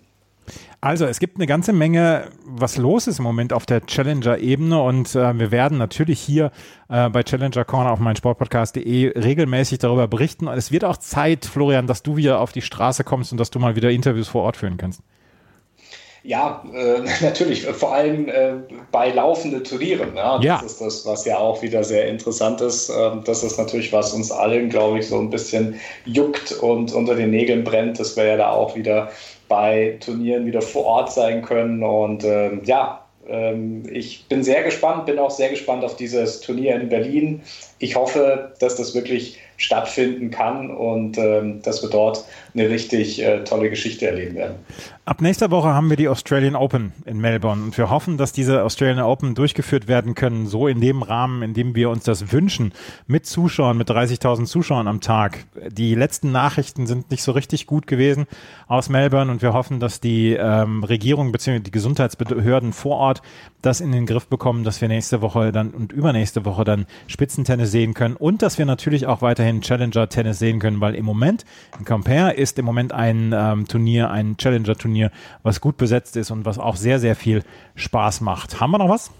Also 0.86 1.06
es 1.06 1.18
gibt 1.18 1.38
eine 1.38 1.48
ganze 1.48 1.74
Menge, 1.74 2.26
was 2.46 2.78
los 2.78 3.08
ist 3.08 3.18
im 3.18 3.24
Moment 3.24 3.54
auf 3.54 3.66
der 3.66 3.88
Challenger-Ebene 3.88 4.80
und 4.80 5.16
äh, 5.16 5.40
wir 5.40 5.50
werden 5.50 5.80
natürlich 5.80 6.20
hier 6.20 6.52
äh, 6.90 7.10
bei 7.10 7.24
Challenger 7.24 7.66
Corner 7.66 7.90
auf 7.90 7.98
meinsportpodcast.de 7.98 9.18
regelmäßig 9.18 9.80
darüber 9.80 10.08
berichten. 10.08 10.48
Und 10.48 10.56
es 10.56 10.72
wird 10.72 10.86
auch 10.86 10.98
Zeit, 10.98 11.46
Florian, 11.46 11.88
dass 11.88 12.04
du 12.04 12.18
wieder 12.18 12.40
auf 12.40 12.52
die 12.52 12.62
Straße 12.62 13.04
kommst 13.04 13.32
und 13.32 13.40
dass 13.40 13.50
du 13.50 13.58
mal 13.58 13.76
wieder 13.76 13.90
Interviews 13.90 14.28
vor 14.28 14.44
Ort 14.44 14.58
führen 14.58 14.78
kannst. 14.78 15.02
Ja, 16.22 16.64
äh, 16.72 17.02
natürlich, 17.24 17.66
vor 17.66 17.96
allem 17.96 18.30
äh, 18.30 18.54
bei 18.92 19.10
laufenden 19.10 19.64
Turnieren. 19.64 20.16
Ja. 20.16 20.40
Das 20.40 20.64
ist 20.64 20.82
das, 20.82 21.06
was 21.08 21.26
ja 21.26 21.40
auch 21.40 21.64
wieder 21.64 21.84
sehr 21.84 22.08
interessant 22.08 22.62
ist. 22.62 22.90
Ähm, 22.90 23.24
das 23.26 23.44
ist 23.44 23.58
natürlich, 23.58 23.92
was 23.92 24.14
uns 24.14 24.32
allen, 24.32 24.70
glaube 24.70 25.00
ich, 25.00 25.08
so 25.08 25.18
ein 25.18 25.32
bisschen 25.32 25.80
juckt 26.06 26.52
und 26.52 26.94
unter 26.94 27.16
den 27.16 27.32
Nägeln 27.32 27.64
brennt, 27.64 28.00
dass 28.00 28.16
wir 28.16 28.26
ja 28.26 28.38
da 28.38 28.52
auch 28.52 28.76
wieder 28.76 29.10
bei 29.48 29.98
Turnieren 30.00 30.46
wieder 30.46 30.62
vor 30.62 30.86
Ort 30.86 31.12
sein 31.12 31.42
können. 31.42 31.84
Und 31.84 32.24
ähm, 32.24 32.62
ja, 32.66 33.06
ähm, 33.28 33.84
ich 33.92 34.26
bin 34.28 34.44
sehr 34.44 34.64
gespannt, 34.64 35.06
bin 35.06 35.20
auch 35.20 35.32
sehr 35.32 35.50
gespannt 35.50 35.84
auf 35.84 35.96
dieses 35.96 36.42
Turnier 36.42 36.76
in 36.76 36.90
Berlin. 36.90 37.42
Ich 37.80 37.96
hoffe, 37.96 38.54
dass 38.60 38.76
das 38.76 38.94
wirklich 38.96 39.40
stattfinden 39.58 40.32
kann 40.32 40.70
und 40.70 41.18
ähm, 41.18 41.62
dass 41.62 41.82
wir 41.82 41.90
dort 41.90 42.26
eine 42.54 42.70
richtig 42.70 43.22
äh, 43.22 43.44
tolle 43.44 43.70
Geschichte 43.70 44.08
erleben 44.08 44.36
werden. 44.36 44.56
Ab 45.06 45.22
nächster 45.22 45.52
Woche 45.52 45.68
haben 45.68 45.90
wir 45.90 45.98
die 45.98 46.08
Australian 46.08 46.56
Open 46.56 46.92
in 47.06 47.20
Melbourne 47.20 47.64
und 47.64 47.78
wir 47.78 47.92
hoffen, 47.92 48.18
dass 48.18 48.32
diese 48.32 48.64
Australian 48.64 49.02
Open 49.02 49.36
durchgeführt 49.36 49.88
werden 49.88 50.16
können, 50.16 50.48
so 50.48 50.68
in 50.68 50.82
dem 50.82 51.04
Rahmen, 51.04 51.44
in 51.44 51.54
dem 51.54 51.76
wir 51.76 51.92
uns 51.92 52.06
das 52.06 52.32
wünschen, 52.32 52.74
mit 53.06 53.28
Zuschauern, 53.28 53.78
mit 53.78 53.90
30.000 53.90 54.46
Zuschauern 54.46 54.88
am 54.88 55.02
Tag. 55.02 55.46
Die 55.70 55.94
letzten 55.94 56.32
Nachrichten 56.32 56.88
sind 56.88 57.12
nicht 57.12 57.22
so 57.22 57.34
richtig 57.34 57.68
gut 57.68 57.86
gewesen 57.86 58.26
aus 58.68 58.90
Melbourne 58.90 59.32
und 59.32 59.44
wir 59.44 59.54
hoffen, 59.54 59.80
dass 59.80 60.00
die 60.00 60.34
ähm, 60.34 60.84
Regierung 60.84 61.32
bzw. 61.32 61.60
die 61.60 61.72
Gesundheitsbehörden 61.72 62.74
vor 62.74 62.98
Ort 62.98 63.22
das 63.62 63.82
in 63.82 63.92
den 63.92 64.06
Griff 64.06 64.28
bekommen, 64.28 64.64
dass 64.64 64.82
wir 64.82 64.88
nächste 64.88 65.22
Woche 65.22 65.52
dann 65.52 65.72
und 65.72 65.92
übernächste 65.92 66.46
Woche 66.46 66.64
dann 66.64 66.86
Spitzentennis 67.08 67.72
sehen 67.72 67.94
können 67.94 68.16
und 68.16 68.42
dass 68.42 68.58
wir 68.58 68.66
natürlich 68.66 69.06
auch 69.06 69.22
weiterhin 69.46 69.62
Challenger-Tennis 69.62 70.40
sehen 70.40 70.60
können, 70.60 70.82
weil 70.82 70.96
im 70.96 71.06
Moment 71.06 71.46
in 71.78 71.86
Compare 71.86 72.34
ist 72.34 72.58
im 72.58 72.66
Moment 72.66 72.92
ein 72.92 73.34
ähm, 73.36 73.68
Turnier, 73.68 74.10
ein 74.10 74.38
Challenger-Turnier, 74.38 75.12
was 75.44 75.62
gut 75.62 75.78
besetzt 75.78 76.16
ist 76.16 76.32
und 76.32 76.46
was 76.46 76.58
auch 76.58 76.76
sehr, 76.76 77.00
sehr 77.00 77.16
viel 77.16 77.44
Spaß 77.76 78.22
macht. 78.22 78.60
Haben 78.60 78.72
wir 78.72 78.80
noch 78.80 78.90
was? 78.90 79.12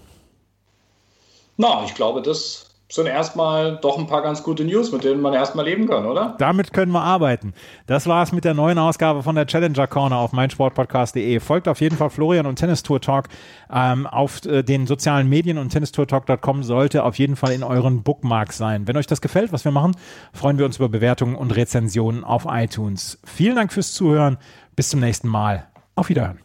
Na, 1.56 1.84
ich 1.84 1.94
glaube, 1.94 2.22
das 2.22 2.65
sind 2.88 3.06
erstmal 3.06 3.78
doch 3.78 3.98
ein 3.98 4.06
paar 4.06 4.22
ganz 4.22 4.42
gute 4.42 4.64
News, 4.64 4.92
mit 4.92 5.02
denen 5.02 5.20
man 5.20 5.34
erstmal 5.34 5.64
leben 5.64 5.88
kann, 5.88 6.06
oder? 6.06 6.36
Damit 6.38 6.72
können 6.72 6.92
wir 6.92 7.02
arbeiten. 7.02 7.52
Das 7.86 8.06
war 8.06 8.22
es 8.22 8.30
mit 8.30 8.44
der 8.44 8.54
neuen 8.54 8.78
Ausgabe 8.78 9.24
von 9.24 9.34
der 9.34 9.46
Challenger 9.46 9.88
Corner 9.88 10.18
auf 10.18 10.32
meinsportpodcast.de. 10.32 11.40
Folgt 11.40 11.66
auf 11.66 11.80
jeden 11.80 11.96
Fall 11.96 12.10
Florian 12.10 12.46
und 12.46 12.56
Tennis 12.56 12.84
Tour 12.84 13.00
Talk 13.00 13.28
ähm, 13.72 14.06
auf 14.06 14.44
äh, 14.46 14.62
den 14.62 14.86
sozialen 14.86 15.28
Medien 15.28 15.58
und 15.58 15.70
tennistourtalk.com 15.70 16.62
sollte 16.62 17.02
auf 17.02 17.18
jeden 17.18 17.34
Fall 17.34 17.52
in 17.52 17.64
euren 17.64 18.04
Bookmarks 18.04 18.56
sein. 18.56 18.86
Wenn 18.86 18.96
euch 18.96 19.08
das 19.08 19.20
gefällt, 19.20 19.52
was 19.52 19.64
wir 19.64 19.72
machen, 19.72 19.96
freuen 20.32 20.58
wir 20.58 20.64
uns 20.64 20.76
über 20.76 20.88
Bewertungen 20.88 21.34
und 21.34 21.56
Rezensionen 21.56 22.22
auf 22.22 22.46
iTunes. 22.48 23.18
Vielen 23.24 23.56
Dank 23.56 23.72
fürs 23.72 23.92
Zuhören. 23.92 24.38
Bis 24.76 24.90
zum 24.90 25.00
nächsten 25.00 25.28
Mal. 25.28 25.66
Auf 25.96 26.08
Wiederhören. 26.08 26.38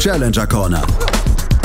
Challenger 0.00 0.46
Corner. 0.48 0.82